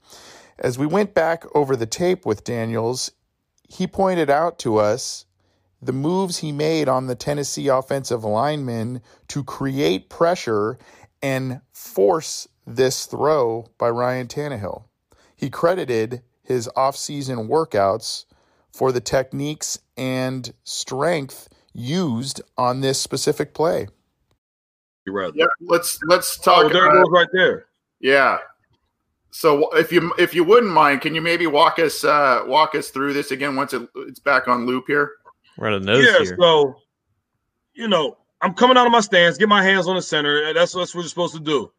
As 0.59 0.79
we 0.79 0.87
went 0.87 1.13
back 1.13 1.45
over 1.55 1.77
the 1.77 1.85
tape 1.85 2.25
with 2.25 2.45
Daniels, 2.45 3.11
he 3.69 3.87
pointed 3.87 4.31
out 4.31 4.59
to 4.61 4.77
us 4.77 5.27
the 5.83 5.93
moves 5.93 6.39
he 6.39 6.53
made 6.53 6.89
on 6.89 7.07
the 7.07 7.15
Tennessee 7.15 7.69
offensive 7.69 8.25
linemen 8.25 9.03
to 9.29 9.45
create 9.45 10.09
pressure 10.09 10.79
and 11.23 11.61
force 11.73 12.49
this 12.67 13.07
throw 13.07 13.67
by 13.79 13.89
Ryan 13.89 14.27
Tannehill. 14.27 14.85
He 15.35 15.51
credited 15.51 16.23
his 16.43 16.69
offseason 16.77 17.49
workouts 17.49 18.25
for 18.73 18.93
the 18.93 19.01
techniques 19.01 19.79
and 19.97 20.53
strength 20.65 21.49
used 21.73 22.41
on 22.57 22.81
this 22.81 23.01
specific 23.01 23.55
play. 23.55 23.89
You 25.05 25.13
rather. 25.13 25.33
Yeah, 25.37 25.47
let's 25.61 26.01
let's 26.07 26.37
talk. 26.39 26.65
Oh, 26.65 26.69
there 26.69 26.87
it 26.87 26.91
uh, 26.91 27.03
goes 27.03 27.11
right 27.11 27.29
there. 27.33 27.67
Yeah. 28.01 28.39
So 29.31 29.71
if 29.77 29.93
you 29.93 30.13
if 30.19 30.35
you 30.35 30.45
wouldn't 30.45 30.73
mind, 30.73 31.03
can 31.03 31.15
you 31.15 31.21
maybe 31.21 31.47
walk 31.47 31.79
us 31.79 32.05
uh, 32.05 32.43
walk 32.47 32.75
us 32.75 32.91
through 32.91 33.13
this 33.13 33.31
again 33.31 33.55
once 33.55 33.73
it, 33.73 33.87
it's 33.97 34.19
back 34.19 34.49
on 34.49 34.67
loop 34.67 34.85
here? 34.89 35.13
Right 35.59 35.73
on 35.73 35.83
the 35.83 35.87
nose 35.87 36.05
yeah, 36.05 36.19
here. 36.19 36.37
so 36.39 36.77
you 37.75 37.87
know, 37.87 38.17
I'm 38.43 38.55
coming 38.55 38.77
out 38.77 38.87
of 38.87 38.93
my 38.93 39.01
stance, 39.01 39.39
get 39.39 39.49
my 39.49 39.63
hands 39.63 39.89
on 39.89 39.97
the 39.97 40.03
center. 40.03 40.53
That's 40.53 40.73
that's 40.73 40.95
what 40.95 41.03
we're 41.03 41.09
supposed 41.09 41.35
to 41.35 41.41
do. 41.41 41.71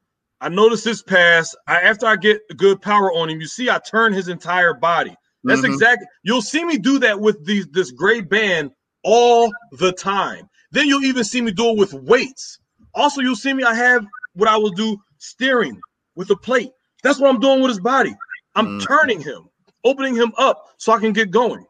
I 0.42 0.50
notice 0.50 0.84
this 0.84 1.02
pass. 1.02 1.56
I, 1.68 1.82
after 1.82 2.06
I 2.06 2.16
get 2.16 2.42
good 2.58 2.82
power 2.82 3.12
on 3.14 3.30
him, 3.30 3.40
you 3.40 3.48
see 3.48 3.70
I 3.70 3.80
turn 3.80 4.14
his 4.14 4.28
entire 4.28 4.74
body. 4.74 5.16
That's 5.44 5.62
Mhm. 5.62 5.74
exactly. 5.74 6.08
You'll 6.24 6.42
see 6.42 6.64
me 6.64 6.78
do 6.78 7.00
that 7.00 7.20
with 7.20 7.46
these 7.46 7.68
this 7.68 7.92
gray 7.92 8.22
band 8.22 8.72
all 9.04 9.52
the 9.74 9.92
time. 9.94 10.50
Then 10.72 10.88
you'll 10.88 11.04
even 11.06 11.24
see 11.24 11.42
me 11.42 11.52
do 11.52 11.72
it 11.72 11.78
with 11.78 11.94
weights. 11.94 12.60
Also, 12.94 13.22
you'll 13.22 13.36
see 13.36 13.54
me. 13.54 13.64
I 13.64 13.74
have 13.74 14.06
what 14.34 14.50
I 14.50 14.58
will 14.58 14.72
do 14.72 14.98
steering 15.20 15.82
with 16.16 16.30
a 16.32 16.36
plate. 16.36 16.72
That's 17.04 17.20
what 17.20 17.30
I'm 17.30 17.40
doing 17.40 17.62
with 17.62 17.70
his 17.70 17.80
body. 17.80 18.16
I'm 18.56 18.80
Mm. 18.80 18.86
turning 18.86 19.22
him, 19.22 19.48
opening 19.84 20.16
him 20.16 20.34
up 20.38 20.64
so 20.78 20.92
I 20.92 21.00
can 21.00 21.14
get 21.14 21.32
going. 21.32 21.66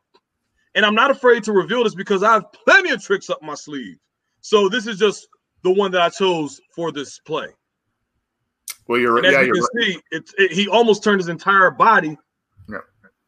And 0.76 0.86
I'm 0.86 0.96
not 0.96 1.12
afraid 1.12 1.44
to 1.46 1.52
reveal 1.52 1.84
this 1.84 1.96
because 1.96 2.24
I 2.24 2.34
have 2.34 2.52
plenty 2.52 2.92
of 2.92 3.04
tricks 3.04 3.30
up 3.30 3.42
my 3.42 3.56
sleeve. 3.56 3.98
So 4.42 4.70
this 4.70 4.88
is 4.88 4.98
just 4.98 5.28
the 5.64 5.72
one 5.72 5.92
that 5.92 6.02
I 6.02 6.10
chose 6.10 6.60
for 6.76 6.92
this 6.92 7.20
play. 7.20 7.48
Well, 8.88 9.00
you're 9.00 9.18
And 9.18 9.26
as 9.26 9.34
yeah, 9.34 9.42
you 9.42 9.54
can 9.54 9.62
right. 9.62 9.86
see, 9.86 10.00
it, 10.12 10.32
it, 10.38 10.52
he 10.52 10.68
almost 10.68 11.04
turned 11.04 11.20
his 11.20 11.28
entire 11.28 11.72
body 11.72 12.18
Yeah. 12.70 12.78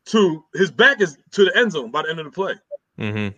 to 0.06 0.44
his 0.54 0.72
back 0.72 1.02
is 1.02 1.18
to 1.32 1.46
the 1.46 1.58
end 1.58 1.74
zone 1.74 1.92
by 1.92 2.04
the 2.04 2.10
end 2.10 2.20
of 2.20 2.26
the 2.26 2.32
play. 2.32 2.54
Mm-hmm. 2.98 3.38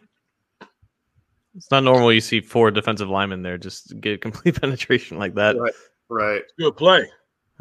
It's 1.55 1.69
not 1.71 1.83
normal 1.83 2.13
you 2.13 2.21
see 2.21 2.39
four 2.41 2.71
defensive 2.71 3.09
linemen 3.09 3.41
there 3.41 3.57
just 3.57 3.99
get 3.99 4.21
complete 4.21 4.55
penetration 4.61 5.17
like 5.17 5.35
that. 5.35 5.57
Right. 5.57 5.73
right. 6.09 6.43
Good 6.59 6.77
play. 6.77 7.09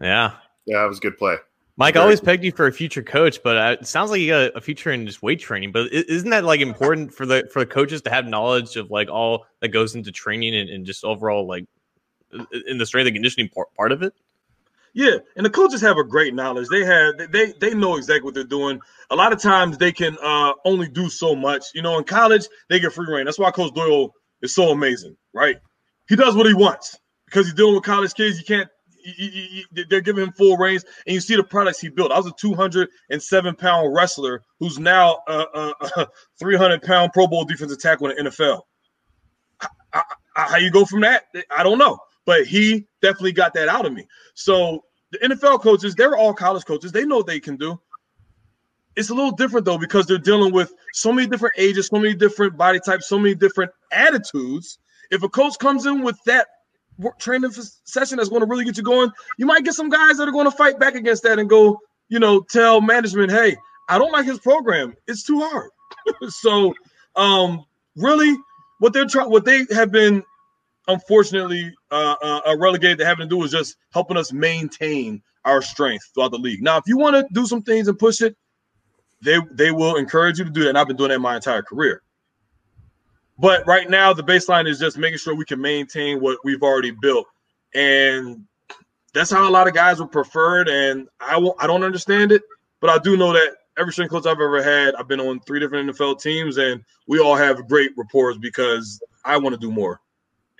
Yeah. 0.00 0.32
Yeah, 0.66 0.84
it 0.84 0.88
was 0.88 0.98
a 0.98 1.02
good 1.02 1.16
play. 1.18 1.36
Mike, 1.80 1.96
I 1.96 2.02
always 2.02 2.20
pegged 2.20 2.44
you 2.44 2.52
for 2.52 2.66
a 2.66 2.72
future 2.72 3.02
coach, 3.02 3.42
but 3.42 3.56
uh, 3.56 3.76
it 3.80 3.86
sounds 3.86 4.10
like 4.10 4.20
you 4.20 4.28
got 4.28 4.54
a 4.54 4.60
future 4.60 4.92
in 4.92 5.06
just 5.06 5.22
weight 5.22 5.40
training. 5.40 5.72
But 5.72 5.90
isn't 5.90 6.28
that 6.28 6.44
like 6.44 6.60
important 6.60 7.14
for 7.14 7.24
the 7.24 7.48
for 7.50 7.60
the 7.60 7.66
coaches 7.66 8.02
to 8.02 8.10
have 8.10 8.26
knowledge 8.26 8.76
of 8.76 8.90
like 8.90 9.08
all 9.08 9.46
that 9.60 9.68
goes 9.68 9.94
into 9.94 10.12
training 10.12 10.54
and, 10.54 10.68
and 10.68 10.84
just 10.84 11.06
overall 11.06 11.46
like 11.46 11.64
in 12.66 12.76
the 12.76 12.84
strength 12.84 13.06
and 13.06 13.16
conditioning 13.16 13.48
part, 13.48 13.72
part 13.72 13.92
of 13.92 14.02
it? 14.02 14.12
Yeah, 14.92 15.16
and 15.36 15.46
the 15.46 15.48
coaches 15.48 15.80
have 15.80 15.96
a 15.96 16.04
great 16.04 16.34
knowledge. 16.34 16.68
They 16.68 16.84
have 16.84 17.14
they 17.32 17.52
they 17.52 17.72
know 17.72 17.96
exactly 17.96 18.26
what 18.26 18.34
they're 18.34 18.44
doing. 18.44 18.78
A 19.08 19.16
lot 19.16 19.32
of 19.32 19.40
times 19.40 19.78
they 19.78 19.90
can 19.90 20.18
uh, 20.22 20.52
only 20.66 20.86
do 20.86 21.08
so 21.08 21.34
much. 21.34 21.64
You 21.72 21.80
know, 21.80 21.96
in 21.96 22.04
college 22.04 22.46
they 22.68 22.78
get 22.78 22.92
free 22.92 23.10
reign. 23.10 23.24
That's 23.24 23.38
why 23.38 23.52
Coach 23.52 23.72
Doyle 23.72 24.14
is 24.42 24.54
so 24.54 24.68
amazing, 24.68 25.16
right? 25.32 25.56
He 26.10 26.16
does 26.16 26.36
what 26.36 26.44
he 26.44 26.52
wants 26.52 26.98
because 27.24 27.46
he's 27.46 27.54
dealing 27.54 27.76
with 27.76 27.84
college 27.84 28.12
kids. 28.12 28.36
You 28.36 28.44
can't. 28.44 28.68
He- 29.02 29.28
he- 29.28 29.66
he- 29.74 29.84
they're 29.88 30.00
giving 30.00 30.24
him 30.24 30.32
full 30.32 30.56
reins, 30.56 30.84
and 31.06 31.14
you 31.14 31.20
see 31.20 31.36
the 31.36 31.44
products 31.44 31.80
he 31.80 31.88
built. 31.88 32.12
I 32.12 32.16
was 32.18 32.26
a 32.26 32.32
207 32.38 33.54
pound 33.56 33.94
wrestler 33.94 34.42
who's 34.58 34.78
now 34.78 35.18
a, 35.28 35.72
a, 35.96 36.08
300 36.38 36.82
pound 36.82 37.12
Pro 37.12 37.26
Bowl 37.26 37.44
defensive 37.44 37.78
tackle 37.80 38.08
in 38.10 38.16
the 38.24 38.30
NFL. 38.30 38.62
I- 39.92 40.02
I- 40.36 40.48
how 40.48 40.56
you 40.56 40.70
go 40.70 40.84
from 40.84 41.00
that? 41.00 41.24
I 41.56 41.62
don't 41.62 41.78
know, 41.78 41.98
but 42.24 42.46
he 42.46 42.86
definitely 43.02 43.32
got 43.32 43.54
that 43.54 43.68
out 43.68 43.86
of 43.86 43.92
me. 43.92 44.06
So 44.34 44.84
the 45.12 45.18
NFL 45.18 45.60
coaches, 45.60 45.94
they're 45.94 46.16
all 46.16 46.32
college 46.32 46.64
coaches. 46.64 46.92
They 46.92 47.04
know 47.04 47.18
what 47.18 47.26
they 47.26 47.40
can 47.40 47.56
do. 47.56 47.80
It's 48.96 49.10
a 49.10 49.14
little 49.14 49.32
different 49.32 49.64
though 49.66 49.78
because 49.78 50.06
they're 50.06 50.18
dealing 50.18 50.52
with 50.52 50.72
so 50.92 51.12
many 51.12 51.26
different 51.28 51.54
ages, 51.58 51.86
so 51.88 51.98
many 51.98 52.14
different 52.14 52.56
body 52.56 52.80
types, 52.80 53.08
so 53.08 53.18
many 53.18 53.34
different 53.34 53.70
attitudes. 53.92 54.78
If 55.10 55.22
a 55.22 55.28
coach 55.28 55.58
comes 55.58 55.86
in 55.86 56.02
with 56.02 56.18
that 56.26 56.46
training 57.18 57.50
session 57.84 58.16
that's 58.16 58.28
going 58.28 58.40
to 58.40 58.46
really 58.46 58.64
get 58.64 58.76
you 58.76 58.82
going, 58.82 59.10
you 59.38 59.46
might 59.46 59.64
get 59.64 59.74
some 59.74 59.88
guys 59.88 60.16
that 60.18 60.28
are 60.28 60.32
going 60.32 60.50
to 60.50 60.56
fight 60.56 60.78
back 60.78 60.94
against 60.94 61.22
that 61.24 61.38
and 61.38 61.48
go, 61.48 61.78
you 62.08 62.18
know, 62.18 62.40
tell 62.40 62.80
management, 62.80 63.30
"Hey, 63.30 63.56
I 63.88 63.98
don't 63.98 64.12
like 64.12 64.26
his 64.26 64.38
program. 64.38 64.94
It's 65.06 65.22
too 65.22 65.40
hard." 65.40 65.70
so, 66.28 66.74
um, 67.16 67.64
really, 67.96 68.36
what 68.78 68.92
they're 68.92 69.06
trying, 69.06 69.30
what 69.30 69.44
they 69.44 69.66
have 69.72 69.92
been 69.92 70.22
unfortunately 70.88 71.72
uh, 71.90 72.16
uh, 72.22 72.40
uh, 72.46 72.56
relegated 72.58 72.98
to 72.98 73.04
having 73.04 73.28
to 73.28 73.28
do 73.28 73.42
is 73.44 73.50
just 73.50 73.76
helping 73.92 74.16
us 74.16 74.32
maintain 74.32 75.22
our 75.44 75.62
strength 75.62 76.10
throughout 76.14 76.32
the 76.32 76.38
league. 76.38 76.62
Now, 76.62 76.76
if 76.76 76.84
you 76.86 76.98
want 76.98 77.16
to 77.16 77.26
do 77.32 77.46
some 77.46 77.62
things 77.62 77.88
and 77.88 77.98
push 77.98 78.20
it, 78.20 78.36
they 79.22 79.38
they 79.52 79.70
will 79.70 79.96
encourage 79.96 80.38
you 80.38 80.44
to 80.44 80.50
do 80.50 80.62
that. 80.62 80.70
And 80.70 80.78
I've 80.78 80.86
been 80.86 80.96
doing 80.96 81.10
that 81.10 81.20
my 81.20 81.36
entire 81.36 81.62
career. 81.62 82.02
But 83.40 83.66
right 83.66 83.88
now, 83.88 84.12
the 84.12 84.22
baseline 84.22 84.68
is 84.68 84.78
just 84.78 84.98
making 84.98 85.18
sure 85.18 85.34
we 85.34 85.46
can 85.46 85.62
maintain 85.62 86.20
what 86.20 86.38
we've 86.44 86.62
already 86.62 86.90
built, 86.90 87.26
and 87.74 88.44
that's 89.14 89.30
how 89.30 89.48
a 89.48 89.50
lot 89.50 89.66
of 89.66 89.72
guys 89.72 89.98
would 89.98 90.12
prefer 90.12 90.60
it. 90.60 90.68
And 90.68 91.08
I 91.18 91.38
will, 91.38 91.56
I 91.58 91.66
don't 91.66 91.82
understand 91.82 92.32
it, 92.32 92.42
but 92.80 92.90
I 92.90 92.98
do 92.98 93.16
know 93.16 93.32
that 93.32 93.56
every 93.78 93.94
strength 93.94 94.10
coach 94.10 94.26
I've 94.26 94.32
ever 94.32 94.62
had, 94.62 94.94
I've 94.94 95.08
been 95.08 95.20
on 95.20 95.40
three 95.40 95.58
different 95.58 95.90
NFL 95.90 96.20
teams, 96.20 96.58
and 96.58 96.84
we 97.06 97.18
all 97.18 97.34
have 97.34 97.66
great 97.66 97.92
rapports 97.96 98.36
because 98.36 99.02
I 99.24 99.38
want 99.38 99.54
to 99.54 99.60
do 99.60 99.72
more, 99.72 100.02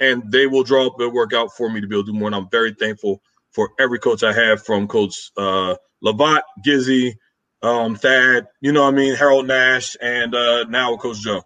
and 0.01 0.33
they 0.33 0.47
will 0.47 0.63
draw 0.63 0.87
up 0.87 0.99
a 1.01 1.09
workout 1.09 1.55
for 1.55 1.69
me 1.69 1.83
to 1.83 1.87
be 1.87 1.95
able 1.95 2.07
to 2.07 2.13
do 2.13 2.19
more. 2.19 2.29
And 2.29 2.35
I'm 2.35 2.49
very 2.49 2.73
thankful 2.73 3.21
for 3.51 3.73
every 3.79 3.99
coach 3.99 4.23
I 4.23 4.33
have, 4.33 4.65
from 4.65 4.89
Coach 4.89 5.33
uh, 5.37 5.75
Lovat, 6.03 6.43
Gizzi, 6.65 7.17
um, 7.61 7.95
Thad, 7.95 8.47
you 8.63 8.73
know, 8.73 8.85
what 8.85 8.95
I 8.95 8.97
mean, 8.97 9.15
Harold 9.17 9.47
Nash, 9.47 9.97
and 10.01 10.35
uh, 10.35 10.65
now 10.65 10.97
Coach 10.97 11.21
Joe. 11.21 11.43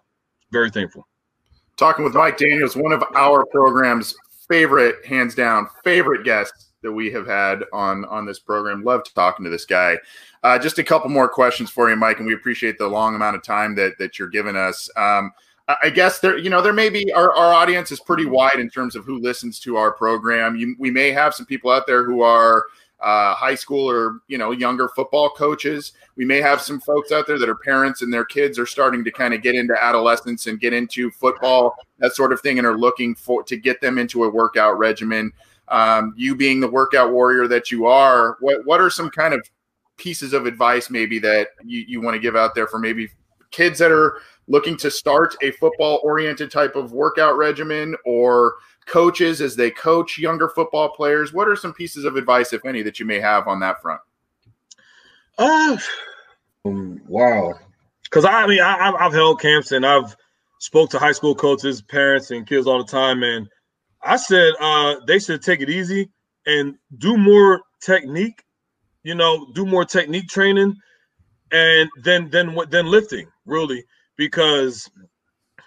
Very 0.49 0.69
thankful. 0.69 1.05
Talking 1.77 2.05
with 2.05 2.13
Mike 2.13 2.37
Daniels, 2.37 2.75
one 2.75 2.93
of 2.93 3.03
our 3.15 3.45
program's 3.45 4.15
favorite, 4.47 5.05
hands 5.05 5.35
down, 5.35 5.67
favorite 5.83 6.23
guests 6.23 6.71
that 6.83 6.91
we 6.91 7.11
have 7.11 7.27
had 7.27 7.63
on 7.73 8.05
on 8.05 8.25
this 8.25 8.39
program. 8.39 8.83
Love 8.83 9.01
talking 9.13 9.43
to 9.43 9.49
this 9.49 9.65
guy. 9.65 9.97
Uh, 10.43 10.57
just 10.57 10.79
a 10.79 10.83
couple 10.83 11.09
more 11.09 11.27
questions 11.27 11.69
for 11.69 11.89
you, 11.89 11.95
Mike, 11.95 12.19
and 12.19 12.27
we 12.27 12.33
appreciate 12.33 12.77
the 12.77 12.87
long 12.87 13.15
amount 13.15 13.35
of 13.35 13.43
time 13.43 13.75
that 13.75 13.97
that 13.97 14.17
you're 14.17 14.29
giving 14.29 14.55
us. 14.55 14.89
Um, 14.95 15.31
I 15.81 15.89
guess 15.89 16.19
there, 16.19 16.37
you 16.37 16.51
know, 16.51 16.61
there 16.61 16.73
may 16.73 16.89
be 16.89 17.11
our, 17.11 17.33
our 17.33 17.51
audience 17.51 17.91
is 17.91 17.99
pretty 17.99 18.27
wide 18.27 18.59
in 18.59 18.69
terms 18.69 18.95
of 18.95 19.03
who 19.03 19.19
listens 19.19 19.59
to 19.61 19.77
our 19.77 19.91
program. 19.91 20.55
You, 20.55 20.75
we 20.77 20.91
may 20.91 21.11
have 21.11 21.33
some 21.33 21.47
people 21.47 21.71
out 21.71 21.87
there 21.87 22.05
who 22.05 22.21
are 22.21 22.65
uh, 23.05 23.35
high 23.35 23.53
school 23.53 23.87
or 23.87 24.21
you 24.27 24.37
know 24.37 24.51
younger 24.51 24.89
football 24.89 25.29
coaches. 25.29 25.93
We 26.15 26.25
may 26.25 26.41
have 26.41 26.59
some 26.59 26.81
folks 26.81 27.11
out 27.11 27.27
there 27.27 27.37
that 27.37 27.47
are 27.47 27.55
parents 27.55 28.01
and 28.01 28.11
their 28.11 28.25
kids 28.25 28.57
are 28.57 28.65
starting 28.65 29.03
to 29.03 29.11
kind 29.11 29.33
of 29.35 29.43
get 29.43 29.53
into 29.53 29.81
adolescence 29.81 30.47
and 30.47 30.59
get 30.59 30.73
into 30.73 31.11
football, 31.11 31.75
that 31.99 32.15
sort 32.15 32.33
of 32.33 32.41
thing, 32.41 32.57
and 32.57 32.65
are 32.65 32.77
looking 32.77 33.13
for 33.13 33.43
to 33.43 33.57
get 33.57 33.79
them 33.79 33.99
into 33.99 34.23
a 34.23 34.29
workout 34.29 34.79
regimen. 34.79 35.31
Um, 35.67 36.15
you 36.17 36.35
being 36.35 36.59
the 36.59 36.67
workout 36.67 37.11
warrior 37.11 37.47
that 37.47 37.71
you 37.71 37.85
are, 37.85 38.37
what 38.39 38.65
what 38.65 38.81
are 38.81 38.89
some 38.89 39.11
kind 39.11 39.35
of 39.35 39.47
pieces 39.97 40.33
of 40.33 40.47
advice 40.47 40.89
maybe 40.89 41.19
that 41.19 41.49
you, 41.63 41.85
you 41.87 42.01
want 42.01 42.15
to 42.15 42.19
give 42.19 42.35
out 42.35 42.55
there 42.55 42.67
for 42.67 42.79
maybe 42.79 43.09
kids 43.51 43.79
that 43.79 43.91
are 43.91 44.17
looking 44.47 44.75
to 44.77 44.91
start 44.91 45.35
a 45.41 45.51
football 45.51 46.01
oriented 46.03 46.51
type 46.51 46.75
of 46.75 46.91
workout 46.91 47.37
regimen 47.37 47.95
or 48.03 48.55
coaches 48.85 49.41
as 49.41 49.55
they 49.55 49.71
coach 49.71 50.17
younger 50.17 50.49
football 50.49 50.89
players? 50.89 51.33
What 51.33 51.47
are 51.47 51.55
some 51.55 51.73
pieces 51.73 52.05
of 52.05 52.15
advice, 52.15 52.53
if 52.53 52.65
any, 52.65 52.81
that 52.83 52.99
you 52.99 53.05
may 53.05 53.19
have 53.19 53.47
on 53.47 53.59
that 53.61 53.81
front? 53.81 54.01
Uh, 55.37 55.77
um, 56.65 57.01
wow. 57.07 57.53
Because 58.03 58.25
I, 58.25 58.43
I 58.43 58.47
mean, 58.47 58.61
I, 58.61 58.91
I've 58.91 59.13
held 59.13 59.41
camps 59.41 59.71
and 59.71 59.85
I've 59.85 60.15
spoke 60.59 60.89
to 60.91 60.99
high 60.99 61.11
school 61.11 61.35
coaches, 61.35 61.81
parents, 61.81 62.31
and 62.31 62.47
kids 62.47 62.67
all 62.67 62.83
the 62.83 62.91
time, 62.91 63.23
and 63.23 63.47
I 64.01 64.17
said 64.17 64.53
uh, 64.59 64.95
they 65.07 65.19
should 65.19 65.41
take 65.41 65.61
it 65.61 65.69
easy 65.69 66.09
and 66.45 66.75
do 66.97 67.17
more 67.17 67.61
technique. 67.81 68.43
You 69.03 69.15
know, 69.15 69.47
do 69.53 69.65
more 69.65 69.85
technique 69.85 70.27
training, 70.27 70.75
and 71.51 71.89
then 72.03 72.29
then 72.29 72.57
then 72.69 72.87
lifting 72.87 73.27
really 73.45 73.85
because 74.17 74.89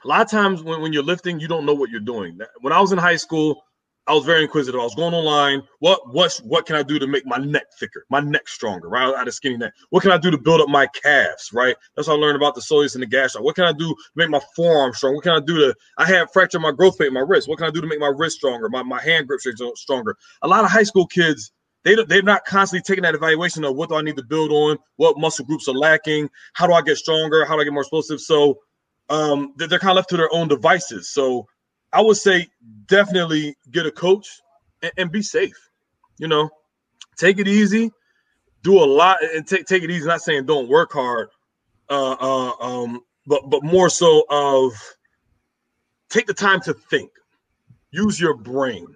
a 0.08 0.10
lot 0.10 0.22
of 0.22 0.30
times 0.30 0.62
when, 0.62 0.80
when 0.80 0.94
you're 0.94 1.02
lifting, 1.02 1.38
you 1.38 1.48
don't 1.48 1.66
know 1.66 1.74
what 1.74 1.90
you're 1.90 2.00
doing. 2.00 2.38
When 2.62 2.72
I 2.72 2.80
was 2.80 2.92
in 2.92 2.98
high 2.98 3.16
school, 3.16 3.62
I 4.06 4.14
was 4.14 4.24
very 4.24 4.42
inquisitive. 4.42 4.80
I 4.80 4.84
was 4.84 4.94
going 4.94 5.12
online. 5.12 5.62
What 5.80 6.00
what's 6.14 6.38
what 6.38 6.64
can 6.64 6.76
I 6.76 6.82
do 6.82 6.98
to 6.98 7.06
make 7.06 7.26
my 7.26 7.36
neck 7.36 7.64
thicker, 7.78 8.06
my 8.08 8.20
neck 8.20 8.48
stronger? 8.48 8.88
Right, 8.88 9.14
I 9.14 9.18
had 9.18 9.28
a 9.28 9.32
skinny 9.32 9.58
neck. 9.58 9.74
What 9.90 10.00
can 10.00 10.10
I 10.10 10.16
do 10.16 10.30
to 10.30 10.38
build 10.38 10.62
up 10.62 10.70
my 10.70 10.86
calves? 10.86 11.50
Right, 11.52 11.76
that's 11.94 12.08
how 12.08 12.14
I 12.14 12.16
learned 12.16 12.36
about 12.36 12.54
the 12.54 12.62
soleus 12.62 12.94
and 12.94 13.02
the 13.02 13.06
gastroc. 13.06 13.42
What 13.42 13.54
can 13.54 13.64
I 13.64 13.72
do 13.72 13.88
to 13.88 13.96
make 14.16 14.30
my 14.30 14.40
forearm 14.56 14.94
strong? 14.94 15.14
What 15.14 15.24
can 15.24 15.34
I 15.34 15.40
do 15.40 15.58
to? 15.58 15.74
I 15.98 16.06
had 16.06 16.30
fractured 16.32 16.62
my 16.62 16.72
growth 16.72 16.96
plate 16.96 17.08
in 17.08 17.12
my 17.12 17.20
wrist. 17.20 17.46
What 17.46 17.58
can 17.58 17.66
I 17.66 17.70
do 17.70 17.82
to 17.82 17.86
make 17.86 18.00
my 18.00 18.12
wrist 18.16 18.36
stronger? 18.36 18.70
My 18.70 18.82
my 18.82 19.02
hand 19.02 19.28
grip 19.28 19.40
stronger. 19.74 20.16
A 20.40 20.48
lot 20.48 20.64
of 20.64 20.70
high 20.70 20.84
school 20.84 21.06
kids 21.06 21.52
they 21.84 21.94
they're 22.04 22.22
not 22.22 22.44
constantly 22.44 22.82
taking 22.82 23.02
that 23.02 23.14
evaluation 23.14 23.64
of 23.64 23.76
what 23.76 23.88
do 23.88 23.94
I 23.94 24.02
need 24.02 24.16
to 24.16 24.24
build 24.24 24.50
on, 24.50 24.78
what 24.96 25.18
muscle 25.18 25.44
groups 25.44 25.68
are 25.68 25.74
lacking, 25.74 26.28
how 26.54 26.66
do 26.66 26.72
I 26.72 26.82
get 26.82 26.96
stronger, 26.96 27.44
how 27.44 27.54
do 27.54 27.60
I 27.60 27.64
get 27.64 27.72
more 27.72 27.82
explosive. 27.82 28.20
So 28.20 28.58
um, 29.08 29.54
they're, 29.56 29.68
they're 29.68 29.78
kind 29.78 29.92
of 29.92 29.96
left 29.96 30.10
to 30.10 30.16
their 30.16 30.32
own 30.32 30.48
devices. 30.48 31.10
So 31.10 31.46
I 31.92 32.02
would 32.02 32.16
say 32.16 32.48
definitely 32.86 33.56
get 33.70 33.86
a 33.86 33.90
coach 33.90 34.40
and, 34.82 34.92
and, 34.96 35.12
be 35.12 35.22
safe. 35.22 35.56
You 36.18 36.28
know, 36.28 36.50
take 37.16 37.38
it 37.38 37.48
easy, 37.48 37.90
do 38.62 38.78
a 38.78 38.84
lot, 38.84 39.18
and 39.22 39.46
take 39.46 39.66
take 39.66 39.82
it 39.82 39.90
easy. 39.90 40.06
Not 40.06 40.20
saying 40.20 40.46
don't 40.46 40.68
work 40.68 40.92
hard, 40.92 41.28
uh, 41.88 42.16
uh, 42.20 42.52
um, 42.60 43.00
but 43.26 43.48
but 43.48 43.62
more 43.62 43.88
so 43.88 44.24
of 44.28 44.72
take 46.10 46.26
the 46.26 46.34
time 46.34 46.60
to 46.62 46.74
think, 46.74 47.10
use 47.90 48.20
your 48.20 48.34
brain. 48.34 48.86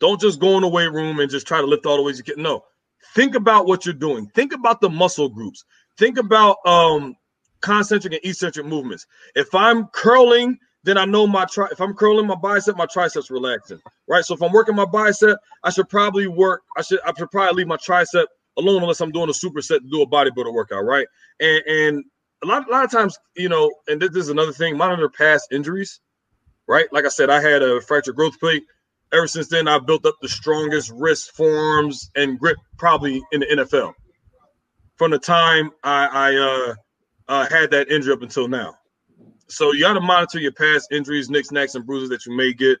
Don't 0.00 0.20
just 0.20 0.40
go 0.40 0.56
in 0.56 0.62
the 0.62 0.68
weight 0.68 0.92
room 0.92 1.20
and 1.20 1.30
just 1.30 1.46
try 1.46 1.60
to 1.60 1.66
lift 1.66 1.86
all 1.86 1.96
the 1.96 2.02
ways 2.02 2.18
you 2.18 2.24
can. 2.24 2.42
No, 2.42 2.64
think 3.14 3.34
about 3.34 3.66
what 3.66 3.84
you're 3.84 3.94
doing. 3.94 4.26
Think 4.34 4.52
about 4.52 4.80
the 4.80 4.90
muscle 4.90 5.28
groups. 5.28 5.64
Think 5.96 6.18
about 6.18 6.58
um, 6.64 7.16
concentric 7.60 8.14
and 8.14 8.24
eccentric 8.24 8.66
movements. 8.66 9.06
If 9.34 9.54
I'm 9.54 9.86
curling, 9.88 10.58
then 10.84 10.96
I 10.96 11.04
know 11.04 11.26
my 11.26 11.44
tri- 11.44 11.68
if 11.70 11.80
I'm 11.80 11.94
curling 11.94 12.26
my 12.26 12.34
bicep, 12.36 12.76
my 12.76 12.86
triceps 12.86 13.30
relaxing, 13.30 13.80
right? 14.06 14.24
So 14.24 14.34
if 14.34 14.42
I'm 14.42 14.52
working 14.52 14.76
my 14.76 14.84
bicep, 14.84 15.38
I 15.64 15.70
should 15.70 15.88
probably 15.88 16.26
work. 16.28 16.62
I 16.76 16.82
should 16.82 17.00
I 17.04 17.12
should 17.16 17.30
probably 17.30 17.58
leave 17.58 17.66
my 17.66 17.76
tricep 17.76 18.26
alone 18.56 18.82
unless 18.82 19.00
I'm 19.00 19.12
doing 19.12 19.28
a 19.28 19.32
superset 19.32 19.80
to 19.80 19.88
do 19.90 20.02
a 20.02 20.06
bodybuilder 20.06 20.52
workout, 20.52 20.84
right? 20.84 21.06
And 21.40 21.62
and 21.66 22.04
a 22.42 22.46
lot 22.46 22.68
a 22.68 22.70
lot 22.70 22.84
of 22.84 22.90
times, 22.90 23.18
you 23.36 23.48
know, 23.48 23.70
and 23.88 24.00
this 24.00 24.14
is 24.14 24.28
another 24.28 24.52
thing, 24.52 24.76
monitor 24.76 25.08
past 25.08 25.52
injuries, 25.52 26.00
right? 26.66 26.86
Like 26.92 27.04
I 27.04 27.08
said, 27.08 27.30
I 27.30 27.40
had 27.40 27.62
a 27.62 27.80
fractured 27.80 28.16
growth 28.16 28.38
plate. 28.38 28.64
Ever 29.12 29.26
since 29.26 29.48
then, 29.48 29.68
I've 29.68 29.86
built 29.86 30.04
up 30.04 30.16
the 30.20 30.28
strongest 30.28 30.92
wrist 30.94 31.32
forms 31.32 32.10
and 32.14 32.38
grip 32.38 32.58
probably 32.78 33.22
in 33.32 33.40
the 33.40 33.46
NFL. 33.46 33.94
From 34.96 35.12
the 35.12 35.18
time 35.18 35.70
I, 35.82 36.06
I 36.06 36.36
uh 36.36 36.74
uh, 37.28 37.46
had 37.48 37.70
that 37.70 37.90
injury 37.90 38.12
up 38.12 38.22
until 38.22 38.48
now. 38.48 38.74
So 39.48 39.72
you 39.72 39.80
got 39.80 39.94
to 39.94 40.00
monitor 40.00 40.38
your 40.38 40.52
past 40.52 40.92
injuries, 40.92 41.30
nicks, 41.30 41.50
knacks, 41.50 41.74
and 41.74 41.86
bruises 41.86 42.08
that 42.10 42.26
you 42.26 42.36
may 42.36 42.52
get. 42.52 42.78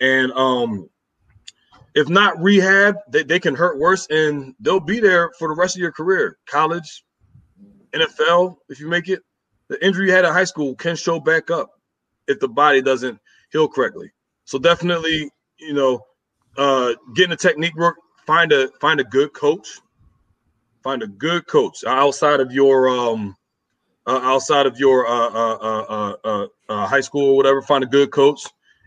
And 0.00 0.32
um, 0.32 0.88
if 1.94 2.08
not 2.08 2.40
rehab, 2.40 2.96
they, 3.08 3.22
they 3.22 3.38
can 3.38 3.54
hurt 3.54 3.78
worse 3.78 4.06
and 4.10 4.54
they'll 4.60 4.80
be 4.80 5.00
there 5.00 5.30
for 5.38 5.48
the 5.48 5.54
rest 5.54 5.76
of 5.76 5.80
your 5.80 5.92
career. 5.92 6.38
College, 6.46 7.04
NFL, 7.92 8.56
if 8.68 8.80
you 8.80 8.88
make 8.88 9.08
it, 9.08 9.22
the 9.68 9.84
injury 9.84 10.06
you 10.06 10.12
had 10.12 10.24
in 10.24 10.32
high 10.32 10.44
school 10.44 10.74
can 10.74 10.96
show 10.96 11.20
back 11.20 11.50
up 11.50 11.70
if 12.26 12.38
the 12.40 12.48
body 12.48 12.82
doesn't 12.82 13.18
heal 13.52 13.68
correctly. 13.68 14.10
So 14.44 14.58
definitely, 14.58 15.30
you 15.58 15.74
know, 15.74 16.04
uh, 16.56 16.94
getting 17.14 17.30
the 17.30 17.36
technique 17.36 17.76
work, 17.76 17.96
find 18.26 18.52
a 18.52 18.68
find 18.80 19.00
a 19.00 19.04
good 19.04 19.32
coach. 19.32 19.80
Find 20.82 21.02
a 21.02 21.06
good 21.06 21.46
coach 21.46 21.84
outside 21.84 22.40
of 22.40 22.52
your 22.52 22.88
um 22.88 23.36
uh, 24.10 24.20
outside 24.24 24.66
of 24.66 24.76
your 24.78 25.06
uh 25.06 25.28
uh, 25.28 26.16
uh, 26.24 26.46
uh, 26.68 26.86
high 26.86 27.00
school 27.00 27.30
or 27.30 27.36
whatever. 27.36 27.62
Find 27.62 27.84
a 27.84 27.86
good 27.86 28.10
coach 28.10 28.42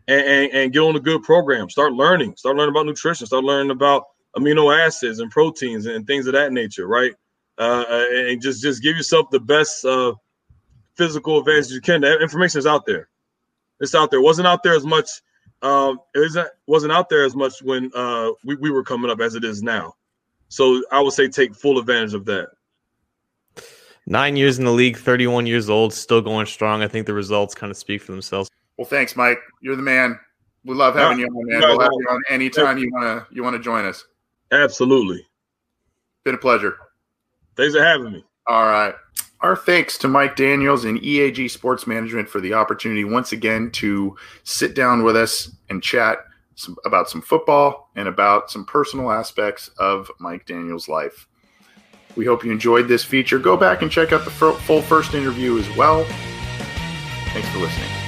and, 0.07 0.21
and, 0.21 0.51
and, 0.51 0.73
get 0.73 0.79
on 0.79 0.95
a 0.95 0.99
good 0.99 1.23
program. 1.23 1.69
Start 1.69 1.93
learning. 1.93 2.35
Start 2.35 2.57
learning 2.57 2.73
about 2.73 2.85
nutrition. 2.85 3.25
Start 3.25 3.45
learning 3.45 3.71
about 3.71 4.03
amino 4.35 4.77
acids 4.77 5.19
and 5.19 5.31
proteins 5.31 5.85
and 5.85 6.05
things 6.05 6.27
of 6.27 6.33
that 6.33 6.51
nature, 6.51 6.87
right? 6.87 7.13
and 7.57 8.41
just 8.41 8.61
just 8.61 8.81
give 8.81 8.97
yourself 8.97 9.29
the 9.29 9.39
best 9.39 9.85
physical 10.95 11.39
advantage 11.39 11.69
you 11.71 11.81
can. 11.81 12.01
That 12.01 12.21
information 12.21 12.59
is 12.59 12.67
out 12.67 12.85
there. 12.85 13.07
It's 13.79 13.95
out 13.95 14.11
there. 14.11 14.19
It 14.19 14.23
wasn't 14.23 14.47
out 14.47 14.63
there 14.63 14.75
as 14.75 14.85
much. 14.85 15.09
Um, 15.61 15.99
it 16.13 16.19
wasn't 16.19 16.49
wasn't 16.67 16.93
out 16.93 17.07
there 17.09 17.23
as 17.23 17.35
much 17.35 17.61
when 17.61 17.91
we, 18.43 18.55
we 18.55 18.71
were 18.71 18.83
coming 18.83 19.09
up 19.09 19.21
as 19.21 19.35
it 19.35 19.45
is 19.45 19.63
now. 19.63 19.93
So 20.49 20.83
I 20.91 20.99
would 20.99 21.13
say 21.13 21.29
take 21.29 21.55
full 21.55 21.79
advantage 21.79 22.13
of 22.13 22.25
that. 22.25 22.49
Nine 24.05 24.35
years 24.35 24.59
in 24.59 24.65
the 24.65 24.71
league, 24.71 24.97
31 24.97 25.45
years 25.45 25.69
old, 25.69 25.93
still 25.93 26.21
going 26.21 26.45
strong. 26.45 26.81
I 26.81 26.87
think 26.87 27.07
the 27.07 27.13
results 27.13 27.55
kind 27.55 27.71
of 27.71 27.77
speak 27.77 28.01
for 28.01 28.11
themselves. 28.11 28.49
Well, 28.77 28.85
thanks, 28.85 29.15
Mike. 29.15 29.39
You're 29.61 29.75
the 29.75 29.81
man. 29.81 30.19
We 30.65 30.75
love 30.75 30.95
having 30.95 31.19
you 31.19 31.27
on, 31.27 31.47
man. 31.47 31.61
we'll 31.61 31.79
have 31.79 31.91
you 31.91 32.07
on 32.09 32.21
anytime 32.29 32.77
you 32.77 32.89
want 32.91 33.03
to 33.03 33.33
you 33.33 33.43
want 33.43 33.55
to 33.55 33.61
join 33.61 33.85
us. 33.85 34.05
Absolutely. 34.51 35.25
Been 36.23 36.35
a 36.35 36.37
pleasure. 36.37 36.77
Thanks 37.55 37.75
for 37.75 37.83
having 37.83 38.13
me. 38.13 38.25
All 38.47 38.65
right. 38.65 38.95
Our 39.41 39.57
thanks 39.57 39.97
to 39.99 40.07
Mike 40.07 40.37
Daniels 40.37 40.85
and 40.85 40.99
EAG 40.99 41.49
Sports 41.51 41.85
Management 41.85 42.29
for 42.29 42.39
the 42.39 42.53
opportunity 42.53 43.03
once 43.03 43.33
again 43.33 43.71
to 43.71 44.15
sit 44.43 44.73
down 44.73 45.03
with 45.03 45.17
us 45.17 45.51
and 45.69 45.83
chat 45.83 46.19
some, 46.55 46.77
about 46.85 47.09
some 47.09 47.21
football 47.21 47.89
and 47.95 48.07
about 48.07 48.49
some 48.49 48.65
personal 48.65 49.11
aspects 49.11 49.69
of 49.79 50.09
Mike 50.19 50.45
Daniels' 50.45 50.87
life. 50.87 51.27
We 52.15 52.25
hope 52.25 52.43
you 52.43 52.51
enjoyed 52.51 52.87
this 52.87 53.03
feature. 53.03 53.39
Go 53.39 53.57
back 53.57 53.81
and 53.81 53.91
check 53.91 54.11
out 54.11 54.23
the 54.25 54.31
full 54.31 54.81
first 54.81 55.13
interview 55.13 55.57
as 55.57 55.69
well. 55.75 56.05
Thanks 57.33 57.49
for 57.49 57.59
listening. 57.59 58.02